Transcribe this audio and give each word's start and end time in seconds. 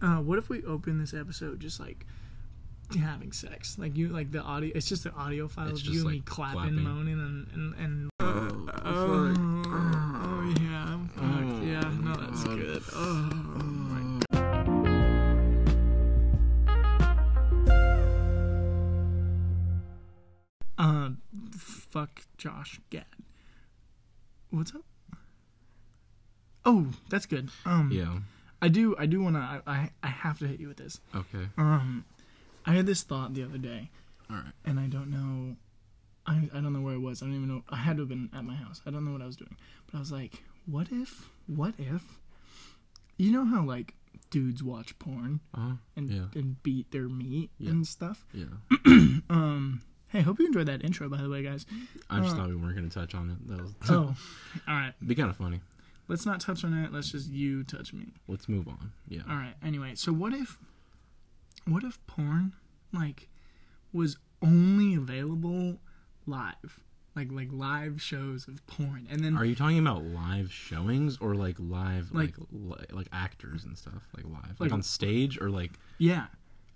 Uh, 0.00 0.16
what 0.18 0.38
if 0.38 0.48
we 0.48 0.62
open 0.64 0.98
this 0.98 1.12
episode 1.12 1.58
just 1.60 1.80
like 1.80 2.06
having 3.00 3.32
sex? 3.32 3.76
Like 3.78 3.96
you, 3.96 4.08
like 4.08 4.30
the 4.30 4.40
audio. 4.40 4.70
It's 4.74 4.86
just 4.88 5.04
the 5.04 5.12
audio 5.12 5.48
file 5.48 5.68
It's 5.68 5.80
of 5.80 5.84
just, 5.86 5.94
you 5.94 6.00
and 6.00 6.06
like, 6.06 6.14
me 6.14 6.22
clapping, 6.24 6.60
clapping. 6.60 6.82
moaning, 6.82 7.20
and 7.20 7.48
and 7.52 7.74
and. 7.74 8.10
Oh, 8.20 8.68
oh, 8.84 9.34
oh, 9.66 10.54
yeah, 10.60 10.98
fuck, 11.14 11.24
Oh, 11.24 11.60
yeah, 11.62 11.80
no, 12.00 12.14
that's 12.14 12.44
God. 12.44 12.56
good. 12.58 12.82
Oh, 12.92 13.30
my 13.32 14.20
God. 14.32 14.48
Uh, 20.76 21.10
fuck 21.56 22.22
Josh 22.36 22.80
Gad. 22.90 23.04
What's 24.50 24.74
up? 24.74 24.82
Oh, 26.64 26.88
that's 27.10 27.26
good. 27.26 27.50
Um, 27.64 27.90
Yeah. 27.92 28.18
I 28.60 28.68
do, 28.68 28.96
I 28.98 29.06
do 29.06 29.22
wanna, 29.22 29.62
I, 29.66 29.70
I, 29.72 29.90
I 30.02 30.06
have 30.08 30.38
to 30.40 30.46
hit 30.48 30.58
you 30.60 30.68
with 30.68 30.76
this. 30.78 31.00
Okay. 31.14 31.48
Um, 31.56 32.04
I 32.66 32.72
had 32.74 32.86
this 32.86 33.02
thought 33.02 33.34
the 33.34 33.44
other 33.44 33.58
day, 33.58 33.90
All 34.28 34.36
right. 34.36 34.52
and 34.64 34.78
I 34.80 34.86
don't 34.86 35.10
know, 35.10 35.56
I, 36.26 36.48
I 36.52 36.60
don't 36.60 36.72
know 36.72 36.80
where 36.80 36.94
I 36.94 36.98
was. 36.98 37.22
I 37.22 37.26
don't 37.26 37.36
even 37.36 37.48
know. 37.48 37.62
I 37.70 37.76
had 37.76 37.96
to 37.96 38.02
have 38.02 38.08
been 38.08 38.28
at 38.34 38.44
my 38.44 38.54
house. 38.54 38.82
I 38.84 38.90
don't 38.90 39.04
know 39.04 39.12
what 39.12 39.22
I 39.22 39.26
was 39.26 39.36
doing, 39.36 39.56
but 39.86 39.96
I 39.96 40.00
was 40.00 40.12
like, 40.12 40.42
what 40.66 40.88
if, 40.90 41.28
what 41.46 41.74
if, 41.78 42.02
you 43.16 43.32
know 43.32 43.44
how 43.46 43.64
like 43.64 43.94
dudes 44.30 44.62
watch 44.62 44.98
porn 44.98 45.40
Uh. 45.54 45.72
and 45.96 46.10
Yeah. 46.10 46.24
and 46.34 46.62
beat 46.62 46.90
their 46.90 47.08
meat 47.08 47.50
Yeah. 47.58 47.70
and 47.70 47.86
stuff. 47.86 48.26
Yeah. 48.32 48.46
Um, 49.30 49.82
hey, 50.08 50.20
hope 50.22 50.38
you 50.38 50.46
enjoyed 50.46 50.66
that 50.66 50.82
intro, 50.84 51.08
by 51.08 51.18
the 51.18 51.28
way, 51.28 51.42
guys. 51.42 51.66
I 52.08 52.20
just 52.20 52.34
Uh, 52.34 52.38
thought 52.38 52.48
we 52.48 52.56
weren't 52.56 52.74
gonna 52.76 52.88
touch 52.88 53.14
on 53.14 53.30
it. 53.30 53.46
That 53.48 53.60
was. 53.62 53.74
Oh, 53.90 54.14
all 54.68 54.74
right. 54.74 54.92
Be 55.06 55.14
kind 55.14 55.28
of 55.30 55.36
funny. 55.36 55.60
Let's 56.08 56.24
not 56.26 56.40
touch 56.40 56.64
on 56.64 56.72
it. 56.72 56.92
Let's 56.92 57.12
just 57.12 57.30
you 57.30 57.62
touch 57.64 57.92
me. 57.92 58.06
Let's 58.26 58.48
move 58.48 58.66
on. 58.66 58.92
Yeah. 59.08 59.20
All 59.28 59.36
right. 59.36 59.54
Anyway, 59.62 59.92
so 59.94 60.12
what 60.12 60.32
if, 60.32 60.58
what 61.66 61.84
if 61.84 61.98
porn, 62.06 62.54
like, 62.92 63.28
was 63.92 64.16
only 64.42 64.94
available 64.94 65.78
live, 66.26 66.80
like 67.16 67.28
like 67.32 67.48
live 67.52 68.00
shows 68.00 68.46
of 68.48 68.64
porn, 68.66 69.06
and 69.10 69.22
then 69.24 69.36
Are 69.36 69.44
you 69.44 69.54
talking 69.54 69.78
about 69.78 70.04
live 70.04 70.52
showings 70.52 71.18
or 71.20 71.34
like 71.34 71.56
live 71.58 72.12
like 72.12 72.34
Like- 72.38 72.78
like 72.78 72.92
like, 72.92 73.08
actors 73.12 73.64
and 73.64 73.76
stuff 73.76 73.94
like 74.16 74.24
live 74.24 74.50
like, 74.58 74.60
Like- 74.60 74.72
on 74.72 74.82
stage 74.82 75.40
or 75.40 75.50
like 75.50 75.72
yeah, 75.98 76.26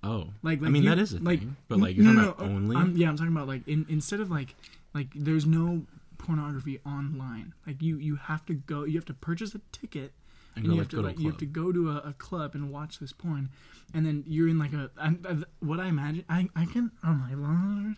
oh 0.03 0.29
like, 0.43 0.61
like 0.61 0.69
I 0.69 0.71
mean 0.71 0.83
you- 0.83 0.89
that 0.89 0.99
is 0.99 1.13
a 1.13 1.21
like, 1.21 1.39
thing 1.41 1.57
but 1.69 1.79
like 1.79 1.97
you're 1.97 2.05
no, 2.07 2.13
talking 2.13 2.25
no, 2.25 2.31
about 2.31 2.47
no, 2.51 2.57
only 2.57 2.77
I'm, 2.77 2.97
yeah, 2.97 3.09
I'm 3.09 3.17
talking 3.17 3.33
about 3.33 3.47
like 3.47 3.67
in, 3.69 3.87
instead 3.89 4.21
of 4.21 4.31
like 4.31 4.55
like 4.95 5.09
there's 5.15 5.47
no 5.47 5.83
pornography 6.23 6.79
online. 6.87 7.53
Like 7.67 7.83
you 7.83 7.99
you 7.99 8.17
have 8.17 8.47
to 8.47 8.55
go, 8.55 8.85
you 8.85 8.95
have 8.95 9.05
to 9.07 9.15
purchase 9.15 9.55
a 9.55 9.61
ticket. 9.73 10.13
and 10.57 10.65
And 10.65 10.75
you 10.75 10.79
have 10.81 10.89
to 10.91 10.97
go 10.97 11.03
to 11.03 11.09
a 11.09 11.11
like 11.11 11.19
you 11.21 11.27
have 11.31 11.39
to 11.39 11.47
go 11.47 11.73
to 11.73 11.91
a, 11.91 11.97
a 12.11 12.13
club 12.15 12.55
and 12.55 12.71
watch 12.71 12.99
this 12.99 13.13
porn, 13.13 13.51
and 13.95 14.07
then 14.07 14.25
you're 14.27 14.49
in 14.49 14.59
like 14.59 14.73
a 14.73 14.91
I, 14.99 15.09
I, 15.29 15.37
what 15.61 15.81
I 15.81 15.87
imagine. 15.89 16.25
I 16.29 16.49
I 16.57 16.65
can 16.67 16.91
oh 17.05 17.13
my 17.15 17.35
lord, 17.35 17.97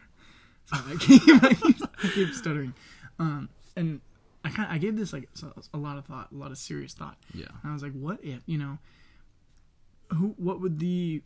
Sorry, 0.66 0.92
I 0.92 0.96
keep, 0.96 1.22
I 1.42 1.54
keep, 1.54 1.76
I 2.04 2.08
keep 2.08 2.34
stuttering, 2.34 2.72
um, 3.18 3.48
and 3.76 4.00
I 4.44 4.50
kind 4.50 4.68
I 4.70 4.78
gave 4.78 4.96
this 4.96 5.12
like 5.12 5.28
a 5.72 5.78
lot 5.78 5.98
of 5.98 6.06
thought, 6.06 6.28
a 6.32 6.36
lot 6.36 6.50
of 6.50 6.58
serious 6.58 6.94
thought. 6.94 7.18
yeah 7.34 7.46
And 7.62 7.70
I 7.70 7.74
was 7.74 7.82
like, 7.82 7.92
what 7.92 8.18
if 8.24 8.42
you 8.46 8.58
know, 8.58 8.78
who 10.10 10.34
what 10.38 10.60
would 10.60 10.78
the 10.78 11.22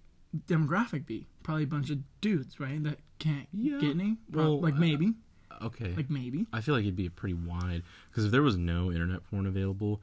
demographic 0.47 1.07
be? 1.07 1.27
Probably 1.43 1.65
a 1.65 1.67
bunch 1.69 1.91
of 1.91 1.99
dudes, 2.21 2.59
right? 2.61 2.83
That 2.83 2.99
can't 3.19 3.49
Yeah. 3.53 3.79
get 3.79 3.91
any. 3.91 4.19
Well, 4.33 4.61
like 4.61 4.75
maybe, 4.75 5.15
okay 5.63 5.95
like 5.97 6.11
maybe. 6.11 6.47
I 6.53 6.61
feel 6.61 6.75
like 6.75 6.83
it'd 6.85 6.97
be 6.97 7.07
a 7.07 7.11
pretty 7.11 7.35
wide 7.35 7.83
because 8.11 8.25
if 8.25 8.31
there 8.31 8.43
was 8.43 8.57
no 8.57 8.91
internet 8.93 9.21
porn 9.31 9.47
available, 9.47 10.01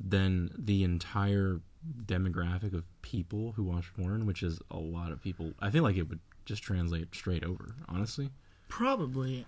then 0.00 0.50
the 0.56 0.84
entire 0.84 1.60
demographic 2.06 2.72
of 2.74 2.84
people 3.02 3.52
who 3.56 3.62
watch 3.62 3.92
porn, 3.94 4.26
which 4.26 4.42
is 4.42 4.60
a 4.70 4.76
lot 4.76 5.12
of 5.12 5.22
people, 5.22 5.52
I 5.60 5.70
feel 5.70 5.82
like 5.82 5.96
it 5.96 6.08
would 6.08 6.20
just 6.44 6.62
translate 6.62 7.14
straight 7.14 7.44
over. 7.44 7.74
Honestly, 7.88 8.30
Probably. 8.68 9.46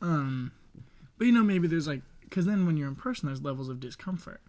Um, 0.00 0.50
but 1.18 1.26
you 1.26 1.32
know, 1.32 1.42
maybe 1.42 1.68
there's 1.68 1.86
like, 1.86 2.00
because 2.22 2.46
then 2.46 2.66
when 2.66 2.76
you're 2.76 2.88
in 2.88 2.94
person, 2.96 3.26
there's 3.26 3.42
levels 3.42 3.68
of 3.68 3.80
discomfort. 3.80 4.40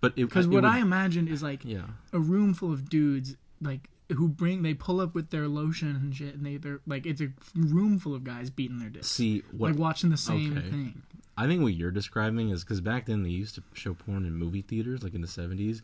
but 0.00 0.14
Because 0.14 0.46
what 0.46 0.56
would- 0.62 0.64
I 0.64 0.78
imagined 0.78 1.28
is 1.28 1.42
like 1.42 1.64
yeah 1.64 1.86
a 2.12 2.18
room 2.20 2.54
full 2.54 2.72
of 2.72 2.88
dudes, 2.88 3.36
like 3.60 3.88
who 4.12 4.28
bring 4.28 4.62
they 4.62 4.74
pull 4.74 5.00
up 5.00 5.14
with 5.14 5.30
their 5.30 5.48
lotion 5.48 5.88
and 5.96 6.14
shit, 6.14 6.34
and 6.34 6.44
they 6.44 6.56
they're 6.56 6.80
like 6.86 7.06
it's 7.06 7.20
a 7.20 7.28
room 7.54 7.98
full 7.98 8.14
of 8.14 8.24
guys 8.24 8.50
beating 8.50 8.78
their 8.78 8.90
dicks, 8.90 9.08
see 9.08 9.42
what 9.52 9.72
like 9.72 9.78
watching 9.78 10.10
the 10.10 10.16
same 10.16 10.56
okay. 10.56 10.68
thing. 10.68 11.02
I 11.36 11.46
think 11.46 11.62
what 11.62 11.74
you're 11.74 11.90
describing 11.90 12.50
is 12.50 12.62
because 12.62 12.80
back 12.80 13.06
then 13.06 13.22
they 13.22 13.30
used 13.30 13.56
to 13.56 13.62
show 13.72 13.94
porn 13.94 14.24
in 14.24 14.34
movie 14.34 14.62
theaters, 14.62 15.02
like 15.02 15.14
in 15.14 15.20
the 15.20 15.26
'70s, 15.26 15.80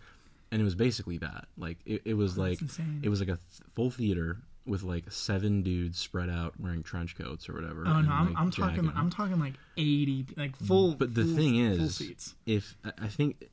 and 0.53 0.60
it 0.60 0.64
was 0.64 0.75
basically 0.75 1.19
that. 1.19 1.47
Like 1.56 1.78
it, 1.86 2.03
it 2.04 2.14
was 2.14 2.36
like 2.38 2.60
insane. 2.60 3.00
it 3.03 3.09
was 3.09 3.20
like 3.20 3.30
a 3.30 3.38
th- 3.38 3.70
full 3.75 3.91
theater 3.91 4.36
with 4.66 4.82
like 4.82 5.10
seven 5.10 5.62
dudes 5.62 5.98
spread 5.98 6.28
out 6.28 6.54
wearing 6.60 6.82
trench 6.82 7.16
coats 7.16 7.48
or 7.48 7.54
whatever. 7.54 7.84
Oh 7.86 8.00
no, 8.00 8.12
I'm, 8.12 8.26
like, 8.26 8.36
I'm 8.36 8.50
talking. 8.50 8.92
I'm 8.94 9.10
talking 9.10 9.41
like 9.41 9.54
80, 9.76 10.26
like 10.36 10.56
full. 10.56 10.94
But 10.94 11.14
the 11.14 11.25
full- 11.25 11.36
thing 11.36 11.56
is, 11.56 12.03
if 12.47 12.76
I 13.00 13.09
think 13.09 13.48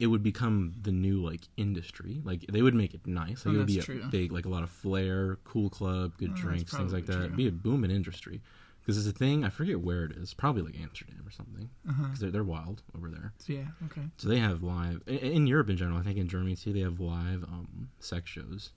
it 0.00 0.06
would 0.08 0.22
become 0.22 0.74
the 0.82 0.90
new 0.90 1.22
like 1.22 1.42
industry, 1.56 2.20
like 2.24 2.40
they 2.50 2.62
would 2.62 2.74
make 2.74 2.94
it 2.94 3.06
nice. 3.06 3.44
Like 3.46 3.52
Oh, 3.52 3.56
it 3.56 3.58
would 3.58 3.66
be 3.66 3.74
a 3.74 3.76
that's 3.76 3.86
true. 3.86 4.02
big, 4.10 4.32
like 4.32 4.46
a 4.46 4.48
lot 4.48 4.62
of 4.64 4.70
flair, 4.70 5.36
cool 5.44 5.70
club, 5.70 6.16
good 6.18 6.30
Oh, 6.32 6.36
drinks, 6.36 6.74
things 6.74 6.92
like 6.92 7.06
that. 7.06 7.12
probably 7.12 7.26
It'd 7.26 7.36
be 7.36 7.46
a 7.48 7.52
booming 7.52 7.90
industry. 7.92 8.40
Because 8.80 8.96
it's 8.96 9.14
a 9.14 9.18
thing, 9.18 9.44
I 9.44 9.50
forget 9.50 9.78
where 9.78 10.04
it 10.06 10.12
is. 10.16 10.32
Probably 10.32 10.62
like 10.62 10.80
Amsterdam 10.80 11.22
or 11.26 11.30
something. 11.30 11.68
Uh-huh. 11.88 12.02
Because 12.04 12.18
they're, 12.20 12.30
they're 12.30 12.42
wild 12.44 12.82
over 12.96 13.10
there. 13.10 13.34
Yeah. 13.46 13.66
Okay. 13.84 14.00
So 14.16 14.26
they 14.28 14.38
have 14.38 14.62
live 14.62 15.02
in, 15.06 15.18
in 15.18 15.46
Europe 15.46 15.68
in 15.68 15.76
general. 15.76 15.98
I 15.98 16.02
think 16.02 16.16
in 16.18 16.28
Germany 16.28 16.56
too, 16.56 16.72
they 16.72 16.80
have 16.80 16.98
live 16.98 17.44
um, 17.44 17.90
sex 18.00 18.30
shows. 18.30 18.70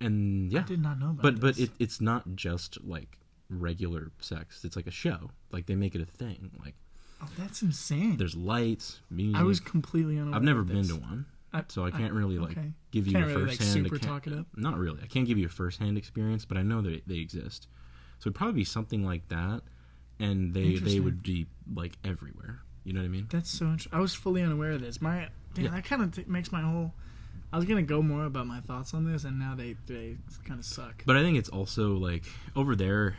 And 0.00 0.52
yeah, 0.52 0.60
I 0.60 0.64
did 0.64 0.82
not 0.82 0.98
know 0.98 1.10
about 1.10 1.22
but 1.22 1.40
but 1.40 1.58
it, 1.58 1.70
it's 1.78 2.00
not 2.00 2.34
just 2.34 2.82
like 2.84 3.16
regular 3.48 4.10
sex. 4.20 4.64
It's 4.64 4.74
like 4.74 4.88
a 4.88 4.90
show. 4.92 5.30
Like 5.52 5.66
they 5.66 5.76
make 5.76 5.94
it 5.94 6.00
a 6.00 6.06
thing. 6.06 6.50
Like 6.58 6.74
oh, 7.22 7.28
that's 7.38 7.62
insane. 7.62 8.16
there's 8.16 8.34
lights, 8.36 9.00
music. 9.10 9.40
I 9.40 9.44
was 9.44 9.60
completely 9.60 10.18
unaware. 10.18 10.36
I've 10.36 10.42
never 10.42 10.62
been 10.62 10.86
to 10.88 10.94
one, 10.96 11.26
I- 11.52 11.64
so 11.68 11.84
I 11.84 11.90
can't 11.90 12.12
really 12.12 12.38
like 12.38 12.52
okay. 12.58 12.72
give 12.90 13.06
you 13.06 13.12
Can't 13.14 13.24
a 13.24 13.28
really, 13.28 13.40
like, 13.42 13.50
first 13.58 13.74
hand. 13.74 13.84
super 13.86 13.98
talk 13.98 14.26
it 14.26 14.32
up? 14.32 14.46
Not 14.56 14.78
really. 14.78 15.00
I 15.02 15.06
can't 15.06 15.26
give 15.26 15.38
you 15.38 15.46
a 15.46 15.50
first 15.50 15.78
hand 15.80 15.96
experience, 15.98 16.44
but 16.44 16.56
I 16.56 16.62
know 16.62 16.80
that 16.82 17.06
they 17.06 17.16
exist. 17.18 17.68
So 18.18 18.28
it'd 18.28 18.34
probably 18.34 18.54
be 18.54 18.64
something 18.64 19.04
like 19.04 19.28
that, 19.28 19.62
and 20.20 20.54
they 20.54 20.76
they 20.76 21.00
would 21.00 21.22
be 21.22 21.46
like 21.74 21.98
everywhere. 22.04 22.60
You 22.84 22.92
know 22.94 23.00
what 23.00 23.06
I 23.06 23.10
mean? 23.10 23.26
That's 23.30 23.50
so. 23.50 23.66
Int- 23.66 23.86
I 23.92 24.00
was 24.00 24.14
fully 24.14 24.42
unaware 24.42 24.72
of 24.72 24.80
this. 24.80 25.00
My 25.00 25.28
damn, 25.54 25.64
Yeah. 25.66 25.70
that 25.72 25.84
kind 25.84 26.02
of 26.02 26.12
t- 26.12 26.24
makes 26.26 26.50
my 26.52 26.60
whole. 26.62 26.94
I 27.52 27.56
was 27.56 27.66
gonna 27.66 27.82
go 27.82 28.00
more 28.02 28.24
about 28.24 28.46
my 28.46 28.60
thoughts 28.60 28.94
on 28.94 29.04
this, 29.04 29.24
and 29.24 29.38
now 29.38 29.54
they 29.54 29.76
they 29.86 30.16
kind 30.44 30.58
of 30.58 30.64
suck. 30.66 31.02
But 31.06 31.16
I 31.16 31.22
think 31.22 31.36
it's 31.38 31.48
also 31.50 31.94
like 31.96 32.24
over 32.56 32.74
there. 32.74 33.16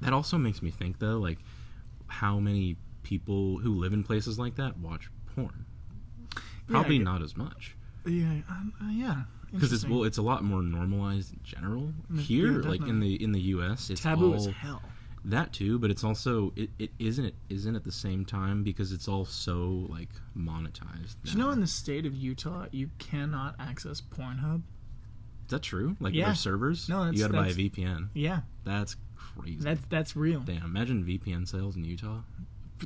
That 0.00 0.12
also 0.12 0.38
makes 0.38 0.60
me 0.62 0.70
think 0.70 0.98
though, 0.98 1.18
like 1.18 1.38
how 2.06 2.38
many 2.40 2.76
people 3.04 3.58
who 3.58 3.74
live 3.74 3.92
in 3.92 4.02
places 4.02 4.38
like 4.38 4.56
that 4.56 4.76
watch 4.78 5.08
porn. 5.36 5.64
Probably 6.66 6.96
Yeah, 6.96 7.02
not 7.04 7.22
as 7.22 7.36
much 7.36 7.76
Yeah, 8.06 8.40
um, 8.48 8.72
uh, 8.82 8.90
yeah. 8.90 9.22
because 9.52 9.72
it's 9.72 9.86
well, 9.86 10.02
it's 10.04 10.18
a 10.18 10.22
lot 10.22 10.42
more 10.42 10.62
normalized 10.62 11.32
in 11.32 11.40
general 11.44 11.92
here. 12.18 12.60
yeah, 12.62 12.68
like 12.68 12.80
in 12.86 12.98
the 13.00 13.22
in 13.22 13.30
the 13.32 13.40
U.S., 13.40 13.90
it's 13.90 14.00
taboo 14.02 14.30
all 14.32 14.34
as 14.34 14.46
hell. 14.46 14.82
that 15.26 15.52
too. 15.52 15.78
But 15.78 15.90
it's 15.90 16.02
also 16.04 16.52
it, 16.56 16.70
it 16.78 16.90
isn't 16.98 17.26
it 17.26 17.34
isn't 17.50 17.76
at 17.76 17.84
the 17.84 17.92
same 17.92 18.24
time 18.24 18.62
because 18.64 18.92
it's 18.92 19.06
all 19.08 19.24
so 19.26 19.86
like 19.88 20.08
monetized. 20.36 21.16
Do 21.24 21.32
you 21.32 21.38
know 21.38 21.50
in 21.50 21.60
the 21.60 21.66
state 21.66 22.06
of 22.06 22.14
Utah 22.14 22.66
you 22.72 22.90
cannot 22.98 23.54
access 23.60 24.00
Pornhub? 24.00 24.62
is 25.46 25.50
that 25.50 25.62
true? 25.62 25.94
Like 26.00 26.14
Yeah. 26.14 26.26
their 26.26 26.34
servers, 26.34 26.88
No, 26.88 27.00
that's- 27.04 27.14
you 27.20 27.20
got 27.28 27.32
to 27.32 27.42
buy 27.42 27.48
a 27.48 27.52
VPN. 27.54 28.08
Yeah, 28.14 28.40
That's 28.64 28.96
crazy. 29.14 29.58
that's 29.60 29.82
that's 29.90 30.16
real. 30.16 30.40
Damn, 30.40 30.62
imagine 30.64 31.04
VPN 31.04 31.46
sales 31.46 31.76
in 31.76 31.84
Utah. 31.84 32.20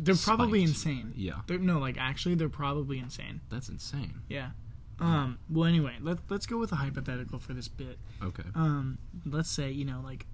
They're 0.01 0.15
probably 0.15 0.63
insane. 0.63 1.13
Yeah, 1.17 1.41
They're, 1.47 1.59
no, 1.59 1.79
like 1.79 1.97
actually, 1.99 2.35
they're 2.35 2.49
probably 2.49 2.99
insane. 2.99 3.41
that's 3.51 3.69
insane. 3.69 4.21
Yeah. 4.29 4.51
Um. 5.01 5.39
Well, 5.49 5.65
anyway, 5.67 5.95
let 6.01 6.19
let's 6.29 6.47
go 6.47 6.57
with 6.59 6.73
a 6.73 6.77
hypothetical 6.77 7.39
for 7.39 7.53
this 7.55 7.69
bit. 7.69 7.99
Okay. 8.23 8.43
um 8.55 8.99
let's 9.27 9.49
say 9.50 9.71
you 9.71 9.85
know 9.85 10.00
like 10.03 10.27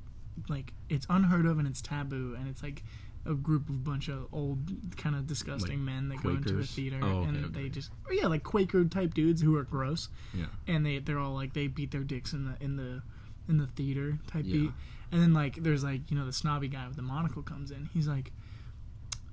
like 0.48 0.72
it's 0.88 1.06
unheard 1.10 1.46
of 1.46 1.58
and 1.58 1.68
it's 1.68 1.82
taboo 1.82 2.34
and 2.38 2.48
it's 2.48 2.62
like 2.62 2.82
a 3.26 3.34
group 3.34 3.68
of 3.68 3.84
bunch 3.84 4.08
of 4.08 4.26
old 4.32 4.58
kind 4.96 5.14
of 5.14 5.26
disgusting 5.26 5.78
Like 5.84 5.86
men 5.94 6.08
that 6.08 6.22
go 6.22 6.30
into 6.30 6.58
a 6.58 6.62
theater 6.64 6.98
Oh, 7.02 7.06
okay, 7.20 7.28
and 7.28 7.44
okay. 7.46 7.62
they 7.62 7.68
just 7.68 7.90
oh, 8.08 8.12
yeah 8.12 8.26
like 8.26 8.42
quaker 8.42 8.84
type 8.84 9.14
dudes 9.14 9.40
who 9.42 9.54
are 9.56 9.62
gross 9.64 10.08
Yeah. 10.34 10.46
and 10.66 10.84
they 10.84 10.98
they're 10.98 11.18
all 11.18 11.34
like 11.34 11.52
they 11.54 11.66
beat 11.68 11.90
their 11.90 12.02
dicks 12.02 12.32
in 12.32 12.44
the 12.46 12.56
in 12.64 12.76
the 12.76 13.02
in 13.48 13.58
the 13.58 13.66
theater 13.68 14.18
type 14.26 14.44
Yeah. 14.46 14.52
beat 14.62 14.70
and 15.12 15.22
then 15.22 15.32
like 15.34 15.62
there's 15.62 15.84
like 15.84 16.10
you 16.10 16.18
know 16.18 16.26
the 16.26 16.32
snobby 16.32 16.68
guy 16.68 16.86
with 16.86 16.96
the 16.96 17.02
monocle 17.02 17.42
comes 17.42 17.70
in 17.70 17.88
he's 17.94 18.08
like 18.08 18.32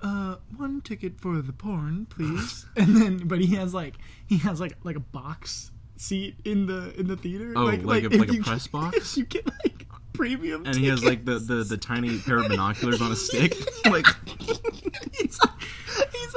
uh 0.02 0.36
one 0.56 0.80
ticket 0.80 1.18
for 1.20 1.40
the 1.40 1.52
porn 1.52 2.06
please 2.10 2.66
and 2.76 2.96
then 2.96 3.16
but 3.26 3.38
he 3.40 3.54
has 3.54 3.72
like 3.72 3.94
he 4.26 4.38
has 4.38 4.60
like 4.60 4.76
like 4.84 4.96
a 4.96 5.00
box 5.00 5.70
seat 5.96 6.34
in 6.44 6.66
the 6.66 6.92
in 6.98 7.06
the 7.06 7.16
theater 7.16 7.52
Oh, 7.56 7.64
like 7.64 7.82
a- 7.82 7.86
like 7.86 8.04
a 8.04 8.34
you- 8.34 8.42
press 8.42 8.66
if 8.66 8.72
box? 8.72 9.16
you 9.16 9.24
get 9.24 9.46
like 9.64 9.86
premium 10.12 10.66
And 10.66 10.76
he 10.76 10.86
has 10.88 11.02
like 11.02 11.24
the, 11.24 11.38
the, 11.38 11.64
the 11.64 11.76
tiny 11.78 12.18
pair 12.18 12.36
of 12.38 12.48
binoculars 12.48 13.00
on 13.00 13.10
a 13.12 13.16
stick. 13.16 13.54
Like 13.86 14.06
he's 15.18 15.38
like, 15.40 15.50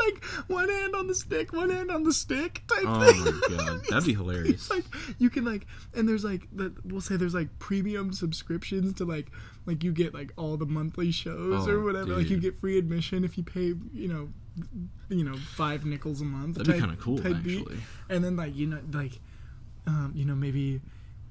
like, 0.06 0.24
one 0.48 0.70
hand 0.70 0.96
on 0.96 1.08
the 1.08 1.16
stick, 1.16 1.54
one 1.54 1.70
hand 1.70 1.92
on 1.92 2.04
the 2.04 2.14
stick 2.14 2.62
type 2.68 2.84
Oh 2.86 3.12
thing. 3.12 3.24
my 3.24 3.58
god, 3.58 3.82
that'd 3.90 4.06
be 4.06 4.14
hilarious. 4.14 4.70
Like 4.70 4.84
you 5.18 5.30
can 5.30 5.46
like, 5.46 5.66
and 5.94 6.08
there's 6.08 6.24
like 6.24 6.48
the 6.54 6.74
we'll 6.86 7.02
say 7.02 7.16
there's 7.18 7.34
like 7.34 7.48
premium 7.60 8.14
subscriptions 8.14 8.94
to 8.96 9.06
like 9.06 9.32
like 9.66 9.84
you 9.84 9.92
get 9.92 10.14
like 10.14 10.32
all 10.38 10.58
the 10.58 10.66
monthly 10.66 11.12
shows 11.12 11.68
Oh, 11.68 11.72
or 11.72 11.84
whatever. 11.84 12.16
Like 12.18 12.30
you 12.30 12.38
get 12.40 12.60
free 12.60 12.78
admission 12.78 13.24
if 13.24 13.38
you 13.38 13.44
pay 13.44 13.74
you 13.94 14.08
know 14.08 14.30
you 15.10 15.24
know 15.24 15.36
five 15.56 15.86
nickels 15.86 16.22
a 16.22 16.26
month. 16.26 16.58
That'd 16.58 16.74
be 16.74 16.80
kind 16.80 16.92
of 16.92 17.00
cool, 17.00 17.18
type 17.18 17.44
beat. 17.44 17.62
actually. 17.62 17.78
And 18.10 18.24
then 18.24 18.36
like 18.36 18.56
you 18.56 18.68
know 18.68 18.80
like 18.94 19.20
um, 19.88 20.12
you 20.16 20.26
know 20.26 20.36
maybe 20.36 20.82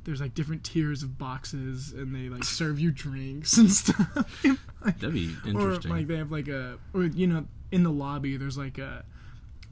there's 0.04 0.20
like 0.20 0.34
different 0.34 0.62
tiers 0.64 1.02
of 1.02 1.16
boxes 1.16 1.92
and 1.92 2.14
they 2.14 2.28
like 2.28 2.44
serve 2.44 2.78
you 2.78 2.90
drinks 2.90 3.56
and 3.56 3.70
stuff. 3.72 4.44
Like, 4.84 4.98
That'd 4.98 5.14
be 5.14 5.34
interesting. 5.46 5.90
or 5.90 5.94
like 5.96 6.06
they 6.08 6.16
have 6.18 6.30
like 6.30 6.48
a 6.48 6.78
or 6.92 7.04
you 7.04 7.26
know 7.26 7.46
in 7.74 7.82
the 7.82 7.90
lobby 7.90 8.36
there's 8.36 8.56
like 8.58 8.78
a 8.78 9.04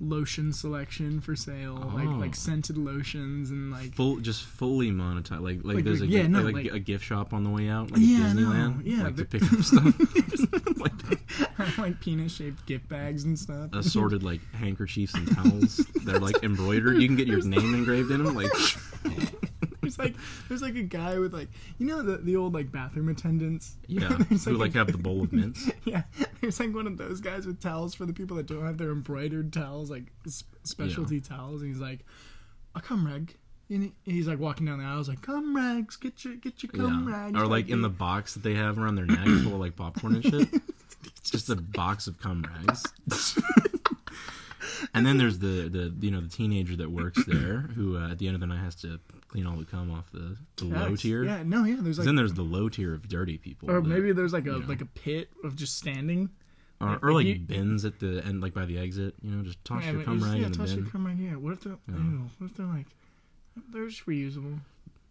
lotion 0.01 0.53
selection 0.53 1.21
for 1.21 1.37
sale 1.37 1.75
like 1.95 2.09
Oh. 2.09 2.13
like 2.13 2.35
scented 2.35 2.77
lotions 2.77 3.51
and 3.51 3.71
like 3.71 3.95
Full, 3.95 4.17
just 4.17 4.43
fully 4.43 4.91
monetized. 4.91 5.43
Like, 5.43 5.61
like, 5.63 5.77
Like, 5.77 5.85
there's 5.85 6.01
like, 6.01 6.11
a, 6.11 6.13
yeah, 6.13 6.19
gift, 6.23 6.31
no, 6.31 6.43
like, 6.43 6.55
like- 6.57 6.73
a 6.73 6.79
gift 6.81 7.05
shop 7.05 7.33
on 7.33 7.45
the 7.45 7.51
way 7.51 7.69
out, 7.69 7.93
like 7.93 8.01
Yeah, 8.03 8.31
at 8.31 8.35
no, 8.37 8.43
Disneyland. 8.51 8.83
yeah, 8.85 9.03
like 9.05 9.17
to 9.17 9.25
pick 9.25 9.43
up 9.45 9.63
stuff. 9.63 10.79
like 10.79 11.79
like 11.79 12.01
penis 12.01 12.35
shaped 12.35 12.67
gift 12.67 12.89
bags 12.89 13.23
and 13.25 13.39
stuff 13.39 13.71
assorted 13.73 14.25
like 14.25 14.41
handkerchiefs 14.55 15.15
and 15.15 15.31
towels. 15.37 15.77
They're 16.05 16.19
like 16.19 16.43
embroidered. 16.43 17.01
You 17.01 17.07
can 17.07 17.17
get 17.17 17.29
your 17.29 17.43
name 17.45 17.73
engraved 17.75 18.11
in 18.11 18.25
them. 18.25 18.35
Like, 18.35 18.51
there's 19.97 20.11
like 20.11 20.17
there's 20.49 20.63
like 20.63 20.77
a 20.77 20.83
guy 20.83 21.19
with 21.19 21.33
like 21.35 21.49
you 21.79 21.87
know 21.87 22.03
the 22.03 22.19
the 22.19 22.37
old 22.37 22.55
like 22.55 22.71
bathroom 22.73 23.09
attendants 23.09 23.77
yeah, 23.87 24.09
There's, 24.29 24.45
who 24.45 24.57
a- 24.57 24.59
like 24.59 24.75
have 24.75 24.91
the 24.93 24.99
bowl 24.99 25.23
of 25.23 25.33
mints. 25.33 25.71
yeah 25.85 26.03
there's 26.41 26.59
like 26.61 26.75
one 26.75 26.87
of 26.87 26.97
those 26.99 27.21
guys 27.21 27.47
with 27.47 27.61
towels 27.61 27.95
for 27.95 28.07
the 28.07 28.13
people 28.13 28.37
that 28.37 28.47
don't 28.47 28.65
have 28.67 28.79
their 28.79 28.91
embroidered 28.91 29.53
towels 29.53 29.91
like 29.91 30.05
specialty 30.65 31.21
towels 31.21 31.63
and 31.63 31.71
he's 31.73 31.81
like 31.81 32.01
oh, 32.75 32.79
a 32.79 32.81
cum 32.81 33.07
rag 33.07 33.37
and 33.71 33.91
he's 34.05 34.27
like 34.29 34.39
walking 34.39 34.67
down 34.67 34.79
the 34.79 34.85
aisle 34.85 34.99
he's 34.99 35.09
like 35.09 35.23
cum 35.23 35.57
rags 35.57 35.97
get 35.97 36.25
your 36.25 36.35
get 36.37 36.63
your 36.63 36.73
cum 36.73 37.09
Yeah. 37.09 37.15
rags 37.17 37.39
Or 37.39 37.47
like 37.47 37.69
in 37.71 37.81
the 37.83 37.89
box 37.89 38.35
that 38.35 38.43
they 38.43 38.55
have 38.55 38.79
around 38.79 38.97
their 38.97 39.07
neck 39.07 39.25
full 39.25 39.55
of 39.55 39.61
like 39.61 39.77
popcorn 39.77 40.17
and 40.17 40.25
shit. 40.25 40.49
Just 41.25 41.49
a 41.51 41.57
box 41.57 42.07
of 42.07 42.19
cum 42.21 42.45
rags. 42.67 42.83
And 44.95 45.05
then 45.07 45.17
there's 45.19 45.39
the, 45.39 45.69
the 45.69 45.95
you 46.01 46.11
know 46.11 46.21
the 46.21 46.29
teenager 46.29 46.77
that 46.77 46.91
works 46.91 47.25
there 47.27 47.61
who 47.75 47.97
uh, 47.97 48.11
at 48.11 48.19
the 48.19 48.27
end 48.27 48.35
of 48.35 48.41
the 48.41 48.47
night 48.47 48.61
has 48.63 48.75
to 48.77 48.99
clean 49.29 49.47
all 49.47 49.57
the 49.57 49.65
cum 49.65 49.91
off 49.91 50.11
the, 50.13 50.37
the 50.57 50.65
low 50.67 50.95
tier. 50.97 51.25
yeah 51.25 51.43
no 51.45 51.65
yeah 51.65 51.77
there's 51.81 51.99
like 51.99 52.05
then 52.05 52.17
there's 52.17 52.35
the 52.35 52.43
low 52.43 52.69
tier 52.69 52.93
of 52.95 53.09
dirty 53.09 53.39
people. 53.39 53.71
or 53.71 53.81
that- 53.81 53.89
maybe 53.89 54.13
there's 54.13 54.33
like 54.33 54.47
a 54.47 54.53
you 54.53 54.61
know. 54.61 54.67
like 54.67 54.81
a 54.81 54.87
pit 54.87 55.31
of 55.45 55.57
just 55.57 55.77
standing 55.79 56.29
or, 56.81 56.89
like, 56.89 57.03
or 57.05 57.13
like 57.13 57.27
you- 57.27 57.39
bins 57.39 57.85
at 57.85 57.99
the 58.01 58.23
end, 58.27 58.41
like 58.43 58.53
by 58.55 58.65
the 58.67 58.77
exit. 58.77 59.15
You 59.23 59.31
know, 59.31 59.43
just 59.45 59.65
toss 59.65 59.85
Yeah, 59.85 59.93
your 59.93 60.03
cum 60.03 60.19
just- 60.19 60.31
rag 60.31 60.41
yeah, 60.41 60.47
in 60.47 60.53
the 60.53 60.59
toss 60.59 60.73
your 60.73 60.83
bin. 60.83 60.91
cum 60.91 61.07
rag 61.07 61.19
yeah 61.19 61.37
what 61.37 61.53
if 61.53 61.61
they're 61.61 61.79
Yeah. 61.89 61.95
ew, 61.97 62.31
what 62.39 62.51
if 62.51 62.57
they're 62.57 62.67
like 62.67 62.87
they're 63.71 63.87
just 63.89 64.05
reusable 64.07 64.59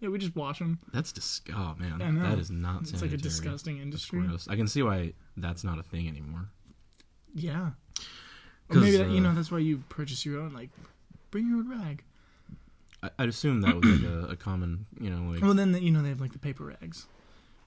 yeah 0.01 0.09
we 0.09 0.17
just 0.17 0.35
wash 0.35 0.59
them 0.59 0.79
That's 0.93 1.11
dis- 1.11 1.41
Oh 1.55 1.75
man, 1.79 1.99
know. 2.15 2.29
that 2.29 2.39
is 2.39 2.49
not. 2.51 2.81
it's 2.81 3.01
like 3.01 3.13
a 3.13 3.17
disgusting 3.17 3.77
industry 3.79 4.19
gross. 4.21 4.47
I 4.49 4.55
can 4.55 4.67
see 4.67 4.81
why 4.83 5.13
that's 5.37 5.63
not 5.63 5.79
a 5.79 5.83
thing 5.83 6.07
anymore. 6.07 6.49
yeah 7.33 7.69
maybe 8.79 8.97
that, 8.97 9.09
you 9.09 9.17
uh, 9.17 9.21
know 9.21 9.33
that's 9.33 9.51
why 9.51 9.57
you 9.59 9.83
purchase 9.89 10.25
your 10.25 10.39
own 10.39 10.53
like 10.53 10.69
bring 11.31 11.47
your 11.47 11.57
own 11.57 11.69
rag 11.69 12.03
I, 13.03 13.09
I'd 13.19 13.29
assume 13.29 13.61
that 13.61 13.75
was 13.75 13.83
like 13.85 14.11
a, 14.11 14.33
a 14.33 14.35
common, 14.35 14.85
you 14.99 15.09
know, 15.09 15.31
like 15.31 15.41
well 15.41 15.53
then 15.53 15.73
you 15.81 15.91
know 15.91 16.01
they 16.01 16.09
have 16.09 16.21
like 16.21 16.33
the 16.33 16.39
paper 16.39 16.65
rags 16.65 17.07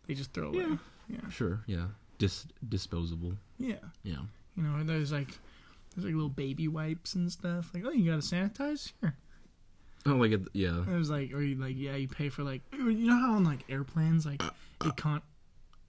they 0.06 0.14
just 0.14 0.32
throw 0.32 0.48
away 0.48 0.58
Yeah. 0.58 0.76
yeah 1.08 1.28
sure, 1.30 1.60
yeah, 1.66 1.86
dis 2.18 2.46
disposable. 2.68 3.34
yeah 3.58 3.76
Yeah. 4.02 4.18
you 4.56 4.62
know 4.62 4.82
there's 4.84 5.12
like 5.12 5.28
there's 5.94 6.04
like 6.06 6.14
little 6.14 6.28
baby 6.28 6.68
wipes 6.68 7.14
and 7.14 7.30
stuff 7.32 7.70
like 7.74 7.84
oh 7.86 7.90
you 7.90 8.10
gotta 8.10 8.22
sanitize 8.22 8.92
here 9.00 9.16
Oh, 10.06 10.16
like 10.16 10.32
a, 10.32 10.40
yeah. 10.52 10.82
It 10.82 10.98
was 10.98 11.08
like, 11.08 11.32
or 11.32 11.40
you 11.40 11.54
like, 11.56 11.76
yeah, 11.78 11.96
you 11.96 12.08
pay 12.08 12.28
for 12.28 12.42
like, 12.42 12.60
you 12.74 12.92
know 12.92 13.16
how 13.18 13.32
on 13.36 13.44
like 13.44 13.60
airplanes, 13.70 14.26
like 14.26 14.42
it 14.84 14.96
can't, 14.98 15.22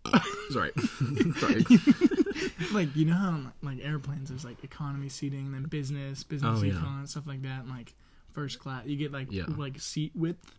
Sorry, 0.51 0.71
sorry. 1.37 1.65
like 2.73 2.95
you 2.95 3.05
know 3.05 3.13
how 3.13 3.29
on 3.29 3.51
like 3.61 3.79
airplanes, 3.83 4.29
there's 4.29 4.45
like 4.45 4.63
economy 4.63 5.09
seating, 5.09 5.45
and 5.47 5.53
then 5.53 5.63
business, 5.63 6.23
business 6.23 6.59
Oh, 6.61 6.65
yeah. 6.65 6.73
econ, 6.73 7.07
stuff 7.07 7.25
like 7.27 7.41
that, 7.43 7.61
and 7.61 7.69
like 7.69 7.93
first 8.33 8.59
class, 8.59 8.85
you 8.85 8.97
get 8.97 9.11
like 9.11 9.27
Yeah. 9.31 9.45
like 9.47 9.79
seat 9.79 10.11
width. 10.15 10.57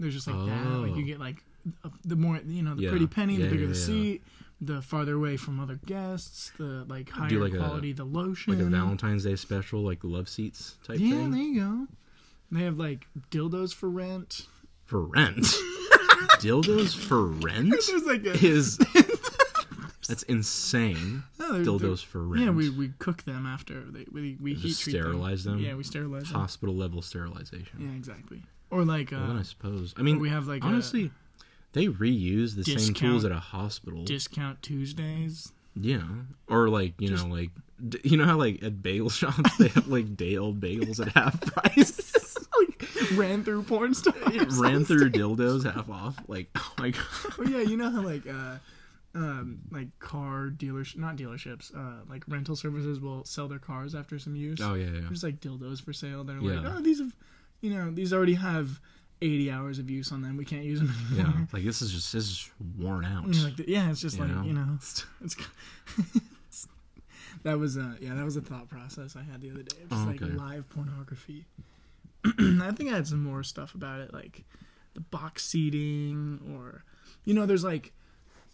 There's 0.00 0.14
just 0.14 0.26
like 0.26 0.36
that, 0.46 0.64
like 0.66 0.92
Oh. 0.92 0.94
you 0.96 1.04
get 1.04 1.18
like 1.20 1.44
a, 1.84 1.90
the 2.04 2.16
more 2.16 2.40
you 2.46 2.62
know, 2.62 2.74
the 2.74 2.82
Yeah. 2.82 2.90
pretty 2.90 3.06
penny, 3.06 3.34
Yeah, 3.36 3.44
the 3.46 3.50
bigger 3.50 3.62
yeah, 3.64 3.72
the 3.72 3.78
yeah. 3.78 3.84
seat, 3.86 4.22
the 4.60 4.82
farther 4.82 5.14
away 5.14 5.36
from 5.36 5.60
other 5.60 5.78
guests, 5.86 6.50
the 6.58 6.84
like 6.88 7.10
higher 7.10 7.38
like 7.38 7.52
a- 7.54 7.58
quality 7.58 7.92
the 7.92 8.04
lotion, 8.04 8.54
like 8.54 8.62
a 8.62 8.68
Valentine's 8.68 9.24
Day 9.24 9.36
special, 9.36 9.82
like 9.82 10.02
love 10.04 10.28
seats 10.28 10.76
type 10.84 10.98
Yeah, 11.00 11.10
thing 11.10 11.30
there 11.32 11.40
you 11.40 11.60
go. 11.60 11.86
They 12.50 12.64
have 12.64 12.78
like 12.78 13.06
dildos 13.30 13.74
for 13.74 13.88
rent. 13.90 14.46
for 14.84 15.02
rent. 15.02 15.46
Dildos 16.40 16.96
for 16.96 17.24
rent 17.26 17.70
There's 17.88 18.04
like 18.04 18.24
a 18.24 18.32
is 18.44 18.78
that's 20.08 20.22
insane. 20.24 21.22
No, 21.38 21.52
they're- 21.52 21.64
Dildos 21.64 22.04
for 22.04 22.22
rent. 22.22 22.44
Yeah, 22.44 22.50
we, 22.50 22.70
we 22.70 22.88
cook 22.98 23.22
them 23.24 23.46
after 23.46 23.80
they 23.82 24.06
we 24.10 24.36
we 24.40 24.54
heat 24.54 24.68
Just 24.70 24.82
treat 24.82 24.92
sterilize 24.94 25.44
them? 25.44 25.58
Yeah, 25.58 25.74
we 25.74 25.84
sterilize 25.84 26.24
them. 26.30 26.40
hospital 26.40 26.74
level 26.74 27.02
sterilization. 27.02 27.78
Yeah, 27.78 27.96
exactly. 27.96 28.42
Or 28.70 28.84
like 28.84 29.12
Well, 29.12 29.20
then 29.26 29.36
I 29.36 29.40
uh, 29.40 29.44
suppose. 29.44 29.94
I 29.96 30.02
mean, 30.02 30.18
we 30.18 30.28
have 30.30 30.46
like 30.48 30.62
a- 30.62 30.66
honestly, 30.66 31.10
they 31.74 31.86
reuse 31.86 32.56
the 32.56 32.64
same 32.64 32.94
tools 32.94 33.22
Discount- 33.22 33.24
at 33.26 33.32
a 33.32 33.40
hospital. 33.40 34.04
discount 34.04 34.62
Tuesdays. 34.62 35.52
yeah, 35.76 36.02
or 36.48 36.68
like 36.68 36.94
you 37.00 37.10
know, 37.14 37.26
like 37.26 37.50
d- 37.88 38.00
you 38.04 38.16
know 38.16 38.24
how 38.24 38.36
like 38.36 38.62
at 38.62 38.82
bagel 38.82 39.08
shops 39.20 39.56
they 39.58 39.68
have 39.68 39.86
like 39.88 40.16
day 40.16 40.36
old 40.36 40.60
bagels 40.60 41.00
at 41.00 41.12
half 41.14 41.40
price. 41.54 42.36
like 42.58 42.88
ran 43.14 43.44
through 43.44 43.62
porn 43.62 43.94
stars. 43.94 44.58
Ran 44.58 44.84
through 44.84 45.10
dildos 45.10 45.64
half 45.70 45.88
off. 45.88 46.16
Like, 46.28 46.48
oh 46.56 46.72
my 46.78 46.90
god. 46.90 47.02
Oh 47.38 47.44
yeah, 47.44 47.60
you 47.60 47.76
know 47.76 47.90
how 47.90 48.02
like 48.02 48.26
uh 48.26 48.56
um 49.14 49.60
like 49.70 49.88
car 50.00 50.50
dealers 50.50 50.94
not 50.96 51.16
dealerships, 51.16 51.74
uh 51.74 52.04
like 52.08 52.24
rental 52.28 52.54
services 52.56 53.00
will 53.00 53.24
sell 53.24 53.48
their 53.48 53.58
cars 53.58 53.94
after 53.94 54.18
some 54.18 54.36
use. 54.36 54.60
Oh 54.62 54.74
yeah, 54.74 54.86
yeah. 54.86 55.00
There's 55.02 55.22
like 55.24 55.40
dildos 55.40 55.82
for 55.82 55.92
sale. 55.92 56.24
They're 56.24 56.40
like, 56.40 56.64
oh 56.64 56.80
these 56.80 56.98
have 56.98 57.14
you 57.60 57.70
know, 57.74 57.90
these 57.90 58.12
already 58.12 58.34
have 58.34 58.80
80 59.20 59.50
hours 59.50 59.78
of 59.80 59.90
use 59.90 60.12
on 60.12 60.22
them. 60.22 60.36
We 60.36 60.44
can't 60.44 60.62
use 60.64 60.78
them 60.78 60.94
Yeah, 61.12 61.24
anymore. 61.24 61.48
like 61.52 61.64
this 61.64 61.82
is 61.82 61.92
just 61.92 62.12
this 62.12 62.24
is 62.24 62.50
worn 62.78 63.04
out. 63.04 63.26
Like, 63.26 63.58
yeah, 63.66 63.90
it's 63.90 64.00
just 64.00 64.16
You 64.18 64.24
like 64.24 64.32
know? 64.34 64.42
you 64.44 64.52
know, 64.52 64.68
it's 64.76 65.04
that 67.44 67.58
was 67.58 67.76
uh 67.76 67.94
yeah 68.00 68.14
that 68.14 68.24
was 68.24 68.36
a 68.36 68.40
thought 68.40 68.68
process 68.68 69.16
I 69.16 69.22
had 69.22 69.40
the 69.40 69.50
other 69.50 69.62
day. 69.62 69.76
Just 69.88 70.02
Oh, 70.04 70.06
like 70.06 70.22
okay. 70.22 70.32
live 70.32 70.68
pornography. 70.70 71.46
I 72.24 72.72
think 72.76 72.90
I 72.92 72.96
had 72.96 73.06
some 73.06 73.22
more 73.22 73.42
stuff 73.42 73.74
about 73.74 74.00
it, 74.00 74.12
like 74.12 74.44
the 74.94 75.00
box 75.00 75.44
seating, 75.44 76.40
or 76.56 76.84
you 77.24 77.34
know, 77.34 77.46
there's 77.46 77.64
like 77.64 77.92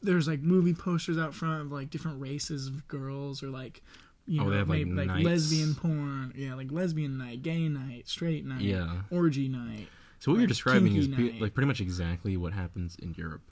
there's 0.05 0.29
like 0.29 0.41
movie 0.41 0.75
posters 0.75 1.19
out 1.19 1.35
front 1.35 1.63
of 1.63 1.73
like 1.73 1.91
different 1.91 2.21
races 2.21 2.69
of 2.69 2.87
girls, 2.89 3.43
or 3.43 3.49
like 3.49 3.83
you 4.27 4.41
Oh, 4.41 4.45
know, 4.49 4.57
like, 4.59 4.69
maybe, 4.69 4.91
nights. 4.91 5.25
lesbian 5.25 5.75
porn, 5.75 6.33
yeah, 6.37 6.55
like 6.55 6.71
lesbian 6.73 7.19
night, 7.19 7.43
gay 7.43 7.69
night, 7.69 8.09
straight 8.09 8.45
night, 8.47 8.63
Yeah. 8.63 9.03
orgy 9.11 9.49
night. 9.49 9.89
So 10.21 10.31
what 10.33 10.39
you're 10.39 10.47
describing 10.47 10.97
is 10.97 11.09
night. 11.09 11.41
like 11.41 11.53
pretty 11.53 11.67
much 11.67 11.81
exactly 11.83 12.37
what 12.37 12.53
happens 12.55 12.97
in 13.03 13.15
Europe. 13.19 13.43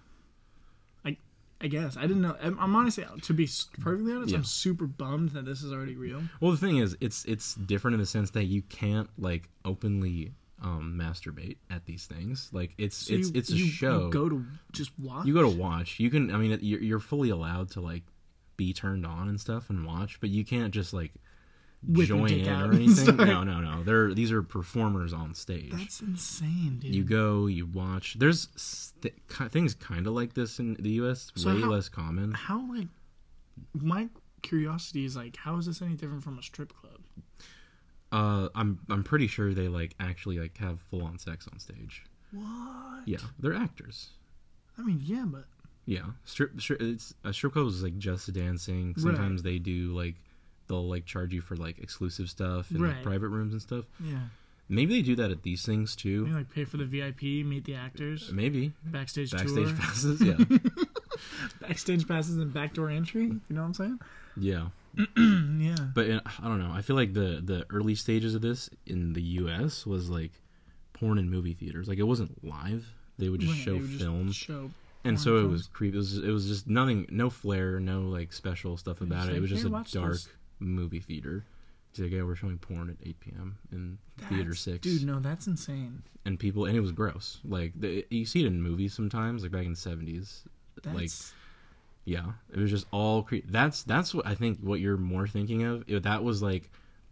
I 1.65 1.69
guess 1.69 1.97
I 1.97 2.03
didn't 2.09 2.23
know. 2.23 2.37
I'm, 2.43 2.59
I'm 2.59 2.75
honestly, 2.75 3.05
to 3.23 3.33
be 3.33 3.49
perfectly 3.81 4.13
honest, 4.13 4.33
Yeah. 4.33 4.39
I'm 4.39 4.45
super 4.45 4.85
bummed 4.89 5.29
that 5.31 5.45
this 5.45 5.63
is 5.63 5.71
already 5.73 5.95
real. 5.95 6.21
Well, 6.41 6.51
the 6.51 6.57
thing 6.57 6.79
is, 6.79 6.97
it's 7.01 7.25
it's 7.25 7.55
different 7.55 7.95
in 7.95 8.01
the 8.01 8.07
sense 8.07 8.31
that 8.33 8.47
you 8.47 8.63
can't 8.63 9.09
like 9.17 9.49
openly 9.65 10.33
um, 10.63 10.95
masturbate 10.99 11.57
at 11.71 11.85
these 11.85 12.07
things. 12.07 12.49
Like 12.53 12.73
it's 12.79 12.97
So 12.97 13.15
it's 13.15 13.29
you- 13.29 13.39
it's 13.39 13.51
a 13.51 13.57
you- 13.57 13.67
show. 13.67 14.05
You 14.07 14.11
go 14.11 14.29
to 14.29 14.45
just 14.73 14.93
watch. 14.99 15.27
you 15.27 15.35
go 15.35 15.43
to 15.43 15.49
watch. 15.57 15.99
You 16.01 16.09
can. 16.11 16.33
I 16.35 16.39
mean, 16.39 16.59
you're, 16.63 16.81
you're 16.83 17.01
fully 17.01 17.31
allowed 17.31 17.71
to 17.73 17.81
like 17.81 18.03
be 18.57 18.73
turned 18.73 19.05
on 19.07 19.29
and 19.29 19.41
stuff 19.41 19.71
and 19.71 19.85
watch, 19.87 20.21
but 20.21 20.31
you 20.31 20.45
can't 20.45 20.73
just 20.73 20.93
like 20.93 21.13
Whip 21.89 22.07
join 22.07 22.31
in 22.31 22.49
out 22.49 22.71
or 22.71 22.75
anything. 22.77 23.17
No, 23.17 23.43
no, 23.43 23.61
no. 23.61 23.83
They're 23.83 24.15
these 24.15 24.31
are 24.31 24.43
performers 24.43 25.13
on 25.13 25.35
stage. 25.35 25.73
That's 25.73 26.01
insane, 26.01 26.79
dude. 26.81 26.95
you 26.95 27.03
go, 27.03 27.47
you 27.47 27.67
watch. 27.67 28.15
There's 28.21 28.49
st- 28.55 29.15
things 29.51 29.75
kind 29.75 30.07
of 30.07 30.13
like 30.13 30.35
this 30.35 30.61
in 30.61 30.75
the 30.75 30.91
U.S. 30.91 31.33
So 31.35 31.53
way 31.53 31.61
how- 31.61 31.71
less 31.71 31.89
common. 31.89 32.33
how 32.33 32.65
like 32.73 32.87
my 33.75 34.09
curiosity 34.43 35.05
is 35.05 35.17
like, 35.17 35.37
how 35.37 35.57
is 35.57 35.67
this 35.67 35.83
any 35.83 35.95
different 35.95 36.23
from 36.23 36.39
a 36.39 36.43
strip 36.43 36.73
club? 36.73 37.01
Uh, 38.13 38.49
I'm 38.55 38.79
I'm 38.91 39.03
pretty 39.03 39.27
sure 39.27 39.55
they 39.55 39.69
like 39.69 39.95
actually 39.99 40.39
like 40.39 40.57
have 40.59 40.79
full 40.91 41.03
on 41.03 41.19
sex 41.19 41.49
on 41.51 41.59
stage. 41.59 42.05
What? 42.31 43.03
Yeah, 43.07 43.19
they're 43.39 43.55
actors. 43.55 44.11
I 44.79 44.83
mean, 44.83 45.01
yeah, 45.03 45.25
but 45.27 45.45
Yeah, 45.87 46.03
strip, 46.25 46.61
strip 46.61 46.81
it's 46.81 47.15
a 47.25 47.33
strip 47.33 47.53
club 47.55 47.67
is 47.69 47.83
like 47.83 47.99
just 47.99 48.33
dancing. 48.33 48.95
Sometimes 48.99 49.43
they 49.43 49.59
do 49.59 49.97
like 49.97 50.15
they'll 50.69 50.89
like 50.89 51.05
charge 51.07 51.33
you 51.33 51.41
for 51.41 51.57
like 51.57 51.79
exclusive 51.79 52.29
stuff 52.31 52.71
in 52.71 52.87
like 52.87 53.03
private 53.03 53.29
rooms 53.29 53.53
and 53.53 53.61
stuff. 53.63 53.85
yeah, 54.03 54.21
Maybe 54.69 54.95
they 54.95 55.03
do 55.03 55.17
that 55.17 55.31
at 55.31 55.43
these 55.43 55.65
things 55.67 55.95
too. 55.97 56.27
like 56.27 56.51
pay 56.51 56.65
for 56.65 56.77
the 56.79 56.85
VIP, 56.87 57.23
meet 57.47 57.65
the 57.65 57.75
actors, 57.75 58.31
Maybe 58.33 58.73
backstage, 58.85 59.31
backstage 59.33 59.69
tour, 59.69 59.77
passes. 59.77 60.21
Yeah, 60.23 60.37
backstage 61.61 62.07
passes 62.09 62.37
and 62.39 62.53
backdoor 62.53 62.91
entry. 62.91 63.25
You 63.25 63.41
know 63.51 63.61
what 63.63 63.67
I'm 63.69 63.75
saying? 63.75 64.01
yeah. 64.37 64.67
yeah. 65.17 65.77
But 65.95 66.11
uh, 66.11 66.21
I 66.43 66.49
don't 66.49 66.59
know. 66.59 66.71
I 66.73 66.83
feel 66.83 66.97
like 66.97 67.13
the 67.15 67.41
the 67.45 67.65
early 67.71 67.95
stages 67.95 68.35
of 68.35 68.43
this 68.43 68.69
in 68.87 69.13
the 69.13 69.23
U.S. 69.23 69.87
was 69.87 70.11
like 70.11 70.33
porn 70.93 71.19
in 71.19 71.31
movie 71.31 71.55
theaters. 71.55 71.89
Like 71.89 71.99
it 71.99 72.03
wasn't 72.05 72.45
live. 72.45 72.87
They 73.19 73.29
would 73.29 73.41
just 73.41 73.53
Right, 73.53 73.63
show 73.63 73.73
they 73.75 73.81
would 73.81 73.89
just 73.91 74.03
film, 74.03 74.33
show 74.33 74.71
and 75.05 75.19
so 75.21 75.39
it 75.45 75.49
was 75.49 75.67
creepy. 75.69 75.97
It 75.97 75.99
was 75.99 76.19
it 76.19 76.31
was 76.31 76.47
just 76.47 76.67
nothing, 76.69 77.07
no 77.11 77.31
flair, 77.31 77.81
no 77.81 78.03
like 78.03 78.33
special 78.33 78.77
stuff 78.77 78.99
They're 78.99 79.07
about 79.07 79.29
it. 79.29 79.37
It 79.37 79.41
was 79.41 79.51
just 79.51 79.65
a 79.65 79.71
dark 79.71 80.13
this." 80.13 80.29
movie 80.61 81.01
theater. 81.01 81.45
It's 81.91 81.99
like, 81.99 82.11
yeah, 82.13 82.23
we're 82.23 82.37
showing 82.37 82.57
porn 82.57 82.89
at 82.89 83.07
8 83.07 83.21
p.m. 83.21 83.59
in 83.71 83.99
theater 84.31 84.55
six, 84.55 84.79
Dude, 84.81 85.05
no, 85.05 85.21
that's 85.21 85.47
insane. 85.47 86.03
and 86.25 86.39
people, 86.39 86.65
and 86.65 86.75
it 86.75 86.81
was 86.81 86.91
gross. 86.91 87.39
Like 87.45 87.73
the, 87.79 88.07
you 88.09 88.25
see 88.25 88.41
it 88.45 88.47
in 88.47 88.63
movies 88.63 88.95
sometimes, 88.95 89.43
like 89.43 89.53
back 89.53 89.67
in 89.67 89.73
the 89.73 89.77
70s. 89.79 90.45
That's 90.83 90.97
Like 90.97 91.11
yeah, 92.05 92.33
it 92.53 92.59
was 92.59 92.71
just 92.71 92.87
all 92.91 93.23
cre- 93.23 93.37
that's 93.49 93.83
that's 93.85 94.15
what 94.15 94.27
I 94.27 94.35
think 94.35 94.59
what 94.61 94.81
you're 94.81 94.97
more 94.97 95.27
thinking 95.27 95.63
of. 95.65 95.85
It- 95.87 96.03
that 96.05 96.23
was 96.25 96.43
like 96.43 96.71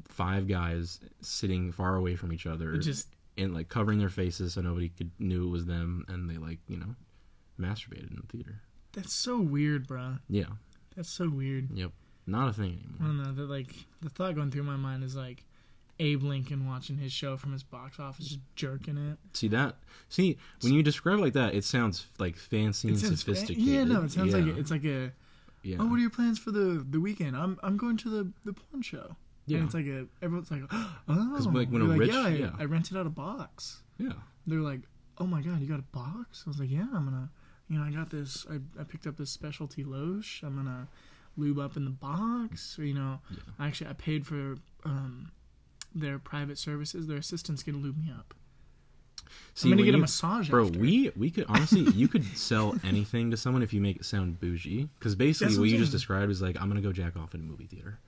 five 0.08 0.48
guys 0.48 0.98
sitting 1.20 1.72
far 1.72 1.96
away 1.96 2.16
from 2.16 2.32
each 2.32 2.46
other, 2.46 2.76
just 2.78 3.08
and 3.38 3.54
like 3.54 3.68
covering 3.68 3.98
their 3.98 4.08
faces 4.08 4.54
so 4.54 4.60
nobody 4.60 4.88
could 4.88 5.10
knew 5.18 5.46
it 5.46 5.50
was 5.50 5.66
them, 5.66 6.04
and 6.08 6.28
they 6.28 6.36
like 6.38 6.58
you 6.68 6.76
know 6.76 6.94
masturbated 7.58 8.10
in 8.10 8.16
the 8.20 8.26
theater. 8.36 8.60
that's 8.92 9.12
so 9.14 9.38
weird, 9.40 9.86
bro. 9.86 10.16
Yeah, 10.28 10.44
That's 10.96 11.10
so 11.10 11.28
weird. 11.28 11.68
yep, 11.76 11.92
not 12.26 12.48
a 12.48 12.52
thing 12.52 12.80
anymore. 12.82 12.98
I 13.00 13.04
don't 13.04 13.16
know. 13.22 13.32
That 13.32 13.50
like 13.50 13.74
the 14.02 14.10
thought 14.10 14.34
going 14.34 14.50
through 14.50 14.64
my 14.64 14.76
mind 14.76 15.04
is 15.04 15.14
like 15.14 15.44
Abe 16.00 16.22
Lincoln 16.22 16.66
watching 16.66 16.96
his 16.96 17.12
show 17.12 17.36
from 17.36 17.52
his 17.52 17.62
box 17.62 18.00
office, 18.00 18.26
just 18.26 18.40
jerking 18.56 18.96
it. 18.96 19.18
See 19.34 19.48
that? 19.48 19.76
See 20.08 20.38
when 20.62 20.72
you 20.72 20.82
describe 20.82 21.18
it 21.18 21.22
like 21.22 21.32
that, 21.34 21.54
it 21.54 21.62
sounds 21.64 22.06
like 22.18 22.36
fancy 22.36 22.88
It 22.88 22.92
and 22.92 23.00
sounds 23.00 23.22
fa- 23.22 23.34
sophisticated. 23.36 23.62
Yeah, 23.62 23.84
no, 23.84 24.02
it 24.04 24.10
sounds 24.10 24.32
yeah. 24.34 24.40
like 24.44 24.56
it's 24.58 24.70
like 24.70 24.84
a. 24.84 25.12
yeah, 25.62 25.76
Oh, 25.78 25.86
what 25.86 25.96
are 25.96 25.98
your 26.00 26.10
plans 26.10 26.38
for 26.38 26.50
the 26.50 26.84
the 26.90 26.98
weekend? 27.00 27.36
I'm 27.36 27.58
I'm 27.62 27.76
going 27.76 27.96
to 27.98 28.08
the 28.10 28.32
the 28.44 28.52
porn 28.54 28.82
show. 28.82 29.14
yeah, 29.46 29.58
And 29.58 29.66
it's 29.66 29.74
like 29.74 29.86
a 29.86 30.06
everyone's 30.22 30.50
like, 30.50 30.62
oh, 30.72 30.96
'Cause, 31.06 31.46
like, 31.48 31.68
when 31.68 31.82
a 31.82 31.86
You're 31.86 31.96
rich- 31.96 32.12
yeah, 32.12 32.20
I, 32.20 32.28
yeah. 32.30 32.50
I 32.58 32.64
rented 32.64 32.96
out 32.96 33.06
a 33.06 33.10
box. 33.10 33.82
yeah. 33.98 34.12
They're 34.46 34.60
like, 34.60 34.80
oh 35.18 35.26
my 35.26 35.42
god, 35.42 35.60
you 35.60 35.66
got 35.68 35.78
a 35.80 35.96
box? 35.96 36.44
I 36.46 36.50
was 36.50 36.58
like, 36.58 36.70
yeah, 36.70 36.86
I'm 36.94 37.04
gonna, 37.04 37.28
you 37.68 37.78
know, 37.78 37.84
I 37.84 37.90
got 37.90 38.08
this. 38.10 38.46
I, 38.50 38.54
I 38.80 38.84
picked 38.84 39.06
up 39.06 39.16
this 39.18 39.30
specialty 39.30 39.84
loche. 39.84 40.42
I'm 40.42 40.56
gonna 40.56 40.88
lube 41.36 41.58
up 41.58 41.76
in 41.76 41.84
the 41.84 41.90
box. 41.90 42.78
Or, 42.78 42.84
you 42.84 42.94
know, 42.94 43.20
Yeah. 43.30 43.38
actually, 43.60 43.90
I 43.90 43.92
paid 43.92 44.26
for 44.26 44.56
um 44.84 45.30
their 45.94 46.18
private 46.18 46.58
services. 46.58 47.06
Their 47.06 47.18
assistant's 47.18 47.62
gonna 47.62 47.78
lube 47.78 47.98
me 47.98 48.10
up. 48.16 48.34
See, 49.54 49.68
I'm 49.68 49.72
gonna 49.76 49.84
get 49.84 49.94
a 49.94 49.98
massage, 49.98 50.48
Bro, 50.48 50.66
after. 50.66 50.78
we 50.78 51.10
we 51.16 51.30
could 51.30 51.44
honestly 51.48 51.80
you 51.92 52.08
could 52.08 52.24
sell 52.36 52.74
anything 52.84 53.30
to 53.30 53.36
someone 53.36 53.62
if 53.62 53.72
you 53.72 53.80
make 53.80 53.96
it 53.96 54.04
sound 54.04 54.40
bougie. 54.40 54.88
Because 54.98 55.14
basically, 55.14 55.46
That's 55.48 55.58
what 55.58 55.62
what 55.64 55.70
you 55.70 55.78
just 55.78 55.92
described 55.92 56.30
is 56.32 56.40
like 56.42 56.60
I'm 56.60 56.68
gonna 56.68 56.80
go 56.80 56.92
jack 56.92 57.16
off 57.16 57.34
in 57.34 57.40
a 57.40 57.44
movie 57.44 57.66
theater, 57.66 57.98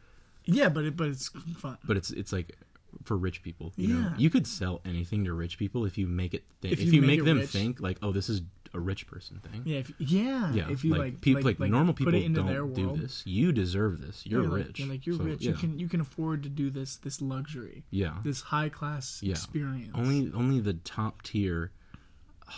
yeah, 0.45 0.69
but 0.69 0.85
it, 0.85 0.97
but 0.97 1.09
it's 1.09 1.29
fun. 1.59 1.79
but 1.85 1.97
it's 1.97 2.11
it's 2.11 2.33
like 2.33 2.57
for 3.05 3.17
rich 3.17 3.43
people. 3.43 3.73
You 3.77 3.89
know, 3.89 4.01
Yeah. 4.01 4.15
you 4.19 4.31
could 4.31 4.47
sell 4.47 4.81
anything 4.85 5.25
to 5.25 5.33
rich 5.33 5.59
people 5.59 5.85
if 5.85 5.97
you 5.97 6.07
make 6.07 6.35
it 6.35 6.45
th- 6.61 6.73
If 6.75 6.81
if, 6.81 6.87
you 6.87 6.93
you, 6.95 7.01
make 7.03 7.19
make, 7.21 7.25
them 7.25 7.39
rich. 7.39 7.51
think 7.51 7.81
like, 7.81 7.99
oh, 8.03 8.13
this 8.13 8.29
is 8.29 8.43
a 8.75 8.81
rich 8.81 9.07
person 9.07 9.39
thing. 9.41 9.63
Yeah, 9.65 9.79
if, 9.81 9.93
yeah, 9.99 10.53
Yeah, 10.53 10.71
If 10.71 10.83
you 10.85 10.95
like, 10.95 11.21
people, 11.21 11.43
like, 11.43 11.59
normal 11.61 11.93
people 11.95 12.13
put 12.13 12.21
it 12.21 12.25
into 12.25 12.43
don't 12.43 12.73
do 12.73 12.97
this. 12.97 13.23
You 13.27 13.53
deserve 13.53 14.01
this. 14.01 14.25
You're 14.27 14.45
Yeah, 14.45 14.55
rich. 14.55 14.79
You're 14.79 14.89
like 14.89 15.07
you're 15.07 15.17
So, 15.17 15.25
rich. 15.25 15.43
Yeah. 15.43 15.51
You 15.53 15.57
can 15.59 15.79
you 15.79 15.89
can 15.89 16.01
afford 16.01 16.43
to 16.45 16.49
do 16.49 16.71
this 16.71 16.97
this 16.97 17.21
luxury, 17.21 17.85
yeah. 17.91 18.19
this 18.25 18.41
high 18.41 18.69
class 18.71 19.21
Yeah. 19.23 19.33
experience. 19.33 19.91
Only 19.95 20.31
only 20.33 20.61
the 20.61 20.75
top 20.75 21.23
tier. 21.23 21.73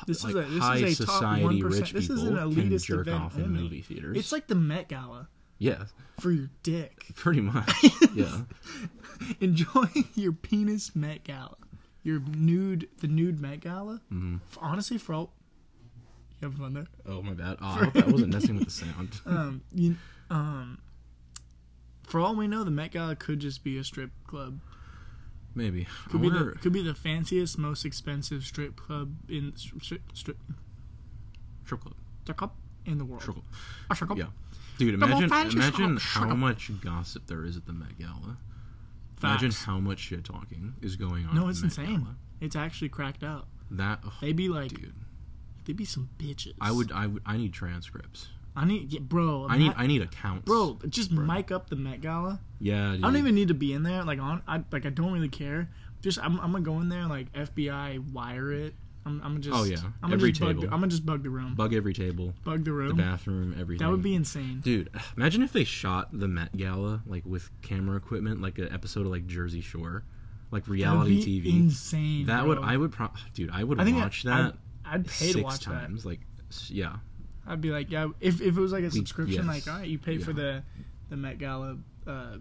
This 0.06 0.25
is 0.25 0.35
a- 0.35 0.42
this 0.42 0.50
is 0.52 0.59
high 0.61 0.76
a 0.78 0.80
top 0.94 1.06
society 1.06 1.44
1%. 1.62 1.62
rich 1.73 1.92
This 1.92 2.11
is 2.11 2.23
people 2.23 2.38
an 2.38 2.54
can 2.54 2.78
jerk 2.78 3.09
off 3.09 3.37
in 3.37 3.44
only. 3.44 3.62
movie 3.62 3.83
theaters. 3.83 4.16
It's 4.16 4.33
like 4.33 4.47
the 4.49 4.54
Met 4.56 4.88
Gala 4.88 5.28
yeah, 5.59 5.85
for 6.21 6.30
your 6.33 6.50
dick. 6.62 7.06
pretty 7.14 7.40
much. 7.40 7.73
yeah. 8.14 8.42
Enjoy 9.40 9.87
your 10.14 10.33
penis 10.33 10.94
Met 10.97 11.25
Gala, 11.25 11.56
your 12.02 12.21
nude 12.21 12.88
the 12.99 13.06
nude 13.09 13.40
Met 13.40 13.61
Gala. 13.61 14.00
Mhm. 14.12 14.40
Honestly, 14.59 14.99
for 14.99 15.14
all 15.14 15.33
fun 16.53 16.75
there. 16.75 16.87
Oh 17.07 17.23
my 17.23 17.33
bad. 17.33 17.57
Oh, 17.61 17.67
I 17.67 17.85
hope 17.85 17.93
that 17.95 18.09
wasn't 18.09 18.33
messing 18.33 18.57
with 18.57 18.65
the 18.65 18.71
sound. 18.71 19.21
Um, 19.27 19.63
you, 19.73 19.97
um, 20.31 20.79
for 22.05 22.21
all 22.21 22.35
we 22.35 22.47
know, 22.47 22.65
the 22.65 22.71
Met 22.71 22.93
Gala 22.93 23.17
could 23.17 23.41
just 23.41 23.65
be 23.65 23.79
a 23.79 23.85
strip 23.85 24.11
club. 24.27 24.61
Maybe. 25.55 25.87
Could 26.11 26.19
I 26.19 26.23
be 26.23 26.29
wonder, 26.29 26.53
the 26.53 26.59
could 26.59 26.73
be 26.73 26.83
the 26.83 26.95
fanciest, 26.95 27.59
most 27.59 27.85
expensive 27.85 28.45
strip 28.45 28.77
club 28.77 29.15
in 29.29 29.53
strip 29.57 30.03
strip, 30.13 30.39
strip 31.65 31.81
club. 31.81 31.95
strip 32.23 32.37
club 32.37 32.53
in 32.87 32.99
the 32.99 33.05
world. 33.05 33.23
Strip 33.23 33.37
club. 33.37 33.47
A 33.91 33.95
strip 33.95 34.09
club. 34.09 34.19
Yeah. 34.19 34.27
Dude, 34.79 34.95
imagine 34.95 35.25
imagine 35.25 35.99
how 36.01 36.35
much 36.35 36.71
gossip 36.81 37.27
there 37.27 37.45
is 37.45 37.57
at 37.57 37.67
the 37.67 37.73
Met 37.73 37.99
Gala. 37.99 38.39
Imagine 39.23 39.53
how 39.53 39.79
much 39.79 40.01
shit 40.01 40.25
talking 40.25 40.75
is 40.83 40.97
going 40.97 41.27
on. 41.27 41.35
No, 41.35 41.49
it's 41.49 41.63
insane. 41.63 42.01
Gala. 42.01 42.17
It's 42.41 42.57
actually 42.57 42.89
cracked 42.89 43.23
up. 43.23 43.49
That 43.71 44.01
oh, 44.05 44.13
They 44.21 44.33
be 44.33 44.49
like, 44.49 44.71
dude. 44.71 44.93
They 45.64 45.73
be 45.73 45.85
some 45.85 46.09
bitches. 46.18 46.54
I 46.61 46.73
would 46.73 46.92
I 46.92 47.06
would 47.06 47.23
I 47.26 47.37
need 47.37 47.52
transcripts. 47.52 48.28
I 48.56 48.64
need, 48.64 48.92
yeah, 48.92 49.00
bro. 49.00 49.49
I 49.50 49.59
need 49.59 49.73
I 49.76 49.87
need 49.88 50.02
accounts. 50.02 50.44
bro. 50.44 50.78
Just 50.88 51.11
mic 51.11 51.50
up 51.50 51.71
the 51.71 51.76
Met 51.76 52.00
Gala. 52.00 52.38
Yeah, 52.61 52.92
dude. 52.92 53.04
I 53.04 53.09
don't 53.09 53.16
even 53.16 53.35
need 53.35 53.49
to 53.49 53.54
be 53.54 53.73
in 53.73 53.83
there. 53.83 54.04
Like 54.04 54.21
on, 54.21 54.42
I 54.47 54.62
like 54.71 54.87
I 54.87 54.90
don't 54.90 55.12
really 55.12 55.28
care. 55.28 55.68
Just 56.02 56.18
I'm, 56.21 56.38
I'm 56.40 56.52
gonna 56.52 56.64
go 56.64 56.80
in 56.80 56.88
there 56.88 57.06
like 57.06 57.33
FBI 57.33 58.12
wire 58.12 58.52
it. 58.52 58.75
I'm, 59.06 59.21
I'm 59.23 59.33
gonna 59.33 59.40
just. 59.40 59.56
Oh, 59.56 59.64
yeah. 59.64 59.76
I'm 60.02 60.12
Every 60.12 60.30
just 60.30 60.40
bug. 60.40 60.49
table. 60.50 60.61
The, 60.62 60.66
I'm 60.68 60.80
gonna 60.80 60.87
just 60.88 61.04
bug 61.04 61.23
the 61.23 61.30
room. 61.30 61.54
bug 61.54 61.75
every 61.75 61.92
table, 61.92 62.33
bug 62.44 62.61
the 62.61 62.71
the 62.71 62.73
room. 62.73 62.97
bathroom, 62.97 63.54
everything. 63.59 63.85
that 63.85 63.90
would 63.90 64.02
be 64.02 64.14
insane. 64.14 64.61
Dude, 64.62 64.88
imagine 65.16 65.42
if 65.42 65.52
they 65.52 65.64
shot 65.64 66.09
the 66.12 66.28
Met 66.28 66.56
Gala 66.56 67.02
like 67.06 67.25
with 67.26 67.50
camera 67.62 67.97
equipment, 67.97 68.40
like 68.40 68.59
an 68.59 68.73
episode 68.73 69.00
of 69.04 69.12
like 69.12 69.26
Jersey 69.26 69.61
Shore, 69.61 70.04
like 70.50 70.68
reality 70.68 71.23
TV. 71.42 71.52
Insane. 71.54 72.26
that 72.26 72.40
bro. 72.40 72.49
would 72.50 72.59
I 72.61 72.76
would 72.76 72.92
pro- 72.92 73.11
dude 73.35 73.50
I 73.50 73.64
would 73.64 73.80
I 73.80 73.85
think 73.85 73.97
watch 73.99 74.25
I, 74.26 74.30
that 74.30 74.44
I'd, 74.54 74.59
I'd 74.85 75.07
pay 75.07 75.33
to 75.33 75.43
watch 75.43 75.61
times. 75.61 76.05
Like 76.05 76.21
yeah. 76.69 76.97
I'd 77.47 77.61
be 77.61 77.71
like, 77.71 77.91
yeah. 77.91 78.09
If, 78.21 78.41
if 78.41 78.57
it 78.57 78.61
was 78.61 78.73
like 78.73 78.85
a 78.85 78.91
subscription, 78.91 79.47
yes. 79.47 79.67
like 79.67 79.73
all 79.73 79.81
right, 79.81 79.88
you 79.88 79.99
pay 79.99 80.19
for 80.19 80.33
the 80.33 80.62
the 81.11 81.17
Met 81.17 81.38
Gala 81.38 81.76
uh, 82.07 82.37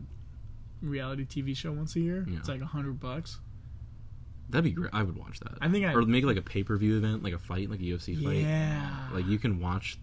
reality 0.82 1.26
TV 1.26 1.56
show 1.56 1.72
once 1.72 1.96
a 1.96 2.00
year. 2.00 2.26
Yeah. 2.28 2.38
It's 2.40 2.48
like 2.48 2.62
a 2.62 2.66
hundred 2.66 3.00
bucks. 3.00 3.40
that'd 4.50 4.64
be 4.64 4.72
great. 4.72 4.92
I 4.94 5.04
would 5.04 5.18
watch 5.18 5.40
that. 5.42 5.54
I 5.62 5.70
think 5.70 5.86
I. 5.86 5.94
or 5.94 6.04
make 6.04 6.24
like 6.24 6.38
a 6.38 6.42
pay 6.42 6.64
per 6.64 6.78
view 6.78 6.98
event, 6.98 7.24
like 7.24 7.34
a 7.34 7.40
fight, 7.40 7.70
like 7.70 7.80
a 7.80 7.84
UFC 7.84 8.22
fight. 8.22 8.38
yeah. 8.38 9.08
Like 9.12 9.26
you 9.28 9.40
can 9.40 9.60
watch 9.60 9.98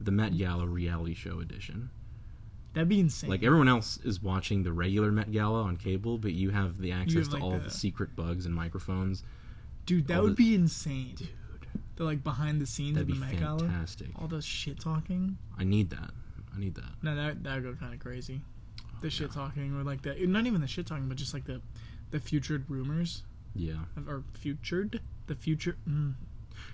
the 0.00 0.10
Met 0.10 0.36
Gala 0.36 0.66
reality 0.66 1.14
show 1.14 1.40
edition. 1.40 1.90
That'd 2.72 2.88
be 2.88 3.00
insane. 3.00 3.28
Like 3.28 3.42
everyone 3.42 3.68
else 3.68 3.98
is 4.04 4.22
watching 4.22 4.62
the 4.62 4.72
regular 4.72 5.10
Met 5.10 5.32
Gala 5.32 5.62
on 5.62 5.76
cable, 5.76 6.18
but 6.18 6.32
you 6.32 6.50
have 6.50 6.78
the 6.78 6.92
access 6.92 7.26
have, 7.26 7.28
to 7.28 7.34
like, 7.34 7.42
all 7.42 7.52
the- 7.52 7.64
the 7.64 7.70
secret 7.70 8.14
bugs 8.14 8.46
and 8.46 8.54
microphones. 8.54 9.24
Dude, 9.86 10.06
that 10.06 10.22
would 10.22 10.32
the- 10.32 10.50
be 10.50 10.54
insane. 10.54 11.14
Dude, 11.16 11.28
The 12.00 12.06
like 12.06 12.24
behind 12.24 12.62
the 12.62 12.66
scenes 12.66 12.94
that'd 12.94 13.10
of 13.10 13.14
be 13.14 13.20
the 13.20 13.26
Met 13.26 13.38
Gala. 13.38 13.58
fantastic. 13.58 14.08
All 14.18 14.26
the 14.26 14.40
shit 14.40 14.80
talking. 14.80 15.36
I 15.58 15.64
need 15.64 15.90
that. 15.90 16.12
I 16.56 16.58
need 16.58 16.74
that. 16.76 16.88
No, 17.02 17.14
that 17.14 17.44
that 17.44 17.56
would 17.56 17.62
go 17.64 17.74
kind 17.74 17.92
of 17.92 18.00
crazy. 18.00 18.40
The 19.02 19.08
Oh, 19.08 19.10
shit 19.10 19.28
yeah. 19.28 19.34
talking 19.34 19.74
or 19.78 19.82
like 19.84 20.00
the 20.00 20.14
not 20.26 20.46
even 20.46 20.62
the 20.62 20.66
shit 20.66 20.86
talking, 20.86 21.08
but 21.08 21.18
just 21.18 21.34
like 21.34 21.44
the 21.44 21.60
the 22.10 22.18
futured 22.18 22.64
rumors 22.70 23.22
Yeah. 23.54 23.84
or 24.08 24.24
futured 24.32 25.02
the 25.26 25.34
future. 25.34 25.76
Mm, 25.86 26.14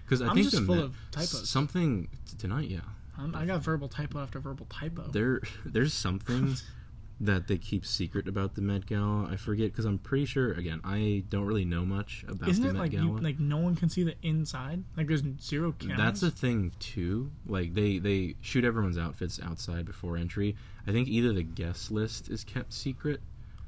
Because 0.04 0.23
I 0.23 0.28
I'm 0.28 0.35
think 0.37 0.45
just 0.49 0.61
the 0.61 0.64
full 0.64 0.76
Met- 0.76 0.85
of 0.85 0.97
typos. 1.11 1.50
Something 1.50 2.06
t- 2.30 2.37
tonight, 2.38 2.71
yeah. 2.71 2.83
I'm, 3.18 3.35
I 3.35 3.47
got 3.47 3.62
verbal 3.62 3.88
typo 3.88 4.21
after 4.21 4.38
verbal 4.38 4.66
typo. 4.66 5.09
There, 5.11 5.40
there's 5.66 5.92
something 5.92 6.54
that 7.19 7.49
they 7.49 7.57
keep 7.57 7.87
secret 7.87 8.29
about 8.29 8.55
the 8.55 8.61
Met 8.61 8.85
Gala. 8.87 9.29
I 9.31 9.37
forget 9.37 9.73
because 9.73 9.85
I'm 9.87 9.99
pretty 9.99 10.27
sure. 10.27 10.53
Again, 10.53 10.81
I 10.85 11.25
don't 11.31 11.47
really 11.47 11.65
know 11.65 11.85
much 11.87 12.25
about 12.29 12.49
Isn't 12.49 12.63
the 12.63 12.71
it 12.71 12.73
Met 12.75 12.81
like 12.83 12.91
Gala. 12.91 13.05
you, 13.07 13.19
like 13.19 13.41
no 13.41 13.57
one 13.57 13.75
can 13.75 13.89
see 13.89 14.03
the 14.03 14.15
inside? 14.23 14.85
Like 14.97 15.07
there's 15.07 15.23
zero 15.41 15.73
cameras. 15.73 15.99
That's 15.99 16.23
a 16.23 16.31
thing 16.31 16.73
too. 16.79 17.31
Like 17.47 17.73
they 17.75 17.99
they 17.99 18.35
shoot 18.43 18.65
everyone's 18.65 18.99
outfits 18.99 19.41
outside 19.43 19.87
before 19.87 20.17
entry. 20.17 20.57
I 20.87 20.93
think 20.93 21.09
either 21.09 21.33
the 21.33 21.43
guest 21.43 21.91
list 21.91 22.29
is 22.29 22.45
kept 22.45 22.73
secret. 22.73 23.21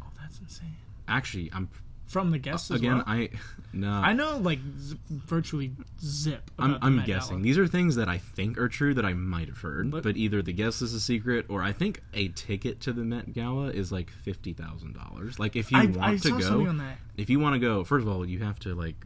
oh, 0.02 0.06
that's 0.20 0.38
insane. 0.40 0.76
Actually, 1.08 1.50
I'm 1.54 1.68
From 2.08 2.30
the 2.30 2.38
guests 2.38 2.70
as 2.70 2.78
again. 2.80 2.96
well? 2.96 3.04
I 3.06 3.28
no. 3.72 3.90
I 3.92 4.12
know 4.14 4.38
like 4.38 4.58
z- 4.80 4.96
virtually 5.10 5.72
zip. 6.02 6.50
I'm, 6.58 6.78
I'm 6.82 7.04
guessing. 7.04 7.36
Gala. 7.36 7.42
These 7.42 7.58
are 7.58 7.66
things 7.66 7.96
that 7.96 8.08
I 8.08 8.18
think 8.18 8.58
are 8.58 8.68
true 8.68 8.94
that 8.94 9.04
I 9.04 9.12
might 9.12 9.46
have 9.48 9.58
heard, 9.58 9.90
But- 9.90 10.02
but, 10.02 10.16
either 10.16 10.40
the 10.42 10.52
guest 10.54 10.80
is 10.82 10.94
a 10.94 11.00
secret 11.00 11.44
or 11.48 11.62
I 11.62 11.72
think 11.72 12.02
a 12.14 12.28
ticket 12.28 12.80
to 12.80 12.92
the 12.92 13.04
Met 13.04 13.32
Gala 13.34 13.66
is 13.68 13.92
like 13.92 14.10
fifty 14.10 14.52
thousand 14.54 14.94
dollars. 14.94 15.38
Like 15.38 15.54
if 15.54 15.70
you 15.70 15.78
I, 15.78 15.84
want 15.86 15.98
I 16.00 16.16
to 16.16 16.42
saw 16.42 16.58
go, 16.58 16.66
on 16.66 16.78
that. 16.78 16.96
if 17.16 17.28
you 17.30 17.38
want 17.40 17.54
to 17.54 17.58
go, 17.60 17.84
first 17.84 18.06
of 18.06 18.12
all, 18.12 18.24
you 18.26 18.38
have 18.40 18.58
to 18.60 18.74
like 18.74 18.96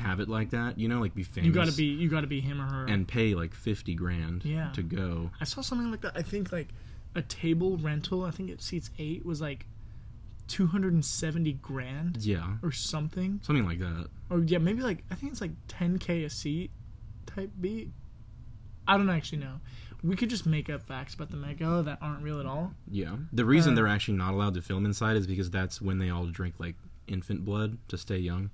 have 0.00 0.20
it 0.20 0.28
like 0.28 0.50
that. 0.50 0.78
You 0.78 0.88
know, 0.88 1.00
like 1.00 1.14
be 1.14 1.22
famous. 1.22 1.46
You 1.46 1.52
gotta 1.52 1.72
be 1.72 1.84
you 1.84 2.08
gotta 2.08 2.26
be 2.26 2.40
him 2.40 2.60
or 2.60 2.66
her. 2.66 2.86
and 2.86 3.06
pay 3.06 3.34
like 3.34 3.54
fifty 3.54 3.94
grand 3.94 4.44
Yeah. 4.44 4.70
to 4.72 4.82
go. 4.82 5.30
I 5.40 5.44
saw 5.44 5.60
something 5.60 5.90
like 5.90 6.00
that. 6.00 6.12
I 6.16 6.22
think 6.22 6.50
like 6.50 6.68
a 7.14 7.22
table 7.22 7.76
rental. 7.76 8.24
I 8.24 8.30
think 8.30 8.50
it 8.50 8.62
seats 8.62 8.90
eight 8.98 9.24
was 9.24 9.40
like 9.40 9.66
two 10.50 10.66
hundred 10.66 10.92
and 10.92 11.04
seventy 11.04 11.52
grand 11.52 12.18
Yeah, 12.20 12.56
or 12.62 12.72
something. 12.72 13.40
something 13.42 13.64
like 13.64 13.78
that. 13.78 14.08
Or 14.28 14.40
yeah, 14.40 14.58
maybe 14.58 14.82
like 14.82 15.04
I 15.10 15.14
think 15.14 15.32
it's 15.32 15.40
like 15.40 15.52
ten 15.68 15.98
k 15.98 16.24
a 16.24 16.30
seat 16.30 16.70
type 17.26 17.50
beat. 17.60 17.90
I 18.88 18.96
don't 18.96 19.10
actually 19.10 19.38
know. 19.38 19.60
We 20.02 20.16
could 20.16 20.30
just 20.30 20.46
make 20.46 20.68
up 20.70 20.82
facts 20.82 21.14
about 21.14 21.30
the 21.30 21.36
Met 21.36 21.58
Gala 21.58 21.82
that 21.84 21.98
aren't 22.00 22.22
real 22.22 22.40
at 22.40 22.46
all. 22.46 22.72
Yeah. 22.90 23.16
The 23.32 23.44
reason 23.44 23.72
Uh, 23.72 23.76
they're 23.76 23.86
actually 23.86 24.16
not 24.16 24.32
allowed 24.32 24.54
to 24.54 24.62
film 24.62 24.84
inside 24.86 25.16
is 25.16 25.26
because 25.26 25.50
that's 25.50 25.80
when 25.80 25.98
they 25.98 26.08
all 26.10 26.26
drink 26.26 26.54
like 26.58 26.74
infant 27.06 27.44
blood 27.44 27.76
to 27.88 27.98
stay 27.98 28.18
young. 28.18 28.50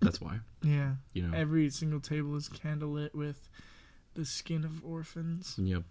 That's 0.00 0.20
why. 0.20 0.38
Yeah. 0.62 0.94
You 1.12 1.26
know. 1.26 1.36
Every 1.36 1.68
single 1.70 2.00
table 2.00 2.36
is 2.36 2.48
candlelit 2.48 3.14
with 3.14 3.48
the 4.14 4.24
skin 4.24 4.64
of 4.64 4.84
orphans. 4.84 5.56
Yep. 5.58 5.82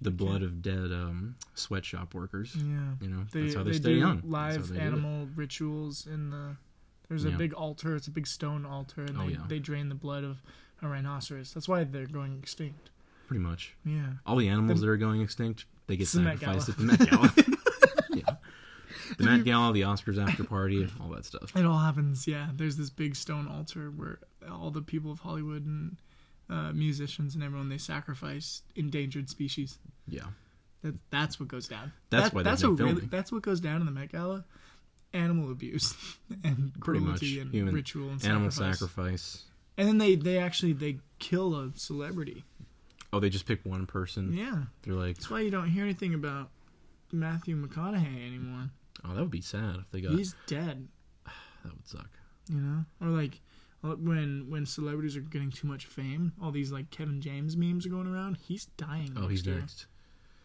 The 0.00 0.10
blood 0.10 0.42
of 0.42 0.60
dead 0.60 0.92
um, 0.92 1.36
sweatshop 1.54 2.14
workers. 2.14 2.54
Yeah. 2.56 2.62
You 3.00 3.08
know, 3.08 3.24
They, 3.32 3.42
that's 3.42 3.54
how 3.54 3.62
they, 3.62 3.70
they 3.70 3.76
stay 3.78 3.94
do 3.94 3.98
young. 4.00 4.22
Live 4.24 4.68
they 4.68 4.74
do 4.76 4.80
animal 4.82 5.28
rituals 5.34 6.06
in 6.06 6.30
the. 6.30 6.56
There's 7.08 7.24
a 7.24 7.30
Yeah. 7.30 7.36
big 7.36 7.52
altar. 7.54 7.96
It's 7.96 8.06
a 8.06 8.10
big 8.10 8.26
stone 8.26 8.64
altar, 8.66 9.02
and 9.02 9.16
Oh, 9.18 9.26
they, 9.26 9.32
yeah. 9.34 9.38
they 9.46 9.58
drain 9.58 9.88
the 9.88 9.94
blood 9.94 10.24
of 10.24 10.42
a 10.82 10.88
rhinoceros. 10.88 11.52
That's 11.54 11.68
why 11.68 11.84
they're 11.84 12.06
going 12.06 12.38
extinct. 12.38 12.90
Pretty 13.28 13.40
much. 13.42 13.74
Yeah. 13.84 14.14
All 14.26 14.36
the 14.36 14.48
animals 14.48 14.80
The- 14.80 14.86
that 14.86 14.92
are 14.92 14.96
going 14.98 15.20
extinct, 15.22 15.64
they 15.86 15.96
get 15.96 16.08
the 16.08 16.22
sacrificed 16.24 16.68
at 16.70 16.76
the 16.76 16.82
Met 16.82 16.98
Gala. 17.10 17.32
yeah. 18.14 18.36
The 19.18 19.24
Met 19.24 19.44
Gala, 19.44 19.72
the 19.72 19.82
Oscars 19.82 20.18
after 20.22 20.44
party, 20.44 20.86
all 21.00 21.08
that 21.10 21.24
stuff. 21.24 21.54
It 21.56 21.64
all 21.64 21.78
happens. 21.78 22.26
Yeah. 22.26 22.48
There's 22.54 22.76
this 22.76 22.90
big 22.90 23.16
stone 23.16 23.48
altar 23.48 23.90
where 23.90 24.18
all 24.50 24.70
the 24.70 24.82
people 24.82 25.10
of 25.10 25.20
Hollywood 25.20 25.64
and 25.64 25.96
uh, 26.50 26.72
musicians 26.72 27.34
and 27.34 27.42
everyone 27.44 27.68
they 27.68 27.78
sacrifice 27.78 28.62
endangered 28.76 29.28
species. 29.30 29.78
Yeah. 30.06 30.24
That 30.82 30.94
that's 31.10 31.40
what 31.40 31.48
goes 31.48 31.66
down. 31.68 31.92
That's 32.10 32.24
That- 32.30 32.34
why 32.34 32.42
that's 32.42 32.62
what 32.62 32.78
really 32.78 33.06
that's 33.06 33.32
what 33.32 33.42
goes 33.42 33.60
down 33.60 33.80
in 33.80 33.86
the 33.86 33.92
Met 33.92 34.12
Gala. 34.12 34.44
Animal 35.12 35.52
abuse 35.52 35.94
and 36.44 36.72
Pretty 36.80 37.00
much. 37.00 37.22
and 37.22 37.52
Human- 37.54 37.74
ritual 37.74 38.10
and 38.10 38.24
Animal 38.24 38.50
sacrifice. 38.50 38.78
sacrifice. 38.78 39.44
And 39.78 39.88
then 39.88 39.98
they 39.98 40.16
they 40.16 40.38
actually 40.38 40.72
they 40.72 40.98
kill 41.18 41.54
a 41.56 41.70
celebrity. 41.76 42.44
Oh, 43.12 43.20
they 43.20 43.30
just 43.30 43.46
pick 43.46 43.64
one 43.64 43.86
person. 43.86 44.32
Yeah. 44.32 44.64
They're 44.82 44.94
like, 44.94 45.16
That's 45.16 45.30
why 45.30 45.40
you 45.40 45.50
don't 45.50 45.68
hear 45.68 45.84
anything 45.84 46.14
about 46.14 46.50
Matthew 47.12 47.56
McConaughey 47.56 48.26
anymore. 48.26 48.70
oh, 49.04 49.14
that 49.14 49.20
would 49.20 49.30
be 49.30 49.40
sad 49.40 49.76
if 49.76 49.90
they 49.92 50.00
got. 50.00 50.12
He's 50.12 50.34
dead. 50.46 50.88
That 51.64 51.72
would 51.74 51.86
suck. 51.88 52.10
You 52.50 52.58
know, 52.60 52.84
or 53.00 53.08
like 53.08 53.40
when 53.92 54.46
when 54.48 54.64
celebrities 54.66 55.16
are 55.16 55.20
getting 55.20 55.50
too 55.50 55.66
much 55.68 55.86
fame, 55.86 56.32
all 56.42 56.50
these 56.50 56.72
like 56.72 56.90
Kevin 56.90 57.20
James 57.20 57.56
memes 57.56 57.86
are 57.86 57.90
going 57.90 58.06
around. 58.06 58.38
He's 58.40 58.66
dying. 58.76 59.12
Oh, 59.16 59.28
he's 59.28 59.44
year. 59.44 59.58
next. 59.58 59.86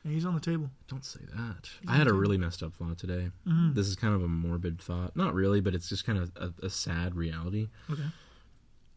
Yeah, 0.04 0.12
he's 0.12 0.26
on 0.26 0.34
the 0.34 0.40
table. 0.40 0.70
Don't 0.88 1.04
say 1.06 1.20
that. 1.36 1.70
I 1.88 1.96
had 1.98 2.08
a 2.08 2.14
really 2.14 2.38
messed 2.38 2.64
up 2.64 2.74
thought 2.76 2.98
today. 2.98 3.32
Mhm. 3.48 3.76
This 3.76 3.88
is 3.88 3.96
kind 3.96 4.14
of 4.16 4.24
a 4.24 4.28
morbid 4.28 4.82
thought. 4.82 5.16
Not 5.16 5.34
really, 5.34 5.60
but 5.62 5.74
it's 5.76 5.90
just 5.90 6.06
kind 6.06 6.18
of 6.18 6.32
a, 6.38 6.66
a 6.66 6.70
sad 6.70 7.16
reality. 7.16 7.68
Okay. 7.90 8.06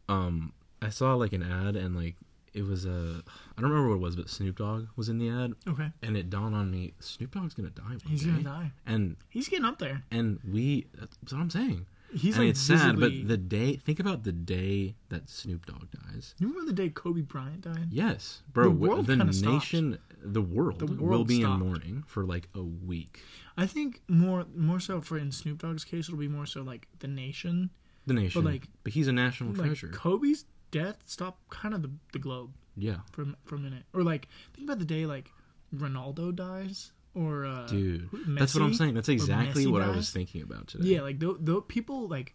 Um, 0.09 0.53
I 0.81 0.89
saw 0.91 1.15
like 1.15 1.33
an 1.33 1.43
ad 1.43 1.77
and 1.77 1.95
like 1.97 2.17
it 2.55 2.63
was 2.63 2.85
a 2.85 3.23
I 3.57 3.61
don't 3.61 3.71
remember 3.71 3.91
what 3.91 3.95
it 3.97 4.01
was, 4.01 4.17
but 4.17 4.29
Snoop 4.29 4.59
Dogg 4.59 4.89
was 4.97 5.09
in 5.09 5.19
the 5.19 5.29
ad, 5.31 5.55
Okay. 5.69 5.91
and 6.03 6.17
it 6.17 6.29
dawned 6.31 6.55
on 6.55 6.71
me 6.71 6.93
Snoop 7.01 7.33
Dogg's 7.33 7.55
gonna 7.55 7.71
die 7.71 7.83
one 7.83 8.01
He's 8.07 8.23
day. 8.25 8.31
gonna 8.31 8.43
die. 8.43 8.73
And 8.87 9.17
He's 9.31 9.49
getting 9.49 9.65
up 9.65 9.79
there. 9.79 10.03
and 10.11 10.39
we 10.49 10.87
that's 10.99 11.33
what 11.33 11.41
I'm 11.41 11.51
saying. 11.51 11.87
He's 12.15 12.37
and 12.37 12.45
like 12.45 12.51
it's 12.51 12.61
sad, 12.61 12.99
but 13.01 13.13
the 13.27 13.37
day 13.37 13.77
think 13.77 13.99
about 14.01 14.23
the 14.25 14.33
day 14.33 14.95
that 15.09 15.29
Snoop 15.29 15.67
Dogg 15.67 15.91
dies. 15.91 16.35
You 16.39 16.49
remember 16.49 16.67
the 16.71 16.75
day 16.77 16.89
Kobe 16.91 17.23
Bryant 17.23 17.63
died? 17.63 17.89
Yes, 17.91 18.43
bro. 18.53 18.65
The 18.65 18.71
world 18.71 19.07
the 19.07 19.17
kinda 19.17 19.33
stopped. 19.33 19.53
nation, 19.55 19.99
the 20.23 20.43
world, 20.43 20.79
The 20.81 20.87
world 20.87 21.01
will 21.01 21.25
be 21.25 21.41
stopped. 21.41 21.61
in 21.63 21.67
mourning 21.69 22.05
for 22.07 22.25
like 22.25 22.49
a 22.55 22.63
week. 22.63 23.23
I 23.57 23.67
think 23.67 24.03
more 24.09 24.47
more 24.55 24.81
so 24.81 25.01
for 25.01 25.17
in 25.19 25.33
Snoop 25.33 25.59
Dogg's 25.63 25.85
case, 25.85 26.09
it'll 26.09 26.19
be 26.19 26.29
more 26.29 26.47
so 26.47 26.63
like 26.63 26.89
the 26.99 27.09
nation. 27.09 27.71
The 28.07 28.15
nation, 28.15 28.43
but 28.43 28.51
like- 28.51 28.69
but 28.85 28.93
he's 28.93 29.09
a 29.09 29.13
national 29.13 29.53
Like 29.55 29.67
treasure. 29.67 29.89
Kobe's 29.89 30.45
death 30.71 31.03
stopped 31.07 31.49
kind 31.51 31.75
of 31.75 31.83
the, 31.83 31.91
the 32.13 32.19
globe 32.19 32.53
yeah, 32.77 33.01
for 33.13 33.25
for 33.45 33.55
a 33.57 33.59
minute. 33.59 33.85
Or 33.93 34.03
like 34.03 34.29
think 34.55 34.67
about 34.69 34.79
the 34.81 34.85
day 34.85 35.07
like 35.07 35.31
Ronaldo 35.75 36.35
dies 36.35 36.93
or 37.15 37.45
uh, 37.45 37.67
dude, 37.67 38.09
who- 38.11 38.35
that's 38.37 38.55
what 38.55 38.63
I'm 38.63 38.75
saying. 38.75 38.95
That's 38.95 39.09
exactly 39.09 39.67
Messi 39.67 39.71
what 39.73 39.83
I 39.83 39.91
was 39.91 40.11
thinking 40.11 40.43
about 40.43 40.69
today. 40.69 40.89
Yeah, 40.91 41.03
like 41.03 41.19
though 41.19 41.37
though 41.39 41.61
people 41.61 42.09
like 42.09 42.35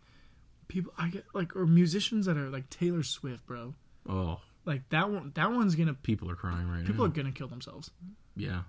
people 0.68 0.94
I 0.98 1.10
get 1.10 1.26
like 1.34 1.56
or 1.56 1.66
musicians 1.66 2.26
that 2.28 2.38
are 2.38 2.50
like 2.50 2.70
Taylor 2.70 3.04
Swift, 3.04 3.46
bro. 3.46 3.74
Oh, 4.10 4.40
Like 4.66 4.88
that 4.90 5.10
one 5.10 5.32
that 5.36 5.52
one's 5.52 5.76
gonna 5.76 5.94
people 5.94 6.30
are 6.32 6.36
crying 6.36 6.68
right 6.70 6.86
people 6.86 7.06
now. 7.06 7.06
People 7.06 7.06
are 7.06 7.24
gonna 7.24 7.32
kill 7.34 7.48
themselves. 7.48 7.90
yeah, 8.36 8.62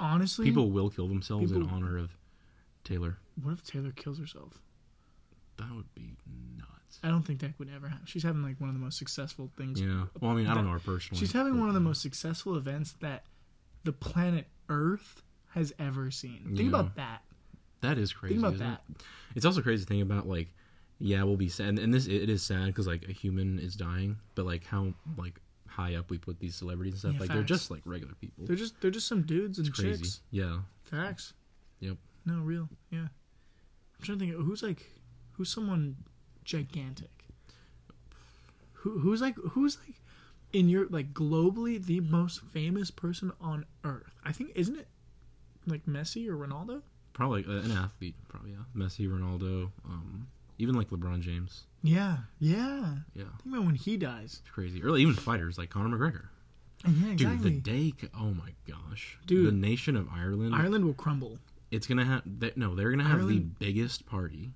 Honestly, 0.00 0.46
people 0.46 0.70
will 0.70 0.90
kill 0.90 1.06
themselves 1.08 1.52
in 1.52 1.62
honor 1.68 1.98
of 1.98 2.16
Taylor. 2.84 3.18
what 3.42 3.52
if 3.52 3.62
Taylor 3.64 3.90
kills 3.92 4.18
herself? 4.18 4.52
That 5.58 5.70
would 5.74 5.92
be 5.94 6.16
nuts. 6.56 6.98
I 7.02 7.08
don't 7.08 7.22
think 7.22 7.40
that 7.40 7.58
would 7.58 7.70
ever 7.74 7.88
happen. 7.88 8.06
She's 8.06 8.22
having 8.22 8.42
like 8.42 8.60
one 8.60 8.68
of 8.68 8.74
the 8.74 8.80
most 8.80 8.98
successful 8.98 9.50
things. 9.56 9.80
Yeah. 9.80 10.04
Well, 10.20 10.30
I 10.32 10.34
mean, 10.34 10.46
I 10.46 10.54
don't 10.54 10.64
know 10.66 10.72
her 10.72 10.78
personally. 10.78 11.18
She's 11.18 11.32
having 11.32 11.58
one 11.58 11.68
of 11.68 11.74
the 11.74 11.80
most 11.80 12.02
successful 12.02 12.56
events 12.56 12.94
that 13.00 13.24
the 13.84 13.92
planet 13.92 14.46
Earth 14.68 15.22
has 15.50 15.72
ever 15.78 16.10
seen. 16.10 16.42
Think 16.56 16.58
Yeah. 16.58 16.68
about 16.68 16.96
that. 16.96 17.22
That 17.80 17.98
is 17.98 18.12
crazy. 18.12 18.34
Think 18.36 18.46
about 18.46 18.58
that. 18.58 18.82
it? 18.90 19.02
It's 19.34 19.44
also 19.46 19.62
crazy 19.62 19.84
to 19.84 19.88
think 19.88 20.02
about 20.02 20.26
like, 20.28 20.48
yeah, 20.98 21.22
we'll 21.24 21.36
be 21.36 21.48
sad, 21.48 21.78
and 21.78 21.92
this 21.92 22.06
it 22.06 22.30
is 22.30 22.42
sad 22.42 22.66
because 22.66 22.86
like 22.86 23.06
a 23.08 23.12
human 23.12 23.58
is 23.58 23.74
dying, 23.76 24.16
but 24.34 24.46
like 24.46 24.64
how 24.64 24.94
like 25.18 25.40
high 25.68 25.94
up 25.96 26.10
we 26.10 26.16
put 26.16 26.38
these 26.40 26.54
celebrities 26.56 26.94
and 26.94 27.00
stuff, 27.00 27.12
Yeah, 27.14 27.20
like 27.20 27.28
they're 27.30 27.42
just 27.42 27.70
like 27.70 27.82
regular 27.84 28.14
people. 28.14 28.46
They're 28.46 28.56
just 28.56 28.80
they're 28.80 28.90
just 28.90 29.06
some 29.06 29.22
dudes 29.22 29.58
and 29.58 29.68
it's 29.68 29.78
crazy. 29.78 29.98
chicks. 30.02 30.20
Yeah. 30.30 30.60
Facts. 30.84 31.34
Yep. 31.80 31.98
No, 32.24 32.40
real. 32.40 32.68
Yeah. 32.90 33.00
I'm 33.98 34.02
trying 34.02 34.18
to 34.18 34.24
think. 34.26 34.36
Who's 34.46 34.62
like, 34.62 34.86
who's 35.32 35.50
someone 35.50 35.96
gigantic? 36.44 37.10
Who 38.72 38.98
who's 39.00 39.20
like 39.20 39.36
who's 39.36 39.78
like 39.86 39.96
in 40.52 40.68
your 40.68 40.86
like 40.88 41.12
globally 41.12 41.84
the 41.84 42.00
most 42.00 42.40
famous 42.40 42.90
person 42.90 43.32
on 43.40 43.64
earth? 43.84 44.14
I 44.24 44.32
think 44.32 44.52
isn't 44.54 44.78
it 44.78 44.88
like 45.66 45.86
Messi 45.86 46.28
or 46.28 46.36
Ronaldo? 46.36 46.82
Probably 47.12 47.44
uh, 47.46 47.62
an 47.62 47.72
athlete. 47.72 48.14
Probably 48.28 48.52
yeah. 48.52 48.64
Messi, 48.76 49.08
Ronaldo, 49.08 49.70
um, 49.84 50.28
even 50.58 50.74
like 50.74 50.90
LeBron 50.90 51.20
James. 51.20 51.64
Yeah. 51.82 52.18
Yeah. 52.38 52.96
Yeah. 53.14 53.24
Think 53.42 53.54
about 53.54 53.66
when 53.66 53.74
he 53.74 53.96
dies. 53.96 54.40
It's 54.42 54.50
crazy. 54.50 54.82
Or 54.82 54.96
even 54.96 55.14
fighters 55.14 55.58
like 55.58 55.70
Conor 55.70 55.96
McGregor. 55.96 56.26
Yeah, 56.84 57.12
exactly. 57.12 57.50
Dude, 57.50 57.64
the 57.64 57.70
day. 57.70 58.08
Oh 58.14 58.32
my 58.34 58.50
gosh, 58.68 59.18
Dude. 59.26 59.46
the 59.46 59.52
nation 59.52 59.96
of 59.96 60.08
Ireland. 60.14 60.54
Ireland 60.54 60.84
will 60.84 60.94
crumble. 60.94 61.38
It's 61.70 61.86
gonna 61.86 62.04
have. 62.04 62.22
They, 62.24 62.52
no, 62.54 62.74
they're 62.74 62.90
gonna 62.90 63.04
have 63.04 63.26
the 63.26 63.40
biggest 63.40 64.06
party 64.06 64.50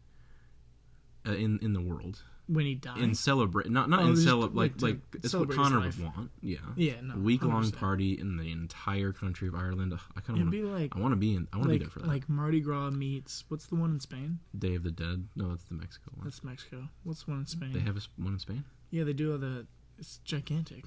uh, 1.27 1.33
in 1.33 1.59
in 1.61 1.73
the 1.73 1.81
world. 1.81 2.23
When 2.53 2.67
he 2.67 2.75
dies. 2.75 3.01
in 3.01 3.15
celebrate 3.15 3.71
not 3.71 3.89
not 3.89 4.01
Oh, 4.01 4.07
in 4.09 4.17
celebrate 4.17 4.83
like, 4.83 4.83
like 4.83 5.25
it's 5.25 5.33
what 5.33 5.51
Conor 5.51 5.81
would 5.81 6.03
want. 6.03 6.31
Yeah. 6.43 6.57
yeah, 6.75 7.01
no. 7.01 7.15
Week 7.17 7.45
long 7.45 7.71
party 7.71 8.19
in 8.19 8.37
the 8.37 8.51
entire 8.51 9.13
country 9.13 9.47
of 9.47 9.55
Ireland. 9.55 9.93
Ugh, 9.93 10.01
I 10.17 10.21
kind 10.21 10.39
of 10.41 10.45
want 10.47 10.53
to. 10.55 10.63
Be 10.63 10.63
like 10.65 10.97
I 10.97 10.99
want 10.99 11.13
to 11.13 11.17
be 11.17 11.35
in. 11.37 11.47
I 11.53 11.59
want 11.59 11.69
to 11.69 11.73
be 11.75 11.79
there 11.79 11.89
for 11.91 12.01
that. 12.01 12.09
like 12.09 12.29
Mardi 12.29 12.61
Gras 12.61 12.91
meets 12.91 13.45
what's 13.49 13.67
the 13.67 13.77
one 13.77 13.91
in 13.93 14.01
Spain? 14.01 14.41
Day 14.59 14.75
of 14.75 14.83
the 14.83 14.91
Dead. 14.91 15.29
No, 15.37 15.51
that's 15.51 15.65
the 15.65 15.75
Mexico 15.75 16.11
one. 16.17 16.25
That's 16.27 16.43
Mexico. 16.43 16.89
What's 17.05 17.23
the 17.23 17.31
one 17.31 17.41
in 17.41 17.47
Spain? 17.47 17.73
They 17.73 17.81
have 17.81 17.97
a 17.97 18.01
one 18.17 18.33
in 18.33 18.39
Spain. 18.41 18.65
yeah, 18.91 19.05
they 19.05 19.13
do 19.13 19.33
all 19.33 19.39
the. 19.39 19.67
It's 19.99 20.19
gigantic. 20.25 20.85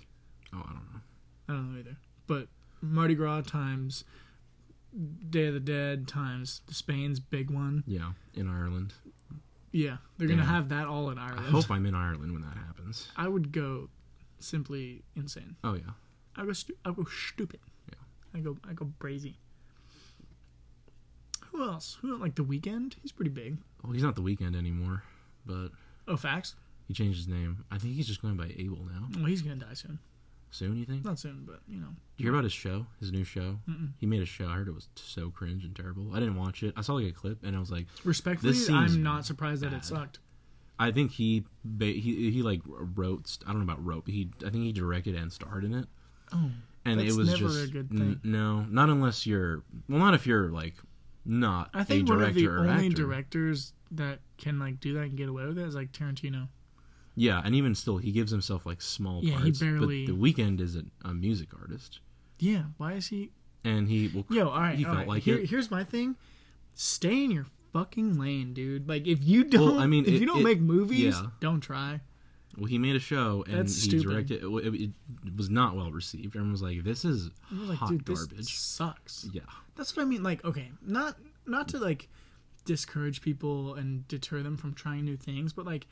Oh, 0.53 0.61
I 0.63 0.73
don't 0.73 0.93
know. 0.93 0.99
I 1.47 1.53
don't 1.53 1.73
know 1.73 1.79
either. 1.79 1.97
But 2.27 2.47
Mardi 2.81 3.15
Gras 3.15 3.41
times 3.43 4.03
Day 5.29 5.47
of 5.47 5.53
the 5.53 5.59
Dead 5.59 6.07
times 6.07 6.61
Spain's 6.69 7.19
big 7.19 7.49
one. 7.49 7.83
Yeah, 7.87 8.11
in 8.33 8.47
Ireland. 8.49 8.93
Yeah, 9.73 9.97
they're 10.17 10.27
gonna 10.29 10.43
Yeah. 10.43 10.47
have 10.49 10.69
that 10.69 10.87
all 10.87 11.09
in 11.09 11.17
Ireland. 11.17 11.47
I 11.47 11.49
hope 11.49 11.69
I'm 11.71 11.85
in 11.85 11.95
Ireland 11.95 12.31
when 12.31 12.43
that 12.43 12.55
happens. 12.55 13.09
I 13.17 13.27
would 13.27 13.51
go 13.51 13.89
simply 14.39 15.03
insane. 15.15 15.55
Oh 15.63 15.73
yeah. 15.73 15.91
I 16.35 16.45
go 16.45 16.53
stu- 16.53 16.77
I 16.85 16.91
go 16.91 17.03
stupid. 17.05 17.59
Yeah. 17.89 17.99
I 18.35 18.39
go 18.41 18.57
I 18.69 18.73
go 18.73 18.93
brazy. 18.99 19.35
Who 21.51 21.63
else? 21.63 21.97
Who 22.01 22.15
like 22.17 22.35
the 22.35 22.43
Weeknd? 22.43 22.95
He's 23.01 23.11
pretty 23.11 23.31
big. 23.31 23.57
Well, 23.83 23.93
he's 23.93 24.03
not 24.03 24.15
the 24.15 24.21
Weeknd 24.21 24.55
anymore, 24.55 25.03
but 25.45 25.69
Oh, 26.07 26.17
facts. 26.17 26.55
he 26.87 26.93
changed 26.93 27.17
his 27.17 27.27
name. 27.27 27.63
I 27.71 27.77
think 27.77 27.95
he's 27.95 28.07
just 28.07 28.21
going 28.21 28.37
by 28.37 28.53
Abel 28.57 28.83
now. 28.85 29.07
Well, 29.15 29.25
he's 29.25 29.41
gonna 29.41 29.55
die 29.57 29.73
soon. 29.73 29.99
Soon, 30.53 30.77
you 30.77 30.85
think? 30.85 31.03
Not 31.03 31.17
soon, 31.17 31.45
but 31.47 31.61
you 31.67 31.79
know. 31.79 31.87
Did 31.87 31.95
you 32.17 32.25
hear 32.25 32.33
about 32.33 32.43
his 32.43 32.53
show? 32.53 32.85
His 32.99 33.11
new 33.11 33.23
show? 33.23 33.57
Mm-mm. 33.67 33.89
He 33.97 34.05
made 34.05 34.21
a 34.21 34.25
show. 34.25 34.47
I 34.47 34.53
heard 34.53 34.67
it 34.67 34.73
was 34.75 34.87
so 34.95 35.29
cringe 35.31 35.63
and 35.65 35.75
terrible. 35.75 36.11
I 36.13 36.19
didn't 36.19 36.35
watch 36.35 36.61
it. 36.61 36.73
I 36.77 36.81
saw 36.81 36.93
like 36.93 37.07
a 37.07 37.11
clip, 37.11 37.43
and 37.43 37.55
I 37.55 37.59
was 37.59 37.71
like, 37.71 37.87
Respectfully, 38.03 38.55
I'm 38.69 39.01
not 39.01 39.25
surprised 39.25 39.63
that 39.63 39.73
it 39.73 39.83
sucked. 39.83 40.19
I 40.79 40.91
think 40.91 41.11
he 41.11 41.45
ba- 41.65 41.85
he 41.87 42.29
he 42.31 42.41
like 42.43 42.61
wrote. 42.65 43.37
I 43.47 43.51
don't 43.51 43.65
know 43.65 43.71
about 43.73 43.83
wrote, 43.83 44.05
but 44.05 44.13
he 44.13 44.29
I 44.45 44.49
think 44.51 44.63
he 44.63 44.71
directed 44.71 45.15
and 45.15 45.31
starred 45.33 45.63
in 45.63 45.73
it. 45.73 45.87
Oh, 46.33 46.51
And 46.85 46.99
That's 46.99 47.13
it 47.13 47.17
was 47.17 47.27
never 47.27 47.39
just 47.47 47.63
a 47.63 47.67
good 47.71 47.89
n- 47.91 47.97
thing. 47.97 48.19
no, 48.23 48.61
not 48.63 48.89
unless 48.89 49.25
you're 49.25 49.63
well, 49.89 49.99
not 49.99 50.13
if 50.13 50.27
you're 50.27 50.49
like 50.51 50.75
not 51.25 51.69
I 51.73 51.83
think 51.83 52.07
a 52.09 52.11
one 52.13 52.21
of 52.23 52.33
the 52.35 52.47
only 52.47 52.87
actor. 52.87 52.95
directors 53.03 53.73
that 53.91 54.19
can 54.37 54.59
like 54.59 54.79
do 54.79 54.93
that 54.93 55.01
and 55.01 55.15
get 55.17 55.29
away 55.29 55.45
with 55.45 55.57
it 55.57 55.65
is 55.65 55.73
like 55.75 55.91
Tarantino. 55.91 56.47
Yeah, 57.15 57.41
and 57.45 57.53
even 57.55 57.75
still, 57.75 57.97
he 57.97 58.11
gives 58.11 58.31
himself 58.31 58.65
like 58.65 58.81
small 58.81 59.23
Yeah, 59.23 59.35
he 59.37 59.43
parts. 59.43 59.59
barely- 59.59 60.05
But 60.07 60.13
the 60.15 60.19
Weeknd 60.33 60.59
is 60.59 60.75
a, 60.75 60.83
a 61.03 61.13
music 61.13 61.49
artist, 61.59 61.99
Yeah, 62.39 62.63
why 62.77 62.93
is 62.93 63.07
he? 63.07 63.31
and 63.63 63.87
he 63.87 64.07
will. 64.09 64.25
Yo, 64.29 64.49
all 64.49 64.59
right, 64.59 64.77
He 64.77 64.83
all 64.85 64.91
felt 64.95 64.97
right. 64.99 65.07
like 65.07 65.23
Here, 65.23 65.37
it. 65.37 65.49
Here's 65.49 65.69
my 65.71 65.83
thing: 65.83 66.15
stay 66.73 67.23
in 67.23 67.31
your 67.31 67.45
fucking 67.71 68.17
lane, 68.19 68.53
dude. 68.53 68.87
Like 68.89 69.07
if 69.07 69.23
you 69.23 69.43
don't, 69.43 69.75
Well, 69.75 69.79
I 69.79 69.87
mean, 69.87 70.05
if 70.05 70.13
it- 70.13 70.19
you 70.21 70.25
don't 70.25 70.39
it- 70.41 70.43
make 70.43 70.59
movies, 70.59 71.15
yeah. 71.15 71.27
don't 71.39 71.61
try. 71.61 72.01
Well, 72.57 72.65
he 72.67 72.77
made 72.77 72.95
a 72.95 72.99
show 72.99 73.43
and 73.47 73.57
That's 73.57 73.73
he 73.83 73.89
stupid. 73.89 74.09
directed. 74.09 74.43
It, 74.43 74.73
it, 74.75 74.91
it 75.25 75.35
was 75.35 75.49
not 75.49 75.75
well 75.75 75.91
received. 75.91 76.27
Everyone 76.35 76.51
was 76.51 76.61
like, 76.61 76.83
"This 76.83 77.03
is 77.05 77.29
like, 77.51 77.77
hot 77.79 77.89
dude, 77.89 78.05
this 78.05 78.25
garbage." 78.27 78.53
sucks. 78.55 79.27
Yeah, 79.33 79.41
That's 79.75 79.95
what 79.95 80.03
I 80.03 80.05
mean. 80.05 80.21
Like, 80.23 80.43
okay, 80.45 80.69
not 80.85 81.17
not 81.47 81.67
to 81.69 81.79
like 81.79 82.09
discourage 82.65 83.21
people 83.21 83.73
and 83.75 84.07
deter 84.07 84.43
them 84.43 84.55
from 84.57 84.73
trying 84.73 85.03
new 85.05 85.17
things, 85.17 85.51
but 85.53 85.65
like, 85.65 85.87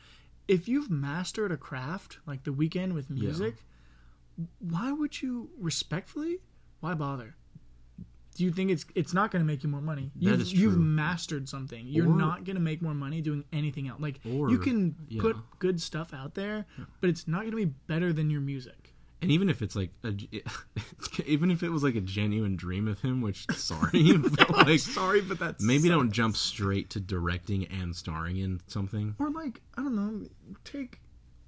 if 0.51 0.67
you've 0.67 0.89
mastered 0.91 1.51
a 1.51 1.57
craft, 1.57 2.19
like 2.27 2.43
the 2.43 2.51
Weeknd 2.51 2.93
with 2.93 3.09
music, 3.09 3.55
why 4.59 4.91
would 4.91 5.21
you 5.21 5.49
respectfully? 5.57 6.39
Why 6.81 6.93
bother? 6.93 7.35
Do 8.35 8.43
you 8.45 8.51
think 8.51 8.71
it's 8.71 8.85
it's 8.95 9.13
not 9.13 9.29
going 9.31 9.41
to 9.41 9.45
make 9.45 9.61
you 9.63 9.69
more 9.69 9.81
money? 9.81 10.11
That 10.15 10.21
You've, 10.31 10.41
is 10.41 10.53
you've 10.53 10.77
mastered 10.77 11.47
something. 11.49 11.85
You're 11.87 12.09
Or- 12.09 12.15
not 12.15 12.43
going 12.45 12.55
to 12.55 12.61
make 12.61 12.81
more 12.81 12.93
money 12.93 13.21
doing 13.21 13.43
anything 13.51 13.87
else. 13.89 13.99
Like 14.01 14.19
Or- 14.25 14.49
you 14.49 14.57
can 14.57 14.95
yeah. 15.09 15.21
put 15.21 15.35
good 15.59 15.81
stuff 15.81 16.13
out 16.13 16.33
there, 16.35 16.65
but 17.01 17.09
it's 17.09 17.27
not 17.27 17.39
going 17.41 17.51
to 17.51 17.57
be 17.57 17.73
better 17.87 18.13
than 18.13 18.29
your 18.29 18.41
music. 18.41 18.80
And 19.21 19.31
even 19.31 19.49
if 19.49 19.61
it's 19.61 19.75
like, 19.75 19.91
a, 20.03 20.13
even 21.25 21.51
if 21.51 21.63
it 21.63 21.69
was 21.69 21.83
like 21.83 21.95
a 21.95 22.01
genuine 22.01 22.55
dream 22.55 22.87
of 22.87 22.99
him, 23.01 23.21
which 23.21 23.45
sorry, 23.51 24.17
but 24.17 24.67
like 24.67 24.79
Sorry, 24.79 25.21
but 25.21 25.39
that's 25.39 25.63
maybe 25.63 25.89
don't 25.89 26.11
jump 26.11 26.35
straight 26.35 26.89
to 26.91 26.99
directing 26.99 27.65
and 27.67 27.95
starring 27.95 28.37
in 28.37 28.59
something. 28.67 29.15
or 29.19 29.29
like 29.29 29.61
I 29.77 29.83
don't 29.83 29.95
know, 29.95 30.27
take 30.63 30.99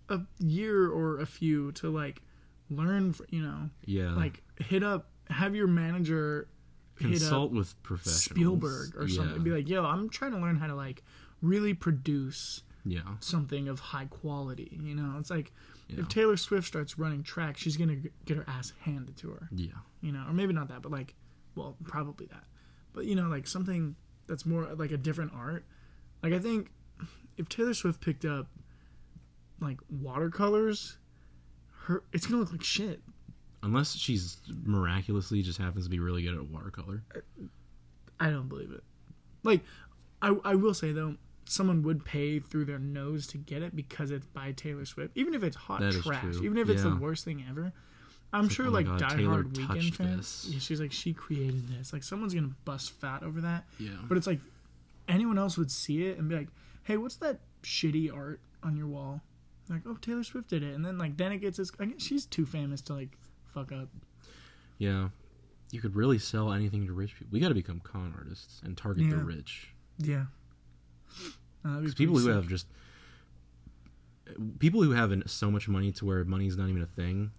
a 0.09 0.19
year 0.39 0.87
or 0.89 1.19
a 1.19 1.25
few 1.25 1.71
to 1.73 1.89
like 1.89 2.21
learn. 2.69 3.15
You 3.29 3.41
know, 3.41 3.69
Yeah, 3.85 4.11
like 4.11 4.43
hit 4.59 4.83
up, 4.83 5.09
have 5.29 5.55
your 5.55 5.67
manager 5.67 6.47
hit 6.99 7.11
consult 7.11 7.51
up 7.51 7.57
with 7.57 7.83
professionals. 7.83 8.25
Spielberg 8.25 8.95
or 8.95 9.07
something. 9.07 9.37
Yeah. 9.37 9.41
Be 9.41 9.51
like, 9.51 9.69
yo, 9.69 9.83
I'm 9.83 10.09
trying 10.09 10.31
to 10.31 10.37
learn 10.37 10.57
how 10.57 10.67
to 10.67 10.75
like 10.75 11.03
really 11.41 11.73
produce 11.73 12.61
yeah, 12.85 13.01
something 13.19 13.67
of 13.67 13.79
high 13.79 14.05
quality. 14.05 14.77
You 14.81 14.95
know, 14.95 15.15
it's 15.19 15.29
like 15.29 15.51
If 15.89 16.07
Taylor 16.07 16.37
Swift 16.37 16.67
starts 16.67 16.97
running 16.97 17.23
track, 17.23 17.57
she's 17.57 17.77
gonna 17.77 17.97
get 18.25 18.37
her 18.37 18.45
ass 18.47 18.73
handed 18.81 19.15
to 19.17 19.29
her. 19.31 19.49
yeah, 19.51 19.71
You 20.01 20.11
know, 20.11 20.25
or 20.27 20.33
maybe 20.33 20.53
not 20.53 20.67
that, 20.69 20.81
but 20.81 20.91
like, 20.91 21.13
well, 21.55 21.75
probably 21.83 22.25
that. 22.27 22.45
But 22.93 23.05
you 23.05 23.15
know, 23.15 23.27
like 23.27 23.45
something 23.47 23.95
that's 24.27 24.45
more 24.45 24.65
like 24.75 24.91
a 24.91 24.97
different 24.97 25.33
art. 25.35 25.65
Like 26.23 26.33
I 26.33 26.39
think 26.39 26.71
if 27.37 27.49
Taylor 27.49 27.73
Swift 27.73 28.01
picked 28.01 28.25
up 28.25 28.47
like 29.59 29.79
watercolors, 29.89 30.97
her 31.83 32.03
it's 32.11 32.25
gonna 32.25 32.39
look 32.41 32.51
like 32.51 32.63
shit. 32.63 33.01
Unless 33.61 33.95
she's 33.95 34.37
miraculously 34.63 35.41
just 35.41 35.57
happens 35.57 35.85
to 35.85 35.89
be 35.89 35.99
really 35.99 36.21
good 36.23 36.33
at 36.35 36.45
watercolor. 36.49 37.03
I 38.19 38.29
don't 38.29 38.49
believe 38.49 38.71
it. 38.71 38.83
Like, 39.43 39.61
I 40.21 40.35
I 40.43 40.55
will 40.55 40.73
say 40.73 40.91
though, 40.91 41.15
someone 41.45 41.83
would 41.83 42.05
pay 42.05 42.39
through 42.39 42.65
their 42.65 42.79
nose 42.79 43.27
to 43.27 43.37
get 43.37 43.61
it 43.61 43.75
because 43.75 44.11
it's 44.11 44.25
by 44.27 44.51
Taylor 44.53 44.85
Swift, 44.85 45.11
even 45.15 45.33
if 45.33 45.43
it's 45.43 45.55
hot 45.55 45.81
That 45.81 45.93
trash, 45.93 46.35
even 46.41 46.57
if 46.57 46.69
it's 46.69 46.83
the 46.83 46.95
worst 46.95 47.25
thing 47.25 47.43
ever. 47.49 47.73
I'm 48.31 48.49
sure 48.49 48.67
oh 48.67 48.71
like 48.71 48.87
God, 48.87 48.99
Die 48.99 49.15
Taylor 49.17 49.29
Hard 49.29 49.53
Weeknd 49.53 49.93
fans. 49.93 50.47
Yeah, 50.49 50.59
she's 50.59 50.81
like 50.81 50.91
she 50.91 51.13
created 51.13 51.67
this. 51.67 51.93
Like 51.93 52.03
someone's 52.03 52.33
gonna 52.33 52.55
bust 52.65 52.91
fat 52.91 53.21
over 53.21 53.41
that. 53.41 53.65
Yeah, 53.79 53.91
But 54.09 54.17
it's 54.17 54.25
like 54.25 54.39
anyone 55.07 55.37
else 55.37 55.57
would 55.57 55.69
see 55.69 56.07
it 56.07 56.17
and 56.17 56.29
be 56.29 56.35
like, 56.35 56.47
"Hey, 56.83 56.97
what's 56.97 57.17
that 57.17 57.39
shitty 57.61 58.11
art 58.11 58.39
on 58.63 58.75
your 58.75 58.87
wall?" 58.87 59.21
Like, 59.69 59.81
"Oh, 59.85 59.95
Taylor 60.01 60.23
Swift 60.23 60.49
did 60.49 60.63
it," 60.63 60.73
and 60.73 60.83
then 60.83 60.97
like 60.97 61.15
then 61.17 61.31
it 61.31 61.37
gets 61.39 61.57
this. 61.57 61.71
I 61.79 61.85
guess 61.85 62.01
she's 62.01 62.25
too 62.25 62.45
famous 62.45 62.81
to 62.83 62.93
like 62.95 63.17
fuck 63.53 63.71
up. 63.71 63.89
yeah. 64.77 65.09
You 65.71 65.81
could 65.81 65.95
really 65.95 66.19
sell 66.19 66.53
anything 66.53 66.85
to 66.85 66.93
rich 66.93 67.15
people. 67.17 67.29
We 67.31 67.39
got 67.39 67.47
to 67.47 67.55
become 67.55 67.79
con 67.79 68.13
artists 68.15 68.61
and 68.63 68.77
target 68.77 69.09
the 69.09 69.17
rich. 69.17 69.69
Yeah. 69.97 70.25
Uh, 71.65 71.79
Because 71.79 71.95
people 71.95 72.17
who 72.17 72.29
have 72.29 72.47
just 72.47 72.67
people 74.59 74.81
who 74.81 74.91
have 74.91 75.11
so 75.27 75.51
much 75.51 75.67
money 75.67 75.91
to 75.93 76.05
where 76.05 76.23
money's 76.23 76.57
not 76.57 76.69
even 76.69 76.81
a 76.81 76.85
thing, 76.85 77.31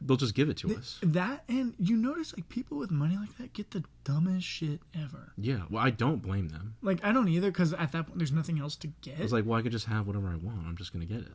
they'll 0.00 0.16
just 0.16 0.34
give 0.34 0.48
it 0.48 0.56
to 0.58 0.74
us. 0.76 0.98
that 1.02 1.44
and 1.48 1.74
you 1.78 1.96
notice 1.96 2.34
like 2.36 2.48
people 2.48 2.76
with 2.78 2.90
money 2.90 3.16
like 3.16 3.36
that 3.38 3.52
get 3.52 3.70
the 3.70 3.84
dumbest 4.04 4.46
shit 4.46 4.80
ever. 4.94 5.32
Yeah, 5.36 5.60
well, 5.70 5.82
I 5.84 5.90
don't 5.90 6.22
blame 6.22 6.48
them. 6.48 6.74
Like 6.82 7.04
I 7.04 7.12
don't 7.12 7.28
either 7.28 7.50
because 7.50 7.72
at 7.72 7.92
that 7.92 8.06
point 8.06 8.18
there's 8.18 8.32
nothing 8.32 8.58
else 8.58 8.76
to 8.76 8.88
get. 9.02 9.20
It's 9.20 9.32
like, 9.32 9.44
well, 9.46 9.58
I 9.58 9.62
could 9.62 9.72
just 9.72 9.86
have 9.86 10.06
whatever 10.06 10.28
I 10.28 10.36
want. 10.36 10.66
I'm 10.66 10.76
just 10.76 10.92
gonna 10.92 11.06
get 11.06 11.20
it. 11.20 11.32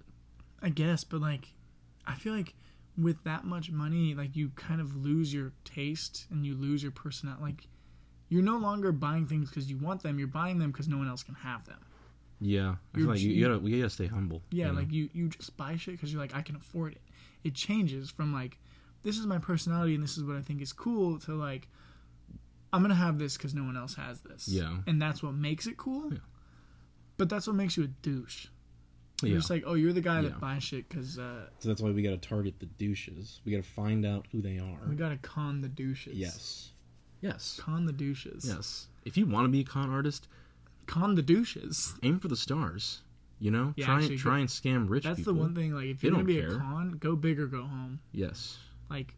I 0.62 0.70
guess, 0.70 1.04
but 1.04 1.22
like, 1.22 1.54
I 2.08 2.16
feel 2.16 2.34
like 2.34 2.54
with 2.98 3.24
that 3.26 3.44
much 3.46 3.72
money, 3.72 4.16
like 4.16 4.36
you 4.36 4.50
kind 4.56 4.82
of 4.82 4.96
lose 4.96 5.34
your 5.34 5.52
taste 5.64 6.26
and 6.32 6.46
you 6.46 6.56
lose 6.56 6.82
your 6.82 6.92
personality. 6.92 7.44
Like, 7.44 7.68
you're 8.30 8.44
no 8.44 8.58
longer 8.58 8.92
buying 8.92 9.28
things 9.28 9.50
because 9.50 9.70
you 9.70 9.78
want 9.78 10.04
them. 10.04 10.18
You're 10.20 10.28
buying 10.28 10.60
them 10.60 10.72
because 10.72 10.88
no 10.88 10.98
one 10.98 11.08
else 11.08 11.24
can 11.24 11.36
have 11.36 11.66
them. 11.66 11.80
Yeah, 12.42 12.62
I 12.62 12.98
You're 12.98 13.06
feel 13.06 13.08
like 13.08 13.20
you, 13.22 13.30
you 13.32 13.46
gotta 13.48 13.60
we 13.60 13.78
gotta 13.78 13.90
stay 13.90 14.08
humble. 14.08 14.42
Yeah, 14.52 14.68
you 14.68 14.72
know? 14.74 14.80
like 14.80 14.92
you 14.92 15.10
you 15.14 15.30
just 15.30 15.56
buy 15.56 15.78
shit 15.78 15.94
because 15.96 16.12
you're 16.12 16.22
like 16.22 16.36
I 16.36 16.42
can 16.42 16.56
afford 16.56 16.94
it. 16.94 17.02
It 17.44 17.54
changes 17.54 18.10
from 18.12 18.34
like 18.34 18.58
this 19.04 19.18
is 19.18 19.26
my 19.26 19.38
personality 19.38 19.96
and 19.96 20.04
this 20.04 20.18
is 20.18 20.24
what 20.24 20.36
I 20.36 20.42
think 20.42 20.62
is 20.62 20.74
cool 20.74 21.20
to 21.20 21.34
like 21.34 21.68
I'm 22.74 22.82
gonna 22.82 22.94
have 22.96 23.20
this 23.20 23.38
because 23.38 23.54
no 23.54 23.64
one 23.64 23.78
else 23.78 23.96
has 23.96 24.22
this. 24.22 24.48
Yeah. 24.50 24.78
and 24.86 25.02
that's 25.02 25.24
what 25.24 25.34
makes 25.34 25.66
it 25.66 25.78
cool. 25.78 26.12
Yeah. 26.12 26.20
But 27.18 27.30
that's 27.30 27.48
what 27.48 27.56
makes 27.56 27.78
you 27.78 27.84
a 27.86 27.88
douche. 27.88 28.48
You're 29.22 29.32
yeah. 29.32 29.38
just 29.38 29.50
like, 29.50 29.64
oh, 29.66 29.76
you're 29.76 29.94
the 29.94 30.02
guy 30.02 30.18
Yeah. 30.18 30.30
that 30.30 30.42
buys 30.42 30.62
shit 30.64 30.90
because 30.90 31.18
uh, 31.18 31.46
So 31.60 31.70
that's 31.70 31.82
why 31.82 31.92
we 31.92 32.02
gotta 32.02 32.18
target 32.18 32.56
the 32.60 32.66
douches. 32.66 33.40
We 33.46 33.52
gotta 33.54 33.64
find 33.64 34.06
out 34.06 34.28
who 34.32 34.42
they 34.42 34.58
are. 34.60 34.80
we 34.90 34.96
gotta 34.96 35.18
con 35.18 35.62
the 35.62 35.70
douches. 35.70 36.18
Yes. 36.18 36.72
Yes. 37.22 37.60
Con 37.62 37.86
the 37.86 37.94
douches. 37.94 38.46
Yes. 38.48 38.88
If 39.06 39.18
you 39.18 39.26
want 39.26 39.46
to 39.46 39.50
be 39.50 39.62
a 39.62 39.64
con 39.64 39.90
artist, 39.90 40.28
Con 40.88 41.16
the 41.16 41.22
douches. 41.22 41.94
aim 42.04 42.20
for 42.20 42.28
the 42.28 42.36
stars. 42.36 43.02
You 43.40 43.52
know, 43.52 43.74
Yeah, 43.76 43.86
try 43.88 43.96
actually, 43.98 44.14
and 44.14 44.20
try 44.20 44.40
and 44.40 44.50
scam 44.50 44.90
rich 44.90 45.04
That's 45.04 45.20
people. 45.20 45.34
the 45.34 45.40
one 45.42 45.54
thing. 45.56 45.74
Like, 45.74 45.88
if 45.88 46.00
They 46.02 46.08
you're 46.08 46.14
gonna 46.16 46.24
be 46.26 46.36
care. 46.40 46.56
a 46.56 46.60
con, 46.60 46.92
go 47.00 47.16
big 47.16 47.40
or 47.40 47.48
go 47.48 47.64
home. 47.64 48.00
Yes. 48.14 48.58
Like, 48.90 49.14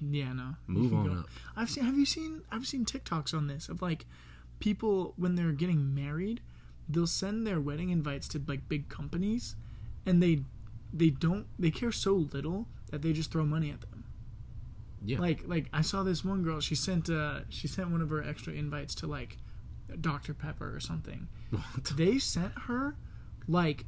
yeah, 0.00 0.32
no. 0.34 0.56
Move 0.66 0.92
on 0.94 1.06
go- 1.06 1.12
up. 1.20 1.28
I've 1.56 1.70
seen. 1.70 1.84
Have 1.84 1.96
you 1.96 2.04
seen? 2.06 2.42
I've 2.50 2.66
seen 2.66 2.84
TikToks 2.84 3.32
on 3.34 3.46
this 3.46 3.68
of 3.68 3.80
like 3.82 4.06
people 4.58 5.14
when 5.16 5.36
they're 5.36 5.52
getting 5.52 5.94
married, 5.94 6.40
they'll 6.88 7.06
send 7.06 7.46
their 7.46 7.60
wedding 7.60 7.90
invites 7.90 8.28
to 8.28 8.42
like 8.46 8.68
big 8.68 8.88
companies, 8.88 9.56
and 10.04 10.22
they 10.22 10.42
they 10.92 11.10
don't 11.10 11.46
they 11.58 11.70
care 11.70 11.92
so 11.92 12.14
little 12.14 12.66
that 12.90 13.00
they 13.02 13.12
just 13.12 13.30
throw 13.30 13.44
money 13.46 13.70
at 13.70 13.80
them. 13.80 13.99
Yeah. 15.04 15.18
Like 15.18 15.42
like 15.46 15.66
I 15.72 15.80
saw 15.82 16.02
this 16.02 16.24
one 16.24 16.42
girl. 16.42 16.60
She 16.60 16.74
sent 16.74 17.08
uh 17.10 17.40
she 17.48 17.66
sent 17.68 17.90
one 17.90 18.02
of 18.02 18.10
her 18.10 18.22
extra 18.22 18.52
invites 18.52 18.94
to 18.96 19.06
like 19.06 19.38
Dr 20.00 20.34
Pepper 20.34 20.74
or 20.74 20.80
something. 20.80 21.28
What? 21.50 21.62
They 21.96 22.18
sent 22.18 22.52
her 22.66 22.96
like 23.48 23.86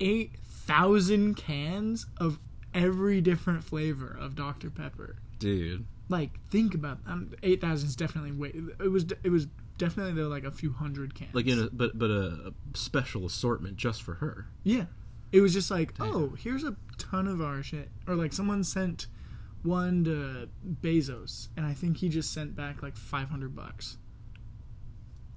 eight 0.00 0.36
thousand 0.42 1.34
cans 1.36 2.06
of 2.18 2.38
every 2.74 3.20
different 3.20 3.64
flavor 3.64 4.16
of 4.20 4.34
Dr 4.36 4.70
Pepper 4.70 5.16
Dude. 5.38 5.86
like 6.08 6.30
think 6.50 6.74
about 6.74 6.98
um, 7.06 7.32
8000 7.42 7.88
is 7.88 7.96
definitely 7.96 8.32
way 8.32 8.52
it 8.78 8.88
was 8.90 9.06
it 9.24 9.30
was 9.30 9.46
definitely 9.78 10.12
though 10.12 10.28
like 10.28 10.44
a 10.44 10.50
few 10.50 10.72
hundred 10.72 11.14
cans 11.14 11.34
Like 11.34 11.46
in 11.46 11.58
a 11.58 11.68
but 11.72 11.98
but 11.98 12.10
a, 12.10 12.48
a 12.48 12.76
special 12.76 13.24
assortment 13.26 13.76
just 13.76 14.02
for 14.02 14.14
her. 14.14 14.46
yeah 14.64 14.84
it 15.32 15.40
was 15.40 15.52
just 15.54 15.70
like 15.70 15.96
Damn. 15.96 16.14
oh 16.14 16.28
here's 16.38 16.62
a 16.64 16.76
ton 16.98 17.26
of 17.26 17.40
our 17.40 17.62
shit 17.62 17.88
or 18.06 18.14
like 18.14 18.32
someone 18.32 18.62
sent 18.64 19.06
one 19.62 20.04
to 20.04 20.48
bezos 20.82 21.48
and 21.56 21.66
i 21.66 21.72
think 21.74 21.96
he 21.98 22.08
just 22.08 22.32
sent 22.32 22.54
back 22.54 22.82
like 22.82 22.96
500 22.96 23.54
bucks 23.56 23.96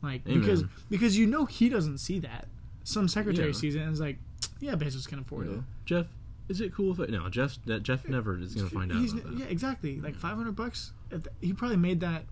like 0.02 0.22
Amen. 0.28 0.40
because 0.42 0.64
because 0.90 1.18
you 1.18 1.28
know 1.28 1.46
he 1.46 1.70
doesn't 1.70 1.98
see 2.00 2.20
that 2.20 2.48
some 2.84 3.08
secretary 3.08 3.48
Yeah. 3.50 3.54
sees 3.54 3.76
it 3.76 3.80
and 3.82 3.94
is 3.94 4.00
like 4.00 4.18
yeah 4.60 4.74
bezos 4.74 5.08
can 5.08 5.20
afford 5.20 5.48
You 5.48 5.54
it? 5.54 5.60
Jeff, 5.86 6.06
is 6.50 6.62
it 6.62 6.74
cool 6.74 6.92
if 6.94 7.00
I 7.00 7.12
no 7.12 7.30
Jeff 7.30 7.58
that 7.66 7.84
Jeff 7.84 8.08
never 8.08 8.38
is 8.38 8.56
gonna 8.56 8.70
find 8.70 8.92
out 8.92 9.00
He's- 9.00 9.14
that. 9.14 9.38
yeah 9.38 9.46
exactly 9.46 10.00
like 10.02 10.16
500 10.16 10.56
bucks 10.56 10.94
he 11.42 11.54
probably 11.54 11.78
made 11.78 12.00
that 12.02 12.26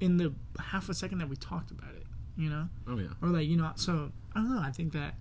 in 0.00 0.16
the 0.16 0.32
half 0.58 0.88
a 0.88 0.94
second 0.94 1.18
that 1.18 1.28
we 1.28 1.36
talked 1.36 1.70
about 1.70 1.94
it 1.94 2.04
you 2.36 2.48
know 2.50 2.68
Oh 2.86 2.98
yeah. 2.98 3.08
or 3.22 3.28
like 3.28 3.46
you 3.46 3.56
know 3.56 3.72
so 3.76 4.12
i 4.34 4.40
don't 4.40 4.54
know 4.54 4.60
i 4.60 4.70
think 4.70 4.92
that 4.92 5.14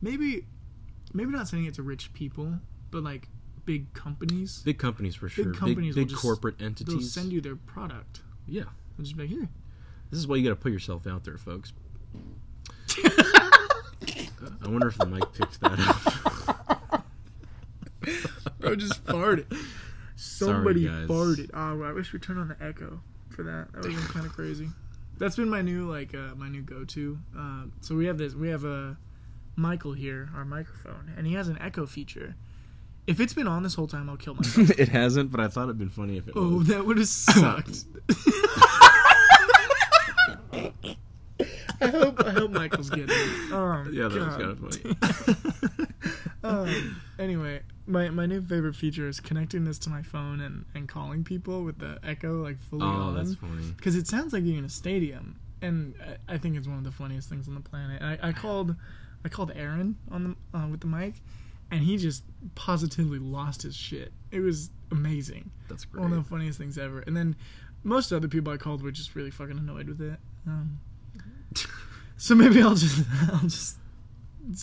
maybe 0.00 0.46
maybe 1.12 1.30
not 1.30 1.48
sending 1.48 1.66
it 1.66 1.74
to 1.74 1.82
rich 1.82 2.12
people 2.12 2.58
but 2.90 3.02
like 3.02 3.28
big 3.64 3.92
companies 3.94 4.60
Big 4.64 4.78
companies 4.78 5.14
for 5.14 5.28
sure. 5.28 5.46
Big 5.46 5.54
companies 5.54 5.94
will 5.96 6.02
big 6.02 6.10
just- 6.10 6.22
corporate 6.22 6.60
entities. 6.60 6.94
they'll 6.94 7.02
send 7.02 7.32
you 7.32 7.40
their 7.40 7.56
product 7.56 8.20
yeah. 8.46 8.64
they'll 8.96 9.04
just 9.04 9.16
be 9.16 9.22
like 9.22 9.30
here 9.30 9.48
This 10.10 10.18
is 10.20 10.26
why 10.26 10.36
you 10.36 10.42
gotta 10.44 10.56
put 10.56 10.72
yourself 10.72 11.06
out 11.06 11.24
there, 11.24 11.38
folks. 11.38 11.72
I 13.04 14.68
wonder 14.68 14.88
if 14.88 14.98
the 14.98 15.06
mic 15.06 15.32
picked 15.32 15.60
that 15.60 15.78
up. 15.80 17.04
bro 18.60 18.76
just 18.76 19.02
farted 19.04 19.46
somebody 20.16 20.84
guys. 20.86 21.08
farted 21.08 21.50
oh 21.54 21.82
i 21.82 21.92
wish 21.92 22.12
we 22.12 22.18
turned 22.18 22.38
on 22.38 22.48
the 22.48 22.56
echo 22.62 23.00
for 23.30 23.42
that 23.42 23.72
that 23.72 23.82
would 23.82 23.92
have 23.92 24.00
been 24.02 24.10
kind 24.12 24.26
of 24.26 24.32
crazy 24.32 24.68
that's 25.18 25.36
been 25.36 25.48
my 25.48 25.62
new 25.62 25.90
like 25.90 26.14
uh, 26.14 26.34
my 26.36 26.48
new 26.48 26.60
go-to 26.62 27.18
uh, 27.38 27.62
so 27.80 27.94
we 27.94 28.04
have 28.06 28.18
this 28.18 28.34
we 28.34 28.48
have 28.48 28.64
a 28.64 28.96
michael 29.56 29.92
here 29.94 30.28
our 30.36 30.44
microphone 30.44 31.12
and 31.16 31.26
he 31.26 31.34
has 31.34 31.48
an 31.48 31.56
echo 31.60 31.86
feature 31.86 32.34
if 33.06 33.20
it's 33.20 33.34
been 33.34 33.46
on 33.46 33.62
this 33.62 33.74
whole 33.74 33.86
time 33.86 34.08
i'll 34.08 34.16
kill 34.16 34.34
myself 34.40 34.70
it 34.78 34.88
hasn't, 34.88 35.30
but 35.30 35.40
I 35.40 35.48
thought 35.48 35.64
it'd 35.64 35.78
been 35.78 35.90
funny 35.90 36.16
if 36.16 36.26
it 36.28 36.34
Oh, 36.36 36.58
was. 36.58 36.68
that 36.68 36.84
would 36.86 36.98
have 36.98 37.08
sucked. 37.08 37.84
I 41.80 41.88
hope 41.88 42.24
I 42.24 42.30
hope 42.30 42.50
Michael's 42.52 42.88
getting 42.90 43.08
it. 43.10 43.52
Oh, 43.52 43.84
Yeah, 43.92 44.08
that 44.08 44.20
was 44.20 44.36
kind 44.36 44.50
of 44.50 44.58
funny. 45.68 45.88
um, 46.44 47.00
anyway, 47.18 47.60
my 47.86 48.08
my 48.10 48.26
new 48.26 48.40
favorite 48.40 48.76
feature 48.76 49.08
is 49.08 49.20
connecting 49.20 49.64
this 49.64 49.78
to 49.80 49.90
my 49.90 50.02
phone 50.02 50.40
and, 50.40 50.64
and 50.74 50.88
calling 50.88 51.24
people 51.24 51.64
with 51.64 51.78
the 51.78 51.98
echo 52.04 52.42
like 52.42 52.58
fully 52.70 52.82
Oh, 52.84 52.86
on. 52.86 53.16
that's 53.16 53.34
funny. 53.34 53.72
because 53.76 53.96
it 53.96 54.06
sounds 54.06 54.32
like 54.32 54.44
you're 54.44 54.56
in 54.58 54.64
a 54.64 54.68
stadium, 54.68 55.36
and 55.60 55.94
I, 56.28 56.34
I 56.34 56.38
think 56.38 56.56
it's 56.56 56.68
one 56.68 56.78
of 56.78 56.84
the 56.84 56.92
funniest 56.92 57.28
things 57.28 57.48
on 57.48 57.54
the 57.54 57.60
planet. 57.60 58.00
I, 58.00 58.28
I 58.28 58.32
called, 58.32 58.74
I 59.24 59.28
called 59.28 59.52
Aaron 59.54 59.96
on 60.10 60.36
the 60.52 60.58
uh, 60.58 60.68
with 60.68 60.80
the 60.80 60.86
mic, 60.86 61.14
and 61.70 61.80
he 61.82 61.96
just 61.96 62.22
positively 62.54 63.18
lost 63.18 63.62
his 63.62 63.74
shit. 63.76 64.12
It 64.30 64.40
was 64.40 64.70
amazing, 64.90 65.50
That's 65.68 65.84
great. 65.84 66.02
one 66.02 66.12
of 66.12 66.22
the 66.22 66.28
funniest 66.28 66.58
things 66.58 66.78
ever. 66.78 67.00
And 67.00 67.16
then 67.16 67.36
most 67.82 68.12
other 68.12 68.28
people 68.28 68.52
I 68.52 68.56
called 68.56 68.82
were 68.82 68.90
just 68.90 69.14
really 69.14 69.30
fucking 69.30 69.58
annoyed 69.58 69.88
with 69.88 70.00
it. 70.00 70.18
Um, 70.46 70.78
so 72.16 72.34
maybe 72.34 72.62
I'll 72.62 72.74
just, 72.74 73.04
I'll 73.32 73.40
just, 73.40 73.76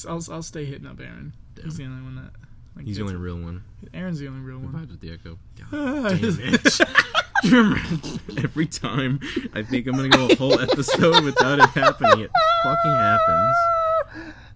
I'll, 0.07 0.23
I'll 0.31 0.43
stay 0.43 0.65
hitting 0.65 0.87
up 0.87 0.99
Aaron. 0.99 1.33
He's 1.63 1.77
the 1.77 1.85
only 1.85 2.01
one 2.03 2.15
that. 2.15 2.31
Like, 2.75 2.85
He's 2.85 2.95
the 2.97 3.01
only 3.03 3.15
it. 3.15 3.17
real 3.17 3.35
one. 3.37 3.63
Aaron's 3.93 4.19
the 4.19 4.27
only 4.29 4.39
real 4.39 4.59
Who 4.59 4.67
one. 4.67 4.85
vibes 4.85 4.91
with 4.91 5.01
the 5.01 5.11
echo? 5.11 5.37
Ah, 5.73 6.09
Damn 7.43 7.75
it. 7.75 8.43
Every 8.45 8.65
time 8.67 9.19
I 9.53 9.61
think 9.63 9.87
I'm 9.87 9.95
gonna 9.95 10.07
go 10.09 10.29
a 10.29 10.35
whole 10.35 10.57
episode 10.59 11.23
without 11.23 11.59
it 11.59 11.65
happening, 11.69 12.21
it 12.25 12.31
fucking 12.63 12.91
happens. 12.91 13.55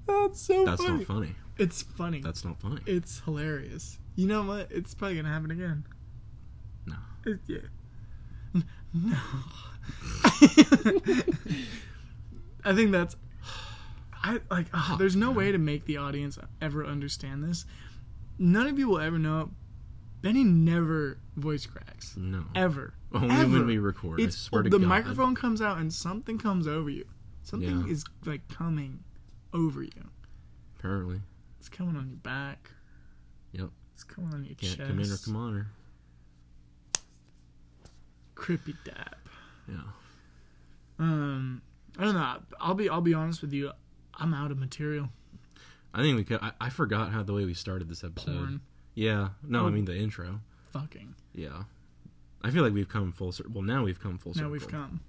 That's 0.08 0.42
so 0.42 0.66
That's 0.66 0.82
funny. 0.84 0.98
not 1.00 1.08
funny. 1.08 1.36
It's 1.58 1.82
funny. 1.84 2.20
That's 2.22 2.44
not 2.44 2.60
funny. 2.60 2.82
It's 2.86 3.20
hilarious. 3.22 3.98
You 4.16 4.28
know 4.28 4.44
what? 4.44 4.72
It's 4.72 4.94
probably 4.94 5.16
gonna 5.18 5.30
happen 5.30 5.52
again. 5.52 5.86
No. 6.86 6.96
It, 7.26 7.40
yeah. 7.48 7.58
N- 8.54 8.66
No. 8.94 9.18
I 12.64 12.74
think 12.74 12.92
that's. 12.92 13.16
I 14.24 14.40
like. 14.50 14.68
ah, 14.74 14.96
there's 14.98 15.16
no 15.16 15.32
way 15.32 15.52
to 15.52 15.58
make 15.58 15.86
the 15.86 15.98
audience 15.98 16.38
ever 16.62 16.86
understand 16.86 17.44
this. 17.44 17.66
None 18.40 18.68
of 18.68 18.80
you 18.80 18.88
will 18.90 19.00
ever 19.00 19.20
know. 19.20 19.52
Benny 20.22 20.44
never 20.44 21.20
voice 21.36 21.66
cracks 21.68 22.16
No. 22.18 22.46
ever. 22.56 22.94
Only 23.14 23.36
ever. 23.36 23.52
when 23.60 23.68
we 23.68 23.78
record. 23.78 24.20
I 24.20 24.24
It's 24.24 24.36
swear 24.38 24.64
to 24.64 24.70
the 24.70 24.80
God. 24.80 24.88
microphone 24.88 25.36
comes 25.36 25.62
out 25.62 25.78
and 25.78 25.94
something 25.94 26.38
comes 26.40 26.68
over 26.68 26.90
you. 26.90 27.06
Something 27.44 27.82
Yeah. 27.86 27.92
is 27.94 28.04
like 28.26 28.48
coming 28.48 29.04
over 29.54 29.84
you. 29.84 30.10
Apparently. 30.80 31.22
It's 31.66 31.76
coming 31.76 31.96
on 31.96 32.08
your 32.10 32.18
back. 32.18 32.70
Yep. 33.54 33.70
It's 33.96 34.04
coming 34.04 34.32
on 34.36 34.46
your 34.46 34.54
Can't 34.54 34.78
chest. 34.78 34.88
come 34.88 35.00
in 35.00 35.12
or 35.12 35.18
come 35.18 35.36
on 35.36 35.56
her. 35.56 35.68
Crippy 38.36 38.76
dap. 38.84 39.16
Yeah. 39.68 39.76
Um, 41.00 41.64
I 41.98 42.04
don't 42.04 42.14
know. 42.14 42.36
I'll 42.62 42.76
be 42.76 42.88
I'll 42.88 43.02
be 43.02 43.16
honest 43.16 43.42
with 43.42 43.52
you. 43.52 43.72
I'm 44.14 44.34
out 44.36 44.52
of 44.52 44.60
material. 44.60 45.10
I 45.92 46.04
think 46.04 46.18
we 46.18 46.24
could. 46.24 46.40
I, 46.40 46.52
I 46.62 46.70
forgot 46.70 47.12
how 47.12 47.24
the 47.24 47.34
way 47.34 47.46
we 47.46 47.56
started 47.56 47.90
this 47.90 48.04
episode. 48.04 48.36
Porn, 48.38 48.62
Yeah. 48.94 49.30
No, 49.42 49.64
Oh. 49.64 49.68
I 49.68 49.72
mean 49.72 49.86
the 49.86 49.96
intro. 49.98 50.42
fucking. 50.72 51.16
Yeah. 51.34 51.64
I 52.44 52.52
feel 52.52 52.62
like 52.64 52.74
we've 52.74 52.88
come 52.90 53.12
full 53.12 53.32
circle. 53.32 53.54
Well, 53.54 53.64
now 53.64 53.84
we've 53.84 54.00
come 54.00 54.20
full 54.20 54.36
circle. 54.36 54.50
Now 54.50 54.54
we've 54.54 54.68
come, 54.68 55.00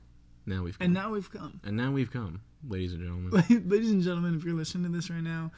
Now 0.47 0.62
we've 0.62 0.79
come. 0.79 0.85
and 0.87 0.95
now 0.95 1.11
we've 1.12 1.31
come, 1.31 1.61
And 1.64 1.77
now 1.77 1.92
we've 1.92 2.11
come, 2.11 2.40
ladies 2.66 2.95
and 2.95 3.03
gentlemen. 3.03 3.31
ladies 3.69 3.90
and 3.90 4.03
gentlemen. 4.03 4.37
If 4.37 4.45
you're 4.45 4.55
listening 4.55 4.85
to 4.90 4.97
this 4.97 5.11
right 5.11 5.23
now, 5.23 5.51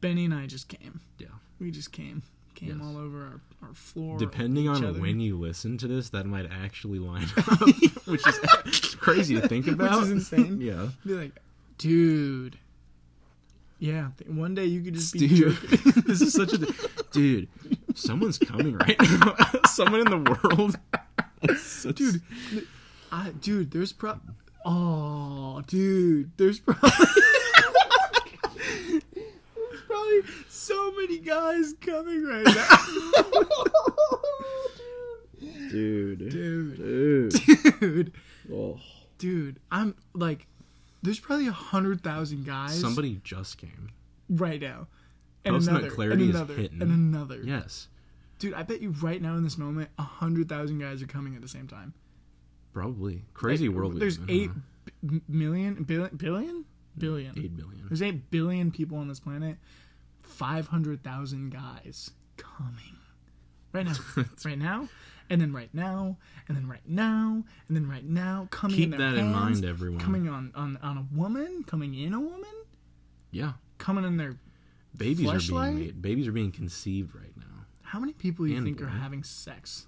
Benny 0.00 0.24
and 0.26 0.34
I 0.34 0.46
just 0.46 0.68
came. 0.68 1.00
Yeah. 1.18 1.28
We 1.60 1.70
just 1.70 1.92
came, 1.92 2.22
came 2.54 2.70
Yes. 2.70 2.78
all 2.82 2.96
over 2.98 3.22
our, 3.62 3.68
our 3.68 3.74
floor. 3.74 4.18
Depending 4.18 4.68
on 4.68 4.84
other. 4.84 5.00
when 5.00 5.20
you 5.20 5.38
listen 5.38 5.78
to 5.78 5.88
this, 5.88 6.10
that 6.10 6.26
might 6.26 6.50
actually 6.50 6.98
line 6.98 7.26
up, 7.36 7.60
which 8.06 8.26
is 8.26 8.94
crazy 8.96 9.40
to 9.40 9.48
think 9.48 9.66
about. 9.66 9.92
Which 10.00 10.04
is 10.06 10.10
insane. 10.10 10.60
yeah. 10.60 10.88
be 11.06 11.14
like, 11.14 11.32
dude. 11.78 12.58
Yeah, 13.80 14.08
one 14.26 14.54
day 14.54 14.64
you 14.66 14.80
could 14.82 14.94
just 14.94 15.12
be 15.12 15.26
Dude, 15.26 15.56
this 16.06 16.20
is 16.22 16.32
such 16.32 16.52
a 16.54 16.58
dude. 17.12 17.48
Someone's 17.94 18.38
coming 18.38 18.76
right 18.78 18.96
now. 19.00 19.34
Someone 19.66 20.00
in 20.00 20.10
the 20.10 20.38
world. 20.44 20.78
Such- 21.58 21.96
dude. 21.96 22.22
I, 23.12 23.30
dude, 23.40 23.70
there's 23.72 23.92
pro. 23.92 24.18
Oh, 24.64 25.60
dude, 25.66 26.30
there's 26.38 26.60
probably 26.60 26.90
probably 30.12 30.34
so 30.48 30.92
many 30.92 31.18
guys 31.18 31.74
coming 31.80 32.24
right 32.24 32.44
now. 32.44 32.78
dude, 35.70 36.18
dude, 36.30 36.76
dude. 36.76 37.32
dude, 37.80 38.12
Oh. 38.52 38.78
dude, 39.18 39.58
I'm 39.70 39.94
like, 40.14 40.46
there's 41.02 41.18
probably 41.20 41.48
a 41.48 41.52
hundred 41.52 42.02
thousand 42.02 42.44
guys 42.46 42.78
Somebody 42.80 43.20
just 43.24 43.58
came. 43.58 43.90
right 44.28 44.60
now, 44.60 44.86
and 45.44 45.54
Post-nut 45.54 45.80
another, 45.80 45.94
clarity 45.94 46.24
and 46.24 46.34
another, 46.34 46.54
hitting. 46.54 46.82
and 46.82 46.90
another. 46.90 47.40
Yes, 47.42 47.88
Dude, 48.38 48.54
I 48.54 48.62
bet 48.64 48.82
you 48.82 48.90
right 49.00 49.22
now 49.22 49.36
in 49.36 49.44
this 49.44 49.56
moment, 49.56 49.88
a 49.98 50.02
hundred 50.02 50.48
thousand 50.48 50.78
guys 50.78 51.00
are 51.02 51.06
coming 51.06 51.34
at 51.36 51.42
the 51.42 51.48
same 51.48 51.66
time. 51.68 51.94
probably 52.72 53.22
crazy 53.32 53.68
Like, 53.68 53.76
world. 53.76 53.98
There's 54.00 54.18
live 54.18 54.28
in, 54.28 54.34
eight 54.36 54.50
huh? 54.50 54.60
b- 55.06 55.20
billion, 55.30 55.82
billion, 55.84 56.16
billion, 56.16 56.64
billion. 56.98 57.38
eight 57.38 57.56
billion. 57.56 57.84
There's 57.88 58.02
eight 58.02 58.30
billion 58.30 58.70
people 58.70 58.98
on 58.98 59.08
this 59.08 59.20
planet. 59.20 59.56
Five 60.34 60.66
hundred 60.68 61.02
thousand 61.04 61.50
guys 61.50 62.10
coming 62.36 62.98
right 63.72 63.86
now, 63.86 63.94
right 64.44 64.58
now, 64.58 64.88
and 65.30 65.40
then 65.40 65.52
right 65.52 65.72
now, 65.72 66.16
and 66.48 66.56
then 66.56 66.66
right 66.68 66.86
now, 66.86 67.44
and 67.68 67.76
then 67.76 67.88
right 67.88 68.04
now. 68.04 68.48
Coming 68.50 68.76
in 68.76 68.90
Keep 68.90 68.98
their 68.98 69.12
that 69.12 69.18
in 69.18 69.30
mind, 69.32 69.64
everyone. 69.64 70.00
Coming 70.00 70.28
on 70.28 70.50
on 70.54 70.76
on 70.82 70.96
a 70.98 71.06
woman, 71.16 71.64
coming 71.66 71.94
in 71.94 72.14
a 72.14 72.20
woman, 72.20 72.50
yeah, 73.30 73.52
coming 73.78 74.04
in 74.04 74.16
their. 74.16 74.36
babies 74.96 75.28
are 75.30 75.38
being 75.38 75.78
made. 75.78 76.02
Babies 76.02 76.26
are 76.26 76.32
being 76.32 76.52
conceived 76.52 77.14
right 77.14 77.36
now. 77.36 77.66
How 77.82 78.00
many 78.00 78.12
people 78.12 78.46
you 78.46 78.56
And 78.56 78.66
think 78.66 78.82
are 78.82 78.88
having 78.88 79.22
sex 79.22 79.86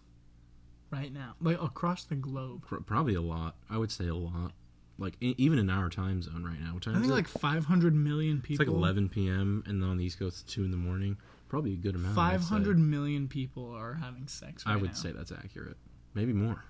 right 0.93 1.13
now, 1.13 1.35
like 1.41 1.61
across 1.61 2.05
the 2.05 2.15
globe? 2.15 2.65
Pro- 2.67 2.81
Probably 2.81 3.15
a 3.15 3.21
lot. 3.21 3.57
I 3.69 3.79
would 3.79 3.91
say 3.91 4.07
a 4.07 4.15
lot. 4.15 4.53
Like 4.99 5.15
e- 5.21 5.35
even 5.37 5.59
in 5.59 5.69
our 5.69 5.91
time 5.91 6.23
zone 6.23 6.43
right 6.45 6.61
now. 6.61 6.73
What 6.75 6.83
time 6.83 6.95
I 6.95 6.99
is 6.99 7.03
think 7.03 7.13
it? 7.13 7.15
like 7.17 7.29
500 7.29 7.95
million 7.95 8.41
people. 8.41 8.63
it's 8.65 8.71
like 8.71 8.77
11 8.77 9.09
p.m. 9.11 9.63
and 9.67 9.83
then 9.83 9.89
on 9.91 9.99
the 9.99 10.05
East 10.05 10.19
Coast 10.19 10.43
it's 10.45 10.53
two 10.55 10.65
in 10.65 10.71
the 10.71 10.77
morning. 10.77 11.17
Probably 11.49 11.75
a 11.75 11.77
good 11.77 11.95
amount. 11.95 12.19
I'd 12.19 12.41
say. 12.41 12.47
500 12.49 12.79
million 12.79 13.29
people 13.29 13.71
are 13.73 13.95
having 13.95 14.27
sex 14.27 14.65
right 14.67 14.73
I 14.73 14.77
would 14.77 14.91
now. 14.91 14.97
say 14.97 15.13
that's 15.13 15.33
accurate. 15.33 15.77
Maybe 16.15 16.33
more. 16.33 16.65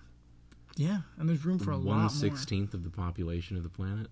Yeah, 0.76 0.98
and 1.18 1.28
there's 1.28 1.44
room 1.46 1.58
for 1.58 1.70
a 1.70 1.76
lot 1.76 1.86
One 1.86 1.98
more. 2.00 2.08
sixteenth 2.10 2.74
of 2.74 2.84
the 2.84 2.90
population 2.90 3.56
of 3.56 3.62
the 3.62 3.70
planet. 3.70 4.08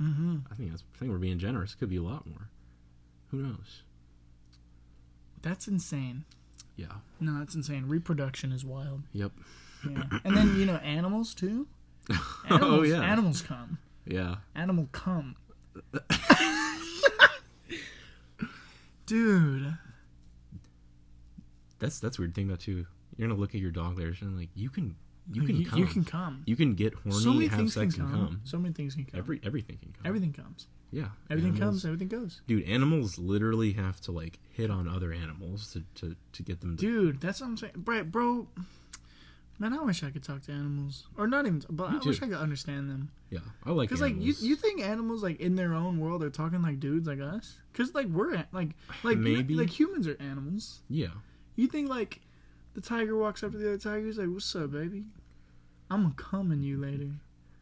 Mm-hmm. 0.00 0.36
I 0.50 0.54
think 0.54 0.70
that's. 0.70 0.82
I 0.94 0.98
think 0.98 1.10
we're 1.12 1.18
being 1.18 1.38
generous. 1.38 1.74
Could 1.74 1.90
be 1.90 1.96
a 1.96 2.02
lot 2.02 2.26
more. 2.26 2.48
Who 3.30 3.38
knows? 3.42 3.82
That's 5.42 5.68
insane. 5.68 6.24
Yeah. 6.76 6.86
No, 7.20 7.38
that's 7.38 7.54
insane. 7.54 7.86
Reproduction 7.86 8.52
is 8.52 8.64
wild. 8.64 9.02
Yep. 9.12 9.32
Yeah. 9.88 10.02
and 10.24 10.36
then, 10.36 10.56
you 10.58 10.64
know, 10.66 10.76
animals 10.76 11.34
too. 11.34 11.66
Oh, 12.48 12.54
animals, 12.54 12.78
oh 12.78 12.82
yeah. 12.84 13.02
Animals 13.02 13.42
come. 13.42 13.78
yeah. 14.06 14.36
Animal 14.54 14.88
come. 14.92 15.34
Dude. 19.06 19.74
That's 21.78 22.00
that's 22.00 22.18
a 22.18 22.22
weird 22.22 22.34
thing 22.34 22.46
about 22.48 22.60
too. 22.60 22.86
You're 23.16 23.28
gonna 23.28 23.38
look 23.40 23.54
at 23.54 23.60
your 23.60 23.70
dog 23.70 23.96
there 23.96 24.12
and 24.20 24.36
like 24.38 24.48
you 24.54 24.70
can 24.70 24.96
you 25.32 25.42
can 25.42 25.56
you, 25.56 25.66
come. 25.66 25.78
you 25.78 25.86
can 25.86 26.04
come. 26.04 26.42
You 26.46 26.56
can 26.56 26.74
get 26.74 26.94
horny, 26.94 27.18
so 27.18 27.32
many 27.32 27.46
have 27.48 27.58
things 27.58 27.74
sex, 27.74 27.94
can 27.94 28.04
and 28.04 28.12
come. 28.12 28.26
come. 28.28 28.40
So 28.44 28.58
many 28.58 28.74
things 28.74 28.94
can 28.94 29.04
come. 29.04 29.18
Every 29.18 29.40
everything 29.44 29.78
can 29.78 29.92
come. 29.92 30.06
everything 30.06 30.32
comes. 30.32 30.68
Yeah. 30.92 31.08
Everything 31.30 31.54
Animals- 31.56 31.82
comes, 31.82 31.84
everything 31.84 32.08
goes. 32.08 32.40
Dude, 32.46 32.64
animals 32.64 33.18
literally 33.18 33.72
have 33.72 34.00
to 34.02 34.12
like 34.12 34.38
hit 34.50 34.70
on 34.70 34.88
other 34.88 35.12
animals 35.12 35.72
to 35.72 35.82
to, 36.00 36.16
to 36.32 36.42
get 36.42 36.60
them. 36.60 36.76
To, 36.76 36.80
Dude, 36.80 37.20
that's 37.20 37.40
what 37.40 37.48
I'm 37.48 37.56
saying. 37.56 37.72
Bro, 37.76 38.04
bro, 38.04 38.46
man, 39.58 39.72
I 39.72 39.80
wish 39.82 40.02
I 40.02 40.10
could 40.10 40.22
talk 40.22 40.42
to 40.42 40.52
animals. 40.52 41.06
Or 41.16 41.26
not 41.26 41.46
even, 41.46 41.62
but 41.70 41.90
Me 41.92 41.98
I 42.02 42.06
wish. 42.06 42.22
I 42.22 42.26
could 42.26 42.34
understand 42.36 42.90
them. 42.90 43.10
yeah, 43.30 43.40
I 43.64 43.70
like. 43.72 43.88
Because 43.88 44.00
like 44.02 44.14
you, 44.20 44.34
you 44.40 44.56
think 44.56 44.80
animals 44.82 45.22
like 45.22 45.40
in 45.40 45.54
their 45.56 45.74
own 45.74 45.98
world 46.00 46.22
are 46.22 46.30
talking 46.30 46.62
like 46.62 46.80
dudes 46.80 47.06
like 47.06 47.20
us? 47.20 47.56
Because 47.72 47.94
like 47.94 48.06
we're 48.06 48.44
like 48.52 48.70
like 49.02 49.18
Maybe. 49.18 49.54
like 49.54 49.70
humans 49.70 50.06
are 50.08 50.16
animals. 50.20 50.80
Yeah. 50.88 51.08
You 51.56 51.68
think 51.68 51.88
like 51.88 52.20
the 52.74 52.80
tiger 52.80 53.16
walks 53.16 53.42
up 53.42 53.52
to 53.52 53.58
the 53.58 53.68
other 53.68 53.78
tiger, 53.78 54.04
he's 54.06 54.18
like, 54.18 54.28
"What's 54.28 54.54
up, 54.54 54.72
baby? 54.72 55.04
I'm 55.90 56.02
gonna 56.02 56.14
come 56.16 56.52
in 56.52 56.62
you 56.62 56.76
later." 56.78 57.08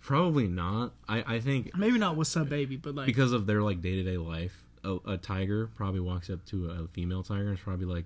Probably 0.00 0.48
not. 0.48 0.92
I 1.08 1.36
I 1.36 1.40
think 1.40 1.76
Maybe 1.76 1.98
not 1.98 2.16
"What's 2.16 2.36
up, 2.36 2.48
baby," 2.48 2.76
but 2.76 2.94
like 2.94 3.06
because 3.06 3.32
of 3.32 3.46
their 3.46 3.62
like 3.62 3.80
day 3.80 3.94
to 3.96 4.02
day 4.02 4.16
life, 4.16 4.64
a, 4.82 4.96
a 5.06 5.16
tiger 5.16 5.68
probably 5.76 6.00
walks 6.00 6.28
up 6.30 6.44
to 6.46 6.70
a 6.70 6.88
female 6.88 7.22
tiger 7.22 7.48
and 7.48 7.56
is 7.58 7.60
probably 7.62 7.86
like, 7.86 8.04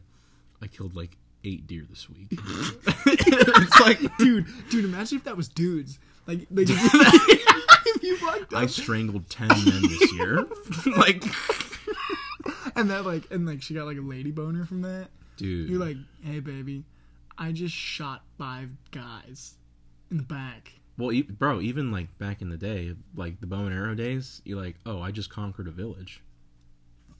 "I 0.63 0.67
killed 0.67 0.95
like 0.95 1.17
eight 1.45 1.67
deer 1.67 1.85
this 1.89 2.09
week." 2.09 2.29
it's 2.33 3.81
like, 3.81 3.99
dude, 4.19 4.47
dude, 4.71 4.85
imagine 4.85 5.19
if 5.19 5.25
that 5.25 5.37
was 5.37 5.49
dudes. 5.49 5.99
Like, 6.27 6.47
like 6.51 6.67
if 6.69 8.03
you 8.03 8.19
walked 8.23 8.53
I 8.55 8.67
strangled 8.67 9.29
ten 9.31 9.49
men 9.49 9.83
this 9.83 10.13
year. 10.13 10.47
like, 10.97 11.25
and 12.77 12.91
that 12.91 13.05
like 13.07 13.31
and 13.31 13.47
like 13.47 13.63
she 13.63 13.75
got 13.75 13.87
like 13.87 13.97
a 13.99 14.03
lady 14.03 14.31
boner 14.31 14.65
from 14.67 14.83
that. 14.83 15.09
dude. 15.37 15.69
You're 15.71 15.81
like, 15.81 15.97
hey, 16.23 16.41
baby, 16.41 16.85
I 17.39 17.53
just 17.53 17.75
shot 17.75 18.23
five 18.37 18.71
guys 18.91 19.55
in 20.11 20.19
the 20.19 20.23
back. 20.23 20.73
Well, 20.99 21.13
e- 21.13 21.23
bro, 21.23 21.61
even 21.61 21.93
like 21.93 22.17
back 22.19 22.43
in 22.43 22.51
the 22.51 22.57
day, 22.57 22.95
like 23.15 23.41
the 23.41 23.47
bow 23.47 23.65
and 23.67 23.75
arrow 23.75 23.95
days, 23.95 24.43
you're 24.45 24.61
like, 24.61 24.77
oh, 24.85 25.01
I 25.01 25.11
just 25.13 25.31
conquered 25.31 25.69
a 25.69 25.71
village. 25.71 26.23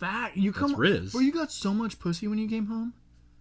Fact, 0.01 0.37
you 0.37 0.53
come, 0.53 0.75
Riz. 0.77 1.13
bro. 1.13 1.21
You 1.21 1.33
got 1.33 1.51
so 1.51 1.73
much 1.73 1.99
pussy 1.99 2.29
when 2.29 2.39
you 2.39 2.49
came 2.49 2.67
home. 2.67 2.93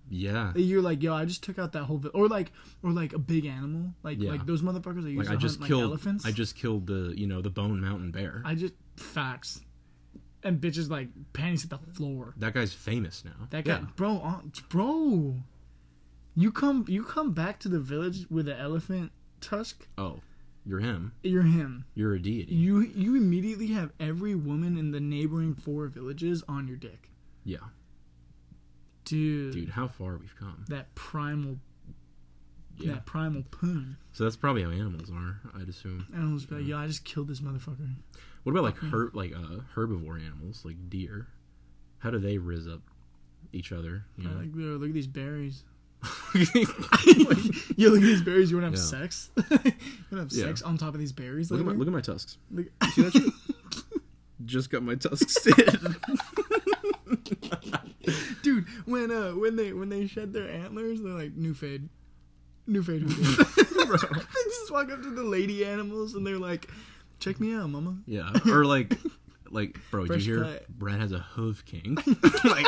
Yeah. 0.10 0.54
You're 0.56 0.82
like, 0.82 1.04
yo, 1.04 1.14
I 1.14 1.26
just 1.26 1.44
took 1.44 1.60
out 1.60 1.74
that 1.74 1.84
whole, 1.84 1.98
vi-. 1.98 2.10
or 2.14 2.28
like, 2.28 2.52
or 2.84 2.92
like 2.92 3.14
a 3.14 3.20
big 3.20 3.46
animal, 3.46 3.94
like 4.04 4.20
Yeah. 4.22 4.32
like 4.32 4.46
those 4.46 4.62
motherfuckers 4.62 5.04
that 5.04 5.12
used 5.12 5.18
Like 5.18 5.28
to 5.28 5.34
I 5.34 5.36
just 5.36 5.56
hunt 5.56 5.62
like 5.62 5.68
killed. 5.68 5.84
elephants. 5.84 6.26
I 6.26 6.32
just 6.32 6.56
killed 6.56 6.88
the 6.88 7.14
you 7.18 7.28
know 7.28 7.42
the 7.42 7.50
Bone 7.50 7.82
Mountain 7.82 8.12
Bear. 8.12 8.42
I 8.46 8.56
just 8.56 8.74
facts, 8.96 9.62
and 10.44 10.62
bitches 10.62 10.90
like 10.90 11.10
panties 11.34 11.64
at 11.66 11.70
the 11.72 11.78
floor. 11.94 12.34
that 12.38 12.54
guy's 12.54 12.74
famous 12.74 13.26
now. 13.26 13.48
That 13.50 13.66
guy, 13.66 13.80
bro, 13.96 14.18
uh, 14.24 14.40
bro. 14.70 15.36
You 16.36 16.52
come, 16.52 16.86
you 16.88 17.04
come 17.04 17.32
back 17.34 17.60
to 17.62 17.68
the 17.70 17.80
village 17.80 18.28
with 18.30 18.48
an 18.48 18.58
elephant 18.58 19.12
tusk. 19.42 19.88
Oh, 19.98 20.20
you're 20.66 20.80
him. 20.80 21.14
You're 21.24 21.42
him. 21.44 21.86
You're 21.96 22.14
a 22.14 22.22
deity. 22.22 22.54
You 22.54 22.82
you 22.82 23.16
immediately 23.16 23.68
have 23.68 23.92
every 24.00 24.36
woman 24.36 24.78
in 24.78 24.92
the 24.92 25.00
neighboring 25.00 25.56
four 25.56 25.88
villages 25.88 26.44
on 26.48 26.68
your 26.68 26.78
dick, 26.78 27.10
yeah, 27.44 27.58
dude. 29.08 29.54
dude. 29.54 29.70
How 29.70 29.88
far 29.88 30.18
we've 30.18 30.36
come. 30.40 30.66
That 30.70 30.94
primal, 30.96 31.58
Yeah. 32.78 32.94
that 32.94 33.06
primal 33.06 33.44
poon. 33.52 33.98
So 34.14 34.24
that's 34.24 34.36
probably 34.36 34.64
how 34.64 34.70
animals 34.72 35.10
are. 35.12 35.40
I'd 35.60 35.70
assume. 35.70 36.06
Animals 36.14 36.46
be 36.46 36.56
like, 36.56 36.66
yo, 36.68 36.78
I 36.78 36.88
just 36.88 37.04
killed 37.06 37.28
this 37.28 37.40
motherfucker. 37.42 37.90
What 38.44 38.52
about 38.52 38.64
like 38.64 38.78
her 38.78 39.10
like 39.14 39.34
uh, 39.34 39.62
herbivore 39.76 40.24
animals 40.26 40.64
like 40.64 40.90
deer? 40.90 41.28
How 42.00 42.12
do 42.12 42.20
they 42.20 42.38
riz 42.38 42.68
up 42.68 42.82
each 43.52 43.72
other? 43.72 44.04
You 44.18 44.28
know? 44.30 44.38
Like, 44.38 44.56
yo, 44.56 44.78
look 44.78 44.90
at 44.90 44.94
these 44.94 45.08
berries. 45.08 45.64
Like- 46.36 46.54
Yo, 47.76 47.90
look 47.90 48.02
at 48.02 48.06
these 48.06 48.22
berries. 48.22 48.52
You 48.52 48.58
want 48.60 48.74
to 48.76 48.80
have 48.82 48.92
Yeah. 48.94 49.00
sex? 49.02 49.32
you 49.36 49.44
want 49.52 49.74
to 50.12 50.18
have 50.18 50.32
Yeah. 50.32 50.44
sex 50.46 50.62
on 50.62 50.78
top 50.78 50.94
of 50.94 51.00
these 51.00 51.12
berries? 51.12 51.50
look, 51.52 51.60
at 51.60 51.66
my, 51.66 51.72
later? 51.72 51.80
look 51.80 51.88
at 51.88 51.94
my 51.94 52.02
tusks. 52.02 52.38
Look- 52.52 52.68
See 52.92 53.02
that 53.02 53.14
shit? 53.14 53.34
Just 54.46 54.70
got 54.70 54.84
my 54.84 54.94
tusks 54.96 55.46
in. 55.48 55.96
When 59.08 59.18
uh 59.18 59.32
when 59.32 59.56
they 59.56 59.74
when 59.74 59.90
they 59.90 60.08
shed 60.08 60.34
their 60.34 60.50
antlers 60.50 61.02
they're 61.02 61.14
like 61.14 61.34
new 61.36 61.54
fade 61.54 61.88
new 62.66 62.84
fade 62.84 63.08
dis?" 63.08 63.38
they 63.38 63.44
just 63.44 64.72
walk 64.72 64.92
up 64.92 65.02
to 65.02 65.12
the 65.12 65.24
lady 65.24 65.64
animals 65.66 66.14
and 66.16 66.26
they're 66.28 66.38
like 66.40 66.70
check 67.20 67.40
me 67.40 67.54
out 67.54 67.70
mama 67.70 67.98
yeah, 68.06 68.32
or 68.46 68.64
like, 68.66 68.94
like, 69.50 69.78
bro, 69.92 70.06
did 70.06 70.24
you 70.26 70.36
hear 70.36 70.44
cut. 70.44 70.68
Brad 70.70 71.00
has 71.00 71.12
a 71.14 71.20
hoof 71.20 71.64
kink? 71.66 72.00
like, 72.46 72.66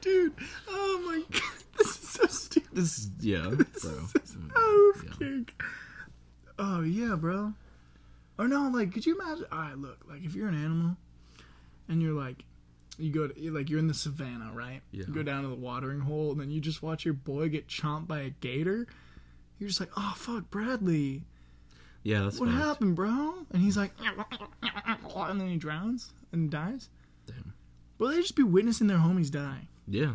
dude 0.00 0.34
oh 0.68 1.02
my 1.06 1.22
god 1.32 1.42
this 1.78 1.86
is 2.02 2.08
so 2.08 2.26
stupid 2.26 2.68
this, 2.72 2.98
is- 2.98 3.10
yeah, 3.20 3.48
bro. 3.82 4.06
oh 4.54 4.92
Yeah. 5.04 5.10
kink. 5.18 5.62
oh 6.58 6.82
yeah 6.82 7.16
bro 7.16 7.52
or 8.38 8.46
no 8.48 8.68
like 8.72 8.92
could 8.92 9.04
you 9.06 9.18
imagine 9.20 9.46
all 9.50 9.58
right 9.58 9.76
look 9.78 9.98
like 10.08 10.24
if 10.24 10.34
you're 10.34 10.48
an 10.48 10.54
animal 10.64 10.96
and 11.88 12.00
you're 12.02 12.14
like 12.14 12.44
you 12.98 13.12
go 13.12 13.28
to, 13.28 13.50
like 13.52 13.70
you're 13.70 13.78
in 13.78 13.86
the 13.88 13.94
savannah 13.94 14.50
right 14.52 14.80
Yeah. 14.90 15.04
you 15.06 15.14
go 15.14 15.22
down 15.22 15.42
to 15.42 15.48
the 15.48 15.54
watering 15.54 16.00
hole 16.00 16.32
and 16.32 16.40
then 16.40 16.50
you 16.50 16.60
just 16.60 16.82
watch 16.82 17.04
your 17.04 17.14
boy 17.14 17.48
get 17.48 17.68
chomped 17.68 18.06
by 18.08 18.20
a 18.20 18.30
gator 18.30 18.86
you're 19.58 19.68
just 19.68 19.80
like 19.80 19.90
oh 19.96 20.14
fuck 20.16 20.50
bradley 20.50 21.24
Yeah, 22.02 22.22
that's 22.22 22.40
what 22.40 22.48
fact. 22.48 22.60
happened 22.62 22.96
bro 22.96 23.34
and 23.52 23.62
he's 23.62 23.76
like 23.76 23.92
and 24.62 25.40
then 25.40 25.48
he 25.48 25.56
drowns 25.56 26.12
and 26.32 26.50
dies 26.50 26.88
Damn. 27.26 27.52
well 27.98 28.10
they 28.10 28.16
just 28.18 28.36
be 28.36 28.42
witnessing 28.42 28.86
their 28.86 28.98
homies 28.98 29.30
die 29.30 29.68
Yeah, 29.86 30.14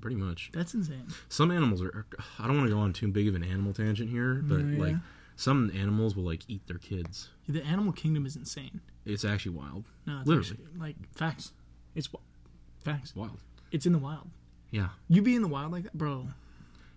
pretty 0.00 0.16
much. 0.16 0.50
that's 0.52 0.74
insane 0.74 1.06
Some 1.28 1.50
animals 1.50 1.82
are. 1.82 2.06
I 2.38 2.46
don't 2.46 2.56
want 2.56 2.68
to 2.68 2.74
go 2.74 2.80
on 2.80 2.92
too 2.92 3.08
big 3.08 3.28
of 3.28 3.34
an 3.34 3.42
animal 3.44 3.72
tangent 3.72 4.10
here, 4.10 4.34
but 4.44 4.60
Yeah, 4.60 4.78
like 4.78 4.96
some 5.36 5.70
animals 5.74 6.14
will 6.16 6.24
like 6.24 6.42
eat 6.48 6.66
their 6.66 6.78
kids. 6.78 7.30
the 7.48 7.62
animal 7.64 7.92
kingdom 7.92 8.24
is 8.26 8.36
insane 8.36 8.80
It's 9.06 9.24
actually 9.24 9.56
wild. 9.56 9.84
no 10.06 10.18
it's 10.20 10.28
Literally. 10.28 10.50
actually, 10.50 10.80
like 10.80 10.96
facts 11.14 11.52
it's 11.94 12.08
facts 12.82 13.14
Wild. 13.14 13.38
it's 13.70 13.86
in 13.86 13.92
the 13.92 13.98
wild 13.98 14.28
Yeah. 14.70 14.88
You 15.08 15.22
be 15.22 15.34
in 15.36 15.42
the 15.42 15.48
wild 15.48 15.72
like 15.72 15.84
that, 15.84 15.94
bro? 15.94 16.26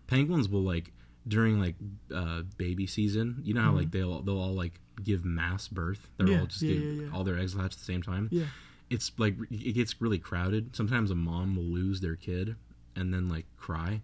penguins 0.08 0.48
will 0.50 0.62
like 0.64 0.92
during 1.28 1.60
like 1.60 1.76
uh 2.14 2.42
baby 2.58 2.88
season 2.88 3.42
you 3.44 3.54
know 3.54 3.62
how 3.62 3.72
like 3.74 3.92
they'll 3.92 4.22
they'll 4.22 4.40
all 4.40 4.54
like 4.54 4.80
give 5.04 5.26
mass 5.26 5.68
birth 5.68 6.08
they're 6.18 6.28
Mm-hmm. 6.28 6.34
Yeah, 6.34 6.40
all 6.40 6.46
just 6.48 6.62
yeah, 6.62 6.74
give 6.74 6.84
yeah. 7.04 7.08
all 7.14 7.24
their 7.24 7.38
eggs 7.38 7.54
hatch 7.54 7.74
at 7.74 7.80
the 7.80 7.84
same 7.86 8.02
time 8.02 8.30
Yeah. 8.32 8.46
it's 8.90 9.12
like 9.18 9.36
it 9.52 9.74
gets 9.74 10.00
really 10.02 10.20
crowded 10.20 10.76
sometimes 10.76 11.12
a 11.12 11.16
mom 11.16 11.56
will 11.58 11.64
lose 11.66 12.00
their 12.00 12.16
kid 12.16 12.56
and 12.96 13.14
then 13.14 13.28
like 13.28 13.46
cry 13.58 14.02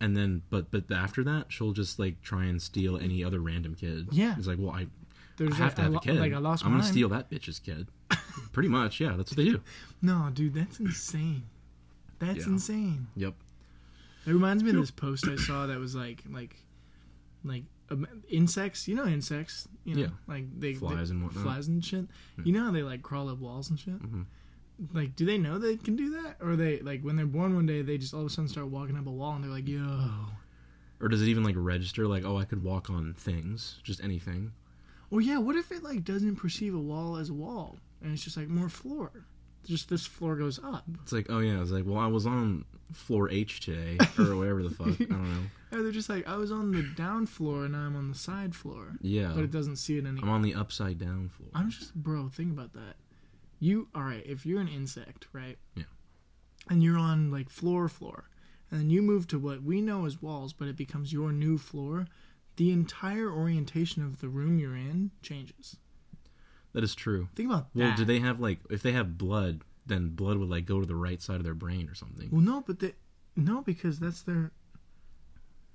and 0.00 0.14
then 0.14 0.42
but 0.50 0.70
but 0.70 0.84
after 0.92 1.24
that 1.24 1.46
she'll 1.48 1.72
just 1.72 1.98
like 1.98 2.20
try 2.22 2.44
and 2.44 2.60
steal 2.60 2.98
any 2.98 3.24
other 3.24 3.40
random 3.40 3.74
kid 3.74 4.08
Yeah. 4.12 4.34
it's 4.36 4.46
like 4.46 4.58
well 4.60 4.72
i 4.74 4.86
There's 5.36 5.52
I 5.52 5.56
have 5.56 5.74
to 5.76 5.82
have 5.82 5.92
lo- 5.92 5.98
a 5.98 6.00
kid. 6.00 6.16
Like 6.16 6.32
I 6.32 6.38
lost 6.38 6.64
I'm 6.64 6.70
mine. 6.72 6.80
gonna 6.80 6.90
steal 6.92 7.08
that 7.10 7.30
bitch's 7.30 7.58
kid. 7.58 7.88
Pretty 8.52 8.68
much, 8.68 9.00
yeah. 9.00 9.14
That's 9.16 9.30
what 9.30 9.36
they 9.36 9.44
do. 9.44 9.60
No, 10.02 10.28
dude, 10.32 10.54
that's 10.54 10.78
insane. 10.78 11.44
That's 12.18 12.40
Yeah. 12.46 12.52
insane. 12.52 13.06
Yep. 13.16 13.34
It 14.26 14.32
reminds 14.32 14.62
me 14.62 14.70
of 14.70 14.76
this 14.76 14.90
post 15.04 15.26
I 15.28 15.36
saw 15.36 15.66
that 15.66 15.78
was 15.78 15.94
like 15.94 16.22
like 16.30 16.56
like 17.44 17.64
um, 17.90 18.06
insects. 18.28 18.88
You 18.88 18.94
know 18.96 19.06
insects. 19.06 19.68
You 19.84 19.94
know, 19.94 20.00
Yeah. 20.02 20.06
like 20.26 20.44
they 20.60 20.74
Flies 20.74 21.08
they- 21.08 21.14
and 21.14 21.24
whatnot. 21.24 21.44
Flies 21.44 21.68
and 21.68 21.84
shit. 21.84 22.06
You 22.44 22.52
know 22.52 22.64
how 22.64 22.70
they 22.70 22.82
like 22.82 23.02
crawl 23.02 23.28
up 23.28 23.38
walls 23.38 23.70
and 23.70 23.78
shit. 23.78 24.00
Mhm. 24.02 24.24
Like, 24.92 25.16
do 25.16 25.24
they 25.24 25.38
know 25.38 25.58
they 25.58 25.76
can 25.78 25.96
do 25.96 26.10
that, 26.22 26.36
or 26.40 26.54
they 26.54 26.80
like 26.80 27.00
when 27.02 27.16
they're 27.16 27.24
born 27.26 27.54
one 27.54 27.64
day 27.64 27.80
they 27.80 27.96
just 27.96 28.12
all 28.12 28.20
of 28.20 28.26
a 28.26 28.30
sudden 28.30 28.48
start 28.48 28.66
walking 28.68 28.96
up 28.96 29.06
a 29.06 29.10
wall 29.10 29.34
and 29.34 29.42
they're 29.42 29.50
like, 29.50 29.66
yo. 29.68 30.10
Or 31.00 31.08
does 31.08 31.22
it 31.22 31.28
even 31.28 31.42
like 31.44 31.54
register 31.58 32.06
like, 32.06 32.24
oh, 32.24 32.36
I 32.36 32.44
could 32.44 32.62
walk 32.62 32.90
on 32.90 33.14
things, 33.14 33.80
just 33.82 34.02
anything? 34.04 34.52
Or 35.10 35.20
yeah, 35.20 35.38
what 35.38 35.56
if 35.56 35.70
it 35.72 35.82
like 35.82 36.04
doesn't 36.04 36.36
perceive 36.36 36.74
a 36.74 36.78
wall 36.80 37.16
as 37.16 37.30
a 37.30 37.34
wall 37.34 37.76
and 38.02 38.12
it's 38.12 38.24
just 38.24 38.36
like 38.36 38.48
more 38.48 38.68
floor? 38.68 39.10
Just 39.64 39.88
this 39.88 40.06
floor 40.06 40.36
goes 40.36 40.60
up. 40.62 40.84
It's 41.02 41.12
like, 41.12 41.26
oh 41.28 41.40
yeah, 41.40 41.60
it's 41.60 41.70
like, 41.72 41.84
well, 41.86 41.98
I 41.98 42.06
was 42.06 42.24
on 42.26 42.64
floor 42.92 43.28
H 43.30 43.60
today, 43.60 43.98
or 44.18 44.36
whatever 44.36 44.62
the 44.62 44.70
fuck. 44.70 44.88
I 44.88 45.04
don't 45.04 45.10
know. 45.34 45.42
Or 45.72 45.82
they're 45.82 45.90
just 45.92 46.08
like, 46.08 46.26
I 46.28 46.36
was 46.36 46.52
on 46.52 46.70
the 46.70 46.82
down 46.82 47.26
floor 47.26 47.64
and 47.64 47.72
now 47.72 47.80
I'm 47.80 47.96
on 47.96 48.08
the 48.08 48.14
side 48.16 48.54
floor. 48.54 48.92
Yeah, 49.00 49.32
But 49.34 49.42
it 49.42 49.50
doesn't 49.50 49.76
see 49.76 49.98
it 49.98 50.04
anymore. 50.06 50.22
I'm 50.24 50.30
on 50.30 50.42
the 50.42 50.54
upside 50.54 50.98
down 50.98 51.28
floor. 51.30 51.48
I'm 51.54 51.70
just, 51.70 51.94
bro, 51.94 52.28
think 52.28 52.52
about 52.52 52.72
that. 52.74 52.94
You, 53.58 53.88
alright, 53.96 54.24
if 54.24 54.46
you're 54.46 54.60
an 54.60 54.68
insect, 54.68 55.26
right? 55.32 55.58
Yeah. 55.74 55.84
And 56.70 56.82
you're 56.82 56.98
on 56.98 57.30
like 57.32 57.50
floor, 57.50 57.88
floor, 57.88 58.28
and 58.70 58.78
then 58.80 58.90
you 58.90 59.02
move 59.02 59.26
to 59.28 59.38
what 59.38 59.62
we 59.62 59.80
know 59.80 60.06
as 60.06 60.22
walls, 60.22 60.52
but 60.52 60.68
it 60.68 60.76
becomes 60.76 61.12
your 61.12 61.32
new 61.32 61.58
floor, 61.58 62.06
the 62.56 62.70
entire 62.72 63.30
orientation 63.30 64.02
of 64.04 64.20
the 64.20 64.28
room 64.28 64.58
you're 64.58 64.76
in 64.76 65.10
changes. 65.22 65.76
That 66.72 66.84
is 66.84 66.94
true. 66.94 67.28
Think 67.34 67.50
about 67.50 67.68
Well, 67.74 67.88
that. 67.88 67.96
do 67.96 68.04
they 68.04 68.18
have 68.20 68.40
like, 68.40 68.58
if 68.70 68.82
they 68.82 68.92
have 68.92 69.16
blood, 69.18 69.62
then 69.86 70.08
blood 70.10 70.36
would 70.38 70.48
like 70.48 70.66
go 70.66 70.80
to 70.80 70.86
the 70.86 70.94
right 70.96 71.20
side 71.22 71.36
of 71.36 71.44
their 71.44 71.54
brain 71.54 71.88
or 71.88 71.94
something. 71.94 72.28
Well, 72.30 72.40
no, 72.42 72.62
but 72.66 72.80
they, 72.80 72.92
no, 73.36 73.62
because 73.62 73.98
that's 73.98 74.22
their. 74.22 74.50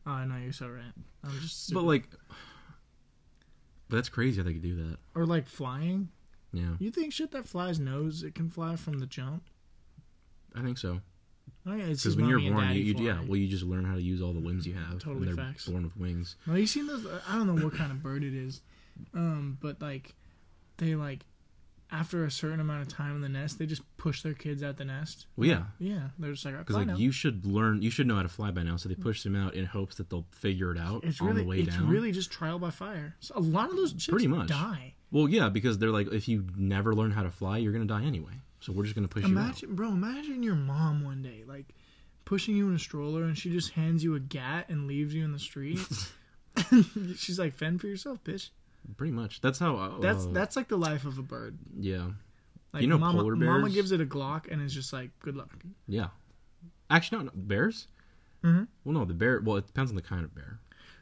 Ah, 0.05 0.09
oh, 0.09 0.11
I 0.21 0.25
know 0.25 0.37
you're 0.37 0.51
so 0.53 0.67
right. 0.67 0.93
I'm 1.23 1.39
just. 1.39 1.73
But 1.73 1.83
like, 1.83 2.07
but 3.87 3.95
that's 3.97 4.09
crazy 4.09 4.37
how 4.41 4.43
they 4.45 4.53
could 4.53 4.61
do 4.63 4.75
that. 4.75 4.97
or 5.15 5.25
like 5.25 5.47
flying. 5.47 6.09
Yeah, 6.53 6.75
You 6.79 6.91
think 6.91 7.13
shit 7.13 7.31
that 7.31 7.47
flies 7.47 7.79
knows 7.79 8.23
it 8.23 8.35
can 8.35 8.49
fly 8.49 8.75
from 8.75 8.99
the 8.99 9.05
jump? 9.05 9.43
I 10.53 10.61
think 10.61 10.77
so. 10.77 10.99
Oh 11.65 11.75
yeah, 11.75 11.85
Because 11.85 12.15
when 12.17 12.27
you're 12.27 12.39
born, 12.39 12.69
you, 12.71 12.81
you 12.81 12.95
yeah, 13.05 13.19
well, 13.27 13.35
you 13.37 13.47
just 13.47 13.63
learn 13.63 13.85
how 13.85 13.95
to 13.95 14.01
use 14.01 14.21
all 14.21 14.33
the 14.33 14.39
limbs 14.39 14.65
you 14.65 14.73
have. 14.73 14.99
Totally 14.99 15.27
and 15.27 15.37
they're 15.37 15.45
facts. 15.45 15.67
born 15.67 15.83
with 15.83 15.95
wings. 15.97 16.35
Well, 16.47 16.57
you 16.57 16.65
seen 16.67 16.87
those? 16.87 17.05
I 17.29 17.35
don't 17.37 17.47
know 17.55 17.63
what 17.63 17.75
kind 17.75 17.91
of 17.91 18.01
bird 18.01 18.23
it 18.23 18.33
is, 18.33 18.61
um, 19.13 19.57
but 19.61 19.79
like, 19.81 20.15
they 20.77 20.95
like, 20.95 21.19
after 21.91 22.23
a 22.25 22.31
certain 22.31 22.59
amount 22.61 22.81
of 22.81 22.87
time 22.87 23.15
in 23.15 23.21
the 23.21 23.29
nest, 23.29 23.59
they 23.59 23.65
just 23.65 23.81
push 23.97 24.23
their 24.23 24.33
kids 24.33 24.63
out 24.63 24.77
the 24.77 24.85
nest. 24.85 25.25
Well, 25.35 25.47
yeah. 25.49 25.63
Yeah, 25.77 26.07
they're 26.17 26.31
just 26.31 26.45
like, 26.45 26.57
Because 26.57 26.77
like 26.77 26.87
now. 26.87 26.95
you 26.95 27.11
should 27.11 27.45
learn, 27.45 27.81
you 27.81 27.91
should 27.91 28.07
know 28.07 28.15
how 28.15 28.23
to 28.23 28.29
fly 28.29 28.49
by 28.49 28.63
now. 28.63 28.77
So 28.77 28.87
they 28.89 28.95
push 28.95 29.23
them 29.23 29.35
out 29.35 29.53
in 29.55 29.65
hopes 29.65 29.95
that 29.97 30.09
they'll 30.09 30.25
figure 30.31 30.71
it 30.71 30.77
out 30.79 31.03
it's 31.03 31.19
on 31.21 31.27
really, 31.27 31.41
the 31.43 31.47
way 31.47 31.59
it's 31.59 31.75
down. 31.75 31.89
really 31.89 32.11
just 32.13 32.31
trial 32.31 32.57
by 32.59 32.69
fire. 32.71 33.15
So 33.19 33.33
a 33.37 33.41
lot 33.41 33.69
of 33.69 33.75
those 33.75 33.91
chicks 33.91 34.07
Pretty 34.07 34.27
much. 34.27 34.47
die. 34.47 34.93
Well, 35.11 35.27
yeah, 35.27 35.49
because 35.49 35.77
they're 35.79 35.89
like, 35.91 36.11
if 36.13 36.29
you 36.29 36.45
never 36.57 36.95
learn 36.95 37.11
how 37.11 37.23
to 37.23 37.29
fly, 37.29 37.57
you're 37.57 37.73
gonna 37.73 37.83
die 37.85 38.05
anyway. 38.05 38.31
So 38.61 38.71
we're 38.71 38.83
just 38.83 38.95
gonna 38.95 39.07
push 39.09 39.23
you 39.23 39.37
out. 39.37 39.43
Imagine, 39.43 39.75
bro, 39.75 39.89
imagine 39.89 40.41
your 40.43 40.55
mom 40.55 41.03
one 41.03 41.21
day, 41.21 41.43
like, 41.47 41.75
pushing 42.25 42.55
you 42.55 42.69
in 42.69 42.75
a 42.75 42.79
stroller 42.79 43.23
and 43.23 43.37
she 43.37 43.49
just 43.51 43.71
hands 43.71 44.03
you 44.03 44.15
a 44.15 44.19
gat 44.19 44.69
and 44.69 44.87
leaves 44.87 45.13
you 45.13 45.23
in 45.25 45.31
the 45.33 45.39
street. 45.39 45.79
She's 47.17 47.39
like, 47.39 47.53
fend 47.53 47.81
for 47.81 47.87
yourself, 47.87 48.23
bitch. 48.23 48.49
Pretty 48.97 49.11
much. 49.13 49.41
That's 49.41 49.59
how. 49.59 49.75
Uh, 49.77 49.99
That's 49.99 50.25
that's 50.27 50.55
like 50.55 50.67
the 50.67 50.77
life 50.77 51.05
of 51.05 51.17
a 51.17 51.21
bird. 51.21 51.57
yeah, 51.79 52.09
Like, 52.73 52.81
You 52.81 52.87
know 52.87 52.97
mama, 52.97 53.19
polar 53.19 53.35
Mama 53.35 53.69
gives 53.69 53.91
it 53.91 54.01
a 54.01 54.05
Glock 54.05 54.51
and 54.51 54.61
is 54.61 54.73
just 54.73 54.91
like, 54.91 55.11
good 55.19 55.35
luck. 55.35 55.51
yeah. 55.87 56.07
Actually, 56.89 57.19
no, 57.19 57.23
no 57.25 57.31
bears. 57.35 57.87
Mhm. 58.43 58.67
Well, 58.83 58.93
no, 58.93 59.05
the 59.05 59.13
bear. 59.13 59.39
Well, 59.39 59.57
it 59.57 59.67
depends 59.67 59.91
on 59.91 59.95
the 59.95 60.01
kind 60.01 60.23
of 60.25 60.35
bear. 60.35 60.59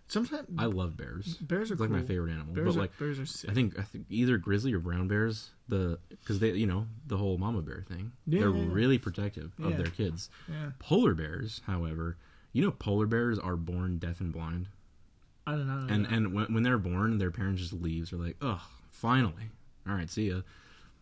Sometimes 0.09 0.47
I 0.57 0.65
love 0.65 0.97
bears. 0.97 1.35
bears 1.35 1.69
are 1.71 1.75
It's 1.75 1.81
like 1.81 1.89
my 1.91 2.01
favorite 2.01 2.31
animal. 2.31 2.53
Bears 2.53 2.65
but 2.73 2.75
are, 2.77 2.81
like, 2.81 2.97
bears 2.99 3.19
are 3.19 3.25
sick. 3.25 3.49
I 3.49 3.53
think 3.53 3.77
I 3.79 3.83
think 3.83 4.05
either 4.09 4.37
grizzly 4.37 4.73
or 4.73 4.79
brown 4.79 5.07
bears. 5.07 5.51
The 5.69 5.99
because 6.09 6.39
they 6.39 6.51
you 6.51 6.65
know 6.67 6.87
the 7.07 7.15
whole 7.17 7.37
mama 7.37 7.61
bear 7.61 7.85
thing. 7.87 8.11
Yeah, 8.25 8.41
they're 8.41 8.49
yeah, 8.49 8.65
really 8.69 8.97
protective 8.97 9.51
of 9.63 9.71
Yeah. 9.71 9.77
their 9.77 9.85
kids. 9.87 10.29
yeah. 10.49 10.71
Polar 10.79 11.13
bears, 11.13 11.61
however, 11.67 12.17
You 12.53 12.63
know, 12.63 12.71
polar 12.71 13.05
bears 13.05 13.37
are 13.37 13.55
born 13.55 13.99
deaf 13.99 14.19
and 14.19 14.33
blind, 14.33 14.67
I 15.45 15.51
don't 15.51 15.67
know. 15.67 15.93
and 15.93 16.05
and 16.07 16.33
when, 16.33 16.53
when 16.53 16.63
they're 16.63 16.79
born, 16.79 17.17
their 17.19 17.31
parents 17.31 17.61
just 17.61 17.73
leaves. 17.73 18.09
They're 18.09 18.19
like, 18.19 18.37
"Oh, 18.41 18.61
finally, 18.89 19.51
all 19.87 19.93
right, 19.93 20.09
see 20.09 20.29
ya," 20.31 20.41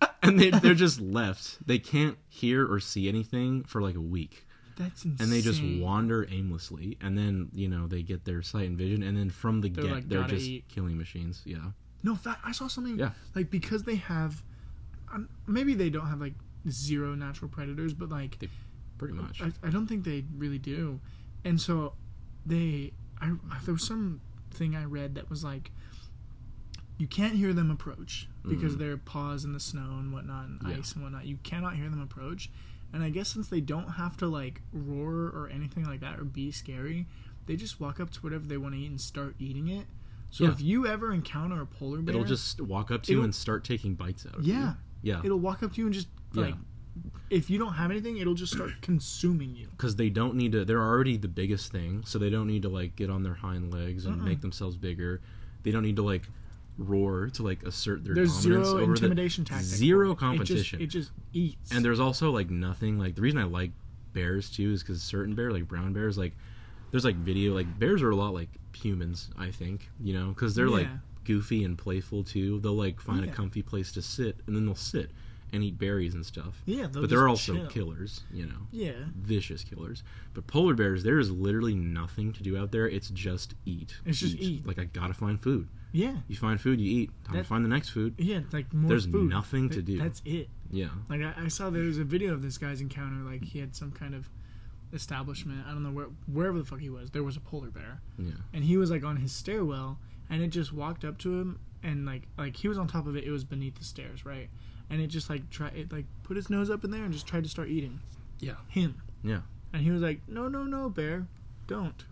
and 0.22 0.38
they 0.39 0.49
they're 0.49 0.74
just 0.74 0.99
left. 0.99 1.66
They 1.66 1.80
can't 1.80 2.18
hear 2.28 2.70
or 2.70 2.80
see 2.82 3.08
anything 3.08 3.64
for 3.64 3.82
like 3.82 3.95
a 3.95 4.01
week, 4.01 4.47
that's 4.78 5.03
insane. 5.03 5.17
and 5.25 5.32
they 5.32 5.41
just 5.41 5.61
wander 5.82 6.25
aimlessly. 6.32 6.97
And 7.01 7.17
then 7.17 7.49
you 7.53 7.67
know 7.67 7.88
they 7.88 8.01
get 8.03 8.23
their 8.23 8.41
sight 8.41 8.67
and 8.69 8.78
vision, 8.78 9.03
and 9.03 9.17
then 9.17 9.30
from 9.30 9.59
the 9.61 9.69
They're 9.69 9.84
get, 9.84 9.91
like, 9.93 10.07
they're 10.09 10.23
just 10.28 10.45
eat." 10.47 10.67
killing 10.69 10.97
machines. 10.97 11.41
Yeah, 11.45 11.71
No, 12.03 12.15
fact. 12.15 12.41
I 12.45 12.51
saw 12.53 12.67
something. 12.67 12.97
Yeah. 12.97 13.11
Like 13.36 13.49
because 13.49 13.84
they 13.84 13.95
have, 13.95 14.41
um, 15.13 15.28
maybe 15.47 15.73
they 15.73 15.89
don't 15.89 16.07
have 16.07 16.21
like 16.21 16.36
zero 16.69 17.15
natural 17.15 17.49
predators, 17.49 17.93
but 17.93 18.09
like 18.09 18.38
pretty 18.97 19.13
much. 19.13 19.41
I, 19.41 19.51
I 19.63 19.69
don't 19.69 19.88
think 19.88 20.03
they 20.05 20.23
really 20.38 20.59
do, 20.59 20.99
and 21.43 21.59
so 21.59 21.93
they. 22.45 22.93
I 23.19 23.34
there 23.65 23.73
was 23.73 23.86
some 23.86 24.21
thing 24.51 24.75
I 24.75 24.86
read 24.86 25.15
that 25.15 25.30
was 25.30 25.43
like. 25.43 25.71
You 26.99 27.05
can't 27.05 27.36
hear 27.36 27.53
them 27.53 27.69
approach 27.69 28.28
because 28.47 28.73
Mhm. 28.75 28.80
they're 28.80 28.97
paws 28.97 29.45
in 29.45 29.53
the 29.53 29.59
snow 29.59 29.97
and 29.99 30.11
whatnot 30.11 30.47
and 30.47 30.59
Yeah. 30.67 30.78
ice 30.80 30.93
and 30.93 31.03
whatnot. 31.03 31.28
You 31.28 31.38
cannot 31.43 31.75
hear 31.75 31.88
them 31.89 32.01
approach, 32.01 32.49
and 32.94 33.04
I 33.04 33.10
guess 33.10 33.30
since 33.30 33.48
they 33.48 33.62
don't 33.62 33.90
have 33.94 34.18
to 34.18 34.28
like 34.28 34.62
roar 34.72 35.14
or 35.34 35.50
anything 35.54 35.84
like 35.86 36.00
that 36.02 36.20
or 36.20 36.24
be 36.24 36.52
scary, 36.52 37.06
they 37.46 37.56
just 37.56 37.80
walk 37.80 38.00
up 38.00 38.10
to 38.12 38.20
whatever 38.22 38.46
they 38.46 38.58
want 38.58 38.74
to 38.76 38.80
eat 38.80 38.90
and 38.90 39.00
start 39.00 39.36
eating 39.40 39.68
it. 39.68 39.86
So 40.30 40.44
Yeah. 40.46 40.52
if 40.52 40.62
you 40.62 40.86
ever 40.88 41.14
encounter 41.14 41.62
a 41.62 41.66
polar 41.66 42.02
bear, 42.02 42.16
It'll 42.16 42.28
just 42.28 42.60
walk 42.62 42.92
up 42.92 43.04
to 43.04 43.12
you 43.14 43.22
and 43.24 43.34
start 43.34 43.64
taking 43.64 43.96
bites 43.96 44.26
out 44.26 44.36
of 44.36 44.44
yeah, 44.44 44.54
you. 44.56 44.60
Yeah, 45.04 45.16
Yeah. 45.18 45.22
it'll 45.24 45.40
walk 45.40 45.64
up 45.64 45.74
to 45.74 45.80
you 45.82 45.86
and 45.88 45.94
just 45.94 46.08
Yeah. 46.34 46.42
like 46.42 46.56
if 47.30 47.50
you 47.50 47.60
don't 47.60 47.74
have 47.74 47.92
anything, 47.92 48.18
it'll 48.18 48.34
just 48.34 48.54
start 48.54 48.72
consuming 48.82 49.56
you. 49.56 49.68
because 49.72 49.96
they 49.98 50.10
don't 50.10 50.36
need 50.36 50.52
to. 50.54 50.66
They're 50.66 50.82
already 50.82 51.16
the 51.18 51.28
biggest 51.28 51.72
thing, 51.72 52.04
so 52.06 52.18
they 52.18 52.30
don't 52.32 52.48
need 52.48 52.64
to 52.64 52.70
like 52.70 52.96
get 52.96 53.10
on 53.10 53.22
their 53.24 53.36
hind 53.36 53.72
legs 53.72 54.06
and 54.06 54.16
Mm-mm. 54.20 54.24
make 54.26 54.42
themselves 54.42 54.76
bigger. 54.78 55.22
They 55.64 55.72
don't 55.72 55.84
need 55.84 55.98
to 55.98 56.02
like 56.02 56.28
roar 56.78 57.28
to 57.34 57.43
like 57.43 57.63
assert 57.63 58.03
their 58.03 58.13
There's 58.15 58.43
dominance 58.43 58.67
zero 58.69 58.82
over 58.84 58.93
intimidation 58.93 59.43
the 59.43 59.49
tactic. 59.51 59.65
zero 59.67 60.07
for 60.07 60.11
it. 60.11 60.13
Just- 60.13 60.19
competition. 60.19 60.82
It 60.82 60.88
just, 60.88 61.11
eats. 61.34 61.71
and 61.71 61.84
there's 61.84 61.99
also 61.99 62.32
like 62.32 62.49
nothing 62.49 62.97
like 62.99 63.15
the 63.15 63.21
reason 63.21 63.39
I 63.39 63.43
like 63.45 63.71
bears 64.13 64.49
too 64.49 64.71
is 64.71 64.84
because 64.84 65.01
certain 65.01 65.36
bear 65.36 65.51
like 65.51 65.67
brown 65.67 65.93
bears 65.93 66.17
like 66.17 66.34
there's 66.91 67.05
like 67.05 67.15
video 67.17 67.53
like 67.53 67.80
bears 67.80 68.01
are 68.01 68.09
a 68.11 68.15
lot 68.15 68.34
like 68.34 68.49
humans 68.75 69.30
I 69.38 69.51
think 69.51 69.89
you 69.99 70.13
know 70.13 70.30
because 70.30 70.55
they're 70.55 70.69
like 70.69 70.88
goofy 71.23 71.63
and 71.65 71.78
playful 71.78 72.23
too. 72.23 72.59
They'll 72.61 72.73
like 72.73 73.01
find 73.01 73.25
Yeah. 73.25 73.32
a 73.32 73.36
comfy 73.36 73.61
place 73.61 73.91
to 73.93 74.01
sit 74.01 74.38
and 74.47 74.55
then 74.55 74.65
they'll 74.65 74.75
sit 74.75 75.11
and 75.54 75.64
eat 75.64 75.78
berries 75.80 76.14
and 76.14 76.26
stuff. 76.26 76.62
yeah, 76.66 76.88
but 76.91 77.10
they're 77.10 77.28
also 77.28 77.54
chill. 77.56 77.68
killers, 77.68 78.22
you 78.32 78.45
know 78.45 78.68
Yeah, 78.72 78.93
vicious 79.16 79.64
killers. 79.64 80.04
But 80.34 80.45
polar 80.48 80.74
bears, 80.74 81.04
there 81.04 81.20
is 81.20 81.32
literally 81.32 81.76
nothing 81.76 82.34
to 82.34 82.43
do 82.43 82.58
out 82.58 82.72
there. 82.72 82.88
It's 82.88 83.10
just 83.10 83.54
eat. 83.66 83.95
It's 84.06 84.20
just 84.20 84.36
eat. 84.38 84.66
Like 84.68 84.78
I 84.80 84.86
gotta 84.86 85.14
find 85.14 85.41
food. 85.41 85.68
yeah, 85.93 86.18
You 86.28 86.36
find 86.36 86.60
food, 86.60 86.82
you 86.82 86.91
eat. 87.02 87.12
Time 87.24 87.36
That- 87.38 87.43
to 87.43 87.48
find 87.48 87.64
the 87.64 87.70
next 87.70 87.89
food. 87.89 88.16
yeah. 88.18 88.41
Like 88.52 88.74
more 88.74 88.89
There's 88.89 89.06
food. 89.06 89.30
nothing 89.30 89.70
to 89.70 89.82
do. 89.82 89.98
That's 89.98 90.22
it. 90.26 90.50
Yeah. 90.70 90.89
Like 91.10 91.22
I, 91.22 91.34
I 91.45 91.48
saw 91.48 91.70
there 91.70 91.84
was 91.84 91.98
a 91.98 92.04
video 92.04 92.34
of 92.34 92.41
this 92.41 92.58
guy's 92.58 92.82
encounter. 92.82 93.24
Like 93.24 93.43
he 93.43 93.60
had 93.60 93.74
some 93.76 93.91
kind 93.91 94.14
of 94.14 94.30
establishment. 94.93 95.66
I 95.68 95.72
don't 95.72 95.84
know 95.84 95.91
where 95.91 96.08
wherever 96.32 96.58
the 96.58 96.66
fuck 96.66 96.80
he 96.80 96.89
was. 96.89 97.10
There 97.12 97.24
was 97.24 97.38
a 97.38 97.39
polar 97.41 97.70
bear, 97.70 98.02
Yeah. 98.18 98.32
and 98.54 98.64
he 98.64 98.78
was 98.78 98.91
like 98.91 99.04
on 99.04 99.18
his 99.18 99.32
stairwell, 99.32 100.00
and 100.30 100.41
it 100.41 100.48
just 100.50 100.74
walked 100.74 101.04
up 101.06 101.18
to 101.20 101.39
him, 101.39 101.60
and 101.84 102.06
like 102.06 102.24
like 102.38 102.56
he 102.56 102.68
was 102.68 102.78
on 102.78 102.88
top 102.88 103.08
of 103.08 103.16
it. 103.16 103.24
It 103.24 103.32
was 103.32 103.43
beneath 103.43 103.76
the 103.76 103.84
stairs, 103.86 104.26
right? 104.26 104.50
And 104.90 105.02
it 105.02 105.08
just 105.08 105.30
like 105.30 105.50
try 105.50 105.68
it 105.70 105.92
like 105.92 106.06
put 106.24 106.38
its 106.38 106.50
nose 106.50 106.70
up 106.70 106.84
in 106.84 106.92
there 106.92 107.04
and 107.04 107.12
just 107.12 107.28
tried 107.28 107.44
to 107.44 107.50
start 107.50 107.68
eating 107.70 108.00
Yeah. 108.40 108.56
him. 108.70 108.96
Yeah. 109.24 109.42
And 109.74 109.82
he 109.82 109.92
was 109.92 110.02
like, 110.02 110.22
"No, 110.30 110.48
no, 110.48 110.64
no, 110.64 110.90
bear, 110.90 111.28
don't. 111.68 112.06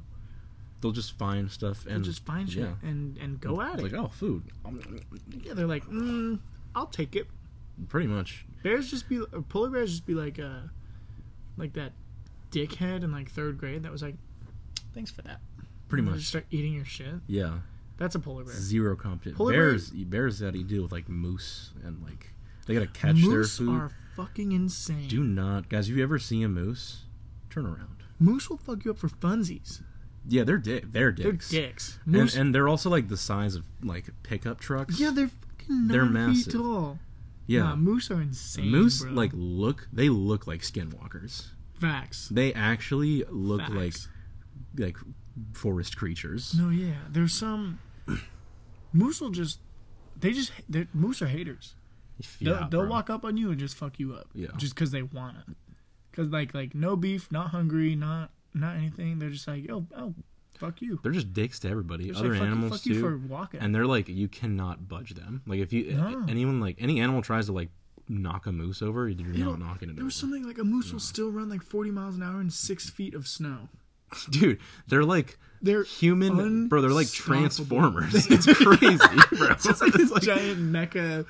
They'll 0.82 0.92
just 0.92 1.18
find 1.18 1.50
stuff 1.50 1.86
and 1.86 1.96
They'll 1.96 2.02
just 2.12 2.26
find 2.26 2.50
shit 2.50 2.64
yeah. 2.64 2.74
and 2.90 3.18
and 3.18 3.40
go 3.40 3.62
at 3.62 3.76
it's 3.76 3.84
it." 3.84 3.92
like, 3.94 4.02
oh, 4.06 4.10
food. 4.10 4.44
Yeah, 5.44 5.54
they're 5.54 5.68
like, 5.68 5.86
mm, 5.86 6.40
"I'll 6.76 6.88
take 6.88 7.16
it." 7.16 7.28
Pretty 7.88 8.08
much. 8.08 8.46
Bears 8.64 8.90
just 8.92 9.08
be 9.08 9.20
or 9.20 9.42
polar 9.42 9.70
bears 9.70 9.92
just 9.92 10.06
be 10.06 10.14
like 10.14 10.38
uh 10.40 10.60
like 11.58 11.74
that 11.74 11.94
dickhead 12.52 13.04
in 13.04 13.12
like 13.12 13.30
third 13.32 13.58
grade 13.58 13.84
that 13.84 13.92
was 13.92 14.02
like, 14.02 14.16
"Thanks 14.94 15.12
for 15.12 15.22
that." 15.24 15.40
Pretty 15.88 16.02
And 16.02 16.10
much. 16.12 16.18
Just 16.20 16.30
start 16.30 16.46
eating 16.52 16.74
your 16.74 16.86
shit. 16.86 17.16
Yeah. 17.28 17.60
That's 17.98 18.16
a 18.16 18.20
polar 18.20 18.44
bear. 18.44 18.54
Zero 18.54 18.96
competition. 18.98 19.38
Polar 19.38 19.54
bears 19.54 19.90
bears 19.92 20.42
gotta 20.42 20.62
deal 20.64 20.84
with 20.84 20.92
like 20.92 21.08
moose 21.08 21.72
and 21.84 22.04
like 22.04 22.32
they 22.66 22.74
gotta 22.74 22.88
catch 22.88 23.16
their 23.16 23.30
Moose 23.40 23.58
food. 23.58 23.70
are 23.70 23.92
fucking 24.16 24.52
insane. 24.52 25.08
Do 25.08 25.24
not 25.24 25.70
guys, 25.70 25.88
have 25.88 25.98
you 25.98 26.04
ever 26.04 26.20
seen 26.20 26.44
a 26.44 26.50
moose? 26.50 27.04
Turn 27.50 27.66
around. 27.66 28.04
Moose 28.20 28.50
will 28.50 28.58
fuck 28.58 28.86
you 28.86 28.92
up 28.92 28.98
for 28.98 29.10
funsies. 29.10 29.82
Yeah, 30.28 30.44
they're 30.44 30.58
di- 30.58 30.80
they're 30.80 31.12
dicks. 31.12 31.24
They're 31.24 31.32
dicks. 31.32 31.50
dicks. 31.50 32.00
And, 32.06 32.14
Moose, 32.14 32.36
and 32.36 32.56
they're 32.56 32.68
also 32.68 32.90
like 32.90 33.08
the 33.10 33.18
size 33.18 33.56
of 33.56 33.64
like 33.84 34.06
pickup 34.24 34.60
trucks. 34.60 35.00
yeah, 35.00 35.12
they're 35.12 35.28
fucking 35.30 35.88
They're 35.88 36.04
nine 36.06 36.14
massive. 36.30 36.46
feet 36.54 36.54
tall. 36.60 37.00
yeah. 37.46 37.60
Nah, 37.64 37.76
moose 37.76 38.10
are 38.10 38.22
insane. 38.22 38.70
Moose 38.72 39.04
bro. 39.04 39.12
like 39.12 39.32
look 39.34 39.88
they 39.94 40.10
look 40.10 40.48
like 40.48 40.62
skinwalkers. 40.62 41.48
facts. 41.80 42.30
They 42.30 42.54
actually 42.54 43.24
look 43.30 43.62
Facts. 43.62 43.74
like 43.76 43.96
like 44.78 44.98
forest 45.54 45.96
creatures. 45.98 46.56
No, 46.58 46.70
yeah. 46.70 46.96
There's 47.10 47.34
some 47.34 47.80
moose 48.94 49.22
will 49.22 49.30
just 49.30 49.60
they 50.20 50.32
just 50.34 50.52
they're 50.70 50.88
moose 50.94 51.22
are 51.22 51.28
haters. 51.28 51.76
They'll, 52.42 52.54
Yeah, 52.54 52.68
they'll 52.70 52.88
walk 52.88 53.10
up 53.10 53.26
on 53.26 53.38
you 53.38 53.52
and 53.52 53.60
just 53.60 53.76
fuck 53.76 54.00
you 54.00 54.14
up. 54.14 54.28
Yeah. 54.34 54.48
Just 54.58 54.76
because 54.76 54.92
they 54.92 55.02
want 55.04 55.38
it. 55.48 55.56
Because 56.12 56.30
like 56.32 56.54
like 56.54 56.74
no 56.76 56.96
beef, 56.96 57.32
not 57.32 57.50
hungry, 57.50 57.96
not 57.96 58.32
not 58.54 58.76
anything. 58.78 59.20
They're 59.20 59.30
just 59.30 59.48
like 59.48 59.68
yo, 59.68 59.86
oh, 59.98 60.14
fuck 60.58 60.82
you. 60.82 61.00
They're 61.04 61.12
just 61.12 61.34
dicks 61.34 61.60
to 61.60 61.70
everybody. 61.70 62.12
They're 62.12 62.16
Other 62.18 62.30
like, 62.30 62.38
fuck 62.40 62.46
you, 62.46 62.52
animals 62.52 62.72
fuck 62.72 62.82
too. 62.84 62.94
you 62.94 63.02
for 63.02 63.18
walking. 63.18 63.60
and 63.60 63.76
they're 63.76 63.86
like 63.86 64.08
you 64.08 64.28
cannot 64.28 64.88
budge 64.88 65.14
them. 65.16 65.42
Like 65.46 65.60
if 65.60 65.74
you 65.74 65.94
No. 65.94 66.26
anyone 66.30 66.60
like 66.62 66.78
any 66.80 67.00
animal 67.02 67.22
tries 67.22 67.48
to 67.48 67.52
like 67.52 67.70
knock 68.08 68.46
a 68.46 68.52
moose 68.52 68.82
over, 68.82 69.10
you're 69.10 69.28
not 69.46 69.60
knocking 69.60 69.90
it 69.90 69.96
there 69.96 70.04
over. 70.04 70.06
was 70.06 70.16
something 70.16 70.44
like 70.46 70.58
a 70.60 70.64
moose 70.64 70.94
will 70.94 71.00
still 71.00 71.32
run 71.32 71.50
like 71.50 71.64
40 71.64 71.92
miles 71.92 72.16
an 72.16 72.24
hour 72.24 72.40
in 72.40 72.50
six 72.50 72.90
feet 72.90 73.14
of 73.14 73.28
snow. 73.28 73.68
Dude, 74.30 74.60
they're 74.88 75.04
like 75.04 75.38
They're 75.62 75.84
human, 75.84 76.68
bro. 76.70 76.80
They're 76.82 76.92
like 76.92 77.10
transformers. 77.12 78.14
it's 78.30 78.46
crazy, 78.46 78.98
bro. 79.36 79.50
it's 79.52 79.82
like 79.82 79.94
this 79.94 80.12
giant 80.22 80.60
mecha 80.60 81.26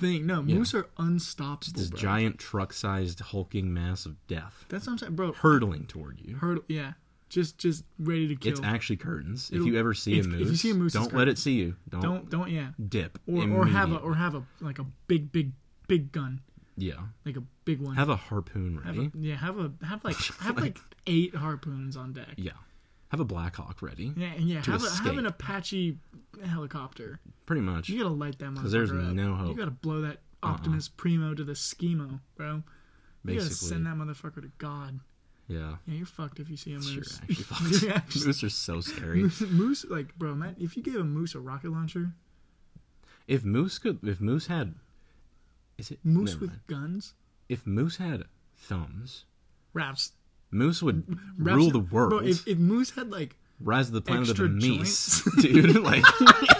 thing. 0.00 0.26
No, 0.26 0.42
Yeah. 0.42 0.56
moose 0.56 0.74
are 0.74 0.86
unstoppable. 0.98 1.78
this 1.80 1.90
giant 1.90 2.38
truck-sized 2.38 3.20
hulking 3.20 3.72
mass 3.72 4.06
of 4.06 4.16
death 4.26 4.64
That's 4.68 4.86
what 4.86 4.92
I'm 4.94 4.98
saying, 4.98 5.14
bro. 5.16 5.32
hurtling 5.32 5.86
toward 5.86 6.20
you. 6.20 6.36
Hurdle, 6.36 6.64
yeah, 6.68 6.94
just 7.28 7.58
just 7.58 7.84
ready 7.98 8.26
to 8.28 8.34
kill. 8.36 8.52
It's 8.52 8.60
actually 8.62 8.96
curtains. 8.96 9.50
If 9.50 9.56
It'll- 9.56 9.66
you 9.68 9.78
ever 9.78 9.94
see 9.94 10.18
if- 10.18 10.26
a 10.26 10.34
if 10.40 10.48
you 10.48 10.56
see 10.56 10.70
a 10.70 10.74
moose, 10.74 10.92
don't 10.92 11.14
let 11.14 11.28
it 11.28 11.38
see 11.38 11.54
you. 11.54 11.76
Don't, 11.88 12.00
don't 12.02 12.30
don't 12.30 12.50
yeah, 12.50 12.70
dip. 12.88 13.18
or 13.26 13.48
or 13.50 13.66
have 13.66 13.92
a 13.92 13.96
or 13.96 14.14
have 14.14 14.34
a 14.34 14.42
like 14.60 14.78
a 14.78 14.86
big 15.06 15.30
big 15.32 15.52
big 15.88 16.10
gun, 16.12 16.40
yeah. 16.76 16.94
like 17.24 17.36
a 17.36 17.42
big 17.64 17.80
one. 17.80 17.96
Have 17.96 18.08
a 18.08 18.16
harpoon 18.16 18.76
Have 18.84 18.96
ready. 18.96 19.10
a, 19.14 19.18
yeah, 19.18 19.36
have 19.36 19.58
a 19.58 19.72
have 19.84 20.04
like 20.04 20.16
have 20.40 20.56
like 20.58 20.78
eight 21.06 21.34
harpoons 21.34 21.96
on 21.96 22.12
deck. 22.12 22.34
yeah. 22.36 22.52
Have 23.08 23.18
a 23.18 23.24
Black 23.24 23.56
Hawk 23.56 23.82
ready. 23.82 24.12
Yeah, 24.16 24.28
and 24.34 24.48
yeah, 24.48 24.62
have, 24.64 24.84
a, 24.84 24.88
have 25.02 25.18
an. 25.18 25.26
Apache 25.26 25.98
helicopter. 26.46 27.20
Pretty 27.46 27.62
much. 27.62 27.88
You 27.88 27.98
gotta 28.02 28.14
light 28.14 28.38
that 28.38 28.46
motherfucker 28.50 28.62
'Cause 28.62 28.72
there's 28.72 28.90
up. 28.90 28.96
no 28.96 29.48
You 29.48 29.54
gotta 29.56 29.70
blow 29.70 30.00
that 30.02 30.22
Uh-uh. 30.42 30.52
Optimus 30.52 30.88
Primo 30.88 31.34
to 31.34 31.44
the 31.44 31.52
schemo, 31.52 32.20
bro. 32.36 32.56
You 32.56 33.34
gotta 33.34 33.48
Basically. 33.48 33.68
send 33.68 33.86
that 33.86 33.96
motherfucker 33.96 34.42
to 34.42 34.50
God. 34.58 35.00
Yeah. 35.48 35.76
Yeah, 35.86 35.94
you're 35.94 36.06
fucked 36.06 36.38
if 36.40 36.48
you 36.48 36.56
see 36.56 36.70
a 36.74 36.78
You're 36.78 36.94
moose. 36.96 37.18
actually 37.20 37.34
fucked. 37.44 37.82
You're 37.82 37.92
actually- 37.96 38.26
Moose 38.26 38.44
are 38.44 38.48
so 38.50 38.80
scary. 38.80 39.22
moose, 39.22 39.40
moose, 39.42 39.84
like, 39.90 40.16
bro, 40.16 40.34
man, 40.34 40.54
if 40.58 40.76
you 40.76 40.82
gave 40.82 40.96
a 40.96 41.04
moose 41.04 41.34
a 41.34 41.40
rocket 41.40 41.70
launcher, 41.72 42.12
If 43.26 43.44
Moose 43.44 43.78
could, 43.78 43.98
if 44.02 44.20
Moose 44.20 44.46
had, 44.46 44.74
is 45.78 45.90
it 45.90 45.98
moose 46.04 46.36
with 46.40 46.50
mind. 46.50 46.60
guns, 46.66 47.14
If 47.48 47.66
Moose 47.66 47.96
had 47.96 48.24
thumbs, 48.56 49.24
raps, 49.74 50.12
Moose 50.52 50.82
would 50.82 51.06
raps 51.36 51.56
rule 51.56 51.70
the 51.70 51.78
world. 51.80 52.10
Bro, 52.10 52.18
if, 52.20 52.46
if 52.48 52.58
moose 52.58 52.90
had 52.90 53.10
like, 53.10 53.36
Rise 53.62 53.88
of 53.88 53.94
the 53.94 54.00
Planet 54.00 54.30
of 54.30 54.36
the 54.36 54.44
extra 54.44 54.48
Meese, 54.48 55.22
dude. 55.42 55.76
Like 55.82 56.04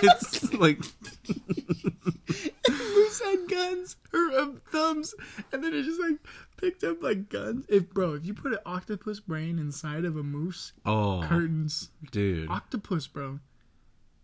it's 0.02 0.52
like 0.54 0.78
moose 2.68 3.20
had 3.22 3.48
guns 3.48 3.96
or 4.12 4.38
um, 4.38 4.60
thumbs, 4.70 5.14
and 5.52 5.62
then 5.64 5.72
it 5.74 5.82
just 5.84 6.00
like 6.00 6.16
picked 6.56 6.84
up 6.84 7.02
like 7.02 7.28
guns. 7.28 7.64
If 7.68 7.90
bro, 7.90 8.14
if 8.14 8.26
you 8.26 8.34
put 8.34 8.52
an 8.52 8.58
octopus 8.66 9.20
brain 9.20 9.58
inside 9.58 10.04
of 10.04 10.16
a 10.16 10.22
moose, 10.22 10.72
oh, 10.84 11.24
curtains, 11.26 11.90
dude. 12.10 12.50
octopus, 12.50 13.06
bro. 13.06 13.40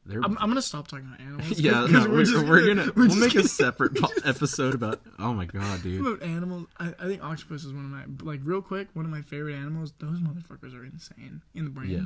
They're, 0.08 0.20
I'm, 0.22 0.38
I'm 0.38 0.48
gonna 0.48 0.62
stop 0.62 0.86
talking 0.86 1.06
about 1.06 1.20
animals. 1.20 1.58
yeah, 1.58 1.86
no, 1.90 2.08
we're, 2.08 2.22
just 2.24 2.46
we're 2.46 2.64
gonna 2.64 2.92
we're 2.94 3.08
we'll 3.08 3.16
make 3.16 3.32
a 3.32 3.38
gonna- 3.38 3.48
separate 3.48 3.96
po- 3.96 4.12
episode 4.24 4.74
about. 4.74 5.00
Oh 5.18 5.32
my 5.34 5.46
god, 5.46 5.82
dude. 5.82 6.00
about 6.00 6.22
animals. 6.22 6.68
I, 6.78 6.94
I 7.00 7.06
think 7.06 7.24
octopus 7.24 7.64
is 7.64 7.72
one 7.72 7.84
of 7.86 7.90
my 7.90 8.30
like 8.30 8.40
real 8.44 8.62
quick 8.62 8.86
one 8.92 9.04
of 9.04 9.10
my 9.10 9.22
favorite 9.22 9.54
animals. 9.56 9.94
Those 9.98 10.20
motherfuckers 10.20 10.78
are 10.80 10.84
insane 10.84 11.42
in 11.56 11.64
the 11.64 11.70
brain. 11.70 11.90
Yeah, 11.90 12.04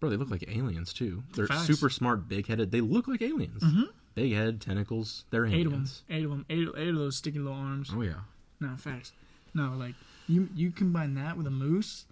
bro, 0.00 0.10
they 0.10 0.16
look 0.16 0.30
like 0.30 0.44
aliens 0.48 0.92
too. 0.92 1.22
They're 1.34 1.46
Facts. 1.46 1.66
super 1.66 1.88
smart, 1.90 2.28
big 2.28 2.46
headed. 2.46 2.70
They 2.70 2.80
look 2.80 3.08
like 3.08 3.22
aliens. 3.22 3.62
Mhm. 3.62 3.88
Big 4.14 4.32
head, 4.32 4.60
tentacles. 4.60 5.24
They're 5.30 5.46
Eight 5.46 5.66
of 5.66 5.72
them. 5.72 5.80
aliens. 5.80 6.02
Eight 6.10 6.24
of 6.24 6.30
them. 6.30 6.46
Eight, 6.48 6.68
eight 6.76 6.88
of 6.88 6.96
those 6.96 7.16
sticky 7.16 7.38
little 7.40 7.58
arms. 7.58 7.90
Oh 7.92 8.02
yeah. 8.02 8.20
No 8.60 8.76
facts. 8.76 9.12
No, 9.54 9.74
like 9.76 9.94
you 10.28 10.48
you 10.54 10.70
combine 10.70 11.14
that 11.14 11.36
with 11.36 11.46
a 11.46 11.50
moose. 11.50 12.06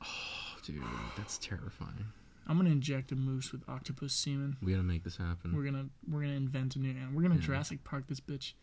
Oh, 0.00 0.56
dude, 0.64 0.82
that's 1.16 1.38
terrifying. 1.38 2.06
I'm 2.46 2.56
gonna 2.56 2.70
inject 2.70 3.12
a 3.12 3.16
moose 3.16 3.52
with 3.52 3.62
octopus 3.68 4.12
semen. 4.12 4.56
We 4.62 4.72
gotta 4.72 4.82
make 4.82 5.04
this 5.04 5.16
happen. 5.16 5.54
We're 5.54 5.64
gonna 5.64 5.86
we're 6.08 6.22
gonna 6.22 6.32
invent 6.34 6.76
a 6.76 6.78
new 6.78 6.90
animal. 6.90 7.14
We're 7.14 7.22
gonna 7.22 7.36
Yeah. 7.36 7.40
Jurassic 7.46 7.84
Park 7.84 8.06
this 8.08 8.20
bitch. 8.20 8.54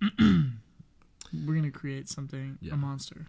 we're 0.18 1.54
gonna 1.54 1.70
create 1.70 2.08
something 2.08 2.58
Yeah. 2.60 2.74
a 2.74 2.76
monster. 2.76 3.26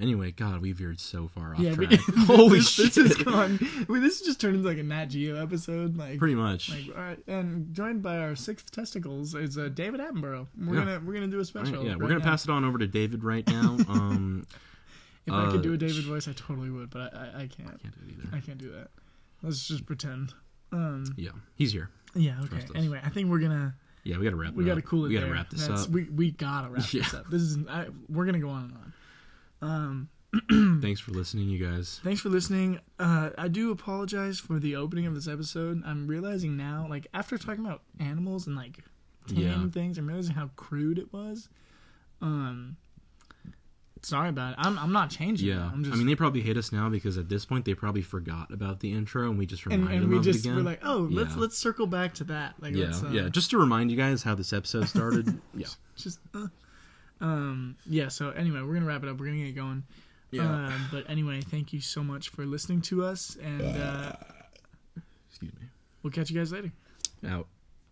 Anyway, 0.00 0.32
God, 0.32 0.60
we 0.60 0.72
veered 0.72 0.98
so 0.98 1.28
far 1.28 1.54
off 1.54 1.60
yeah, 1.60 1.72
track. 1.74 2.00
Holy 2.26 2.58
this, 2.58 2.68
shit! 2.70 2.86
This 2.94 2.96
is 2.96 3.16
gone. 3.16 3.60
Wait, 3.88 4.00
this 4.00 4.22
just 4.22 4.40
turned 4.40 4.56
into 4.56 4.68
like 4.68 4.78
a 4.78 4.82
Nat 4.82 5.06
Geo 5.06 5.40
episode. 5.40 5.96
Like 5.96 6.18
Pretty 6.18 6.34
much. 6.34 6.68
Like, 6.70 6.96
all 6.96 7.02
right, 7.02 7.18
and 7.28 7.72
joined 7.72 8.02
by 8.02 8.18
our 8.18 8.34
sixth 8.34 8.72
testicles 8.72 9.34
is 9.36 9.56
uh, 9.56 9.68
David 9.72 10.00
Attenborough. 10.00 10.48
We're 10.58 10.74
Yeah. 10.74 10.84
gonna 10.84 11.02
we're 11.04 11.14
gonna 11.14 11.28
do 11.28 11.36
a 11.36 11.38
All 11.38 11.38
right, 11.38 11.46
special. 11.46 11.84
yeah, 11.84 11.94
we're 11.94 12.08
gonna 12.08 12.18
now. 12.18 12.24
pass 12.24 12.42
it 12.44 12.50
on 12.50 12.64
over 12.64 12.78
to 12.78 12.86
David 12.88 13.22
right 13.22 13.46
now. 13.46 13.76
Um, 13.88 14.46
If 15.26 15.32
I 15.32 15.46
could 15.50 15.60
uh, 15.60 15.62
do 15.62 15.72
a 15.74 15.76
David 15.78 16.04
voice, 16.04 16.26
I 16.28 16.32
totally 16.32 16.70
would, 16.70 16.90
but 16.90 17.14
I 17.14 17.18
I, 17.18 17.40
I 17.42 17.46
can't. 17.46 17.68
I 17.68 17.76
can't 17.78 17.94
do 17.94 18.00
it 18.08 18.12
either. 18.18 18.36
I 18.36 18.40
can't 18.40 18.58
do 18.58 18.72
that. 18.72 18.88
Let's 19.42 19.66
just 19.68 19.86
pretend. 19.86 20.34
Um. 20.72 21.04
Yeah, 21.16 21.30
he's 21.54 21.72
here. 21.72 21.88
Yeah. 22.16 22.40
Okay. 22.44 22.66
Anyway, 22.74 23.00
I 23.02 23.10
think 23.10 23.30
we're 23.30 23.38
gonna 23.38 23.74
Yeah, 24.02 24.18
we 24.18 24.24
gotta 24.24 24.34
wrap. 24.36 24.54
we 24.54 24.64
gotta 24.64 24.80
up. 24.80 24.84
cool 24.86 25.04
it. 25.04 25.08
We 25.08 25.14
gotta 25.14 25.26
there. 25.26 25.34
wrap 25.34 25.50
this 25.50 25.60
That's- 25.62 25.84
up. 25.84 25.90
We 25.90 26.04
we 26.10 26.32
gotta 26.32 26.68
wrap 26.68 26.82
this 26.90 26.94
Yeah. 26.94 27.20
up. 27.20 27.30
This 27.30 27.42
is 27.42 27.58
I, 27.68 27.86
we're 28.08 28.26
gonna 28.26 28.40
go 28.40 28.48
on 28.50 28.64
and 28.64 28.72
on. 28.72 28.92
Um. 29.64 30.08
Thanks 30.82 30.98
for 31.00 31.12
listening, 31.12 31.48
you 31.48 31.64
guys. 31.64 32.00
Thanks 32.02 32.20
for 32.20 32.28
listening. 32.28 32.80
Uh, 32.98 33.30
I 33.38 33.46
do 33.46 33.70
apologize 33.70 34.40
for 34.40 34.58
the 34.58 34.74
opening 34.74 35.06
of 35.06 35.14
this 35.14 35.28
episode. 35.28 35.80
I'm 35.86 36.08
realizing 36.08 36.56
now, 36.56 36.86
like 36.90 37.06
after 37.14 37.38
talking 37.38 37.64
about 37.64 37.82
animals 38.00 38.48
and 38.48 38.56
like 38.56 38.78
tame 39.28 39.38
Yeah. 39.38 39.68
things, 39.68 39.96
I'm 39.96 40.08
realizing 40.08 40.34
how 40.34 40.50
crude 40.56 40.98
it 40.98 41.12
was. 41.12 41.48
Um, 42.20 42.76
sorry 44.02 44.28
about 44.28 44.54
it. 44.54 44.56
I'm 44.58 44.76
I'm 44.76 44.92
not 44.92 45.10
changing. 45.10 45.46
Yeah. 45.48 45.70
I'm 45.72 45.84
just 45.84 45.94
I 45.94 45.98
mean, 45.98 46.08
they 46.08 46.16
probably 46.16 46.40
hate 46.40 46.56
us 46.56 46.72
now 46.72 46.88
because 46.88 47.16
at 47.16 47.28
this 47.28 47.44
point 47.44 47.64
they 47.64 47.74
probably 47.74 48.02
forgot 48.02 48.52
about 48.52 48.80
the 48.80 48.92
intro, 48.92 49.30
and 49.30 49.38
we 49.38 49.46
just 49.46 49.64
and, 49.66 49.72
reminded 49.82 50.00
and 50.02 50.08
we 50.10 50.16
them 50.16 50.24
just 50.24 50.40
of 50.40 50.46
it 50.46 50.48
again. 50.48 50.56
we're 50.64 50.68
like, 50.70 50.80
oh, 50.84 51.08
let's 51.12 51.34
Yeah. 51.36 51.40
let's 51.42 51.56
circle 51.58 51.86
back 51.86 52.12
to 52.14 52.24
that. 52.24 52.54
Like, 52.60 52.74
yeah, 52.74 52.86
let's, 52.86 53.04
uh, 53.04 53.08
yeah. 53.10 53.28
Just 53.28 53.50
to 53.50 53.58
remind 53.58 53.92
you 53.92 53.96
guys 53.96 54.22
how 54.24 54.34
this 54.34 54.52
episode 54.52 54.88
started. 54.88 55.40
yeah, 55.54 55.68
just 55.96 56.18
uh, 56.34 56.48
um 57.24 57.76
yeah. 57.88 58.08
So 58.08 58.30
anyway, 58.30 58.60
we're 58.62 58.74
gonna 58.74 58.86
wrap 58.86 59.02
it 59.02 59.08
up. 59.08 59.18
We're 59.18 59.26
gonna 59.26 59.38
get 59.44 59.54
going. 59.56 59.82
Uh, 60.38 60.72
but 60.90 61.08
anyway, 61.08 61.40
thank 61.40 61.72
you 61.72 61.80
so 61.80 62.02
much 62.02 62.28
for 62.30 62.44
listening 62.44 62.80
to 62.82 63.04
us, 63.04 63.36
and 63.40 63.62
uh, 63.62 64.12
Excuse 65.30 65.52
me. 65.54 65.68
we'll 66.02 66.10
catch 66.10 66.28
you 66.28 66.36
guys 66.36 66.50
later. 66.50 66.72
Out. 67.28 67.46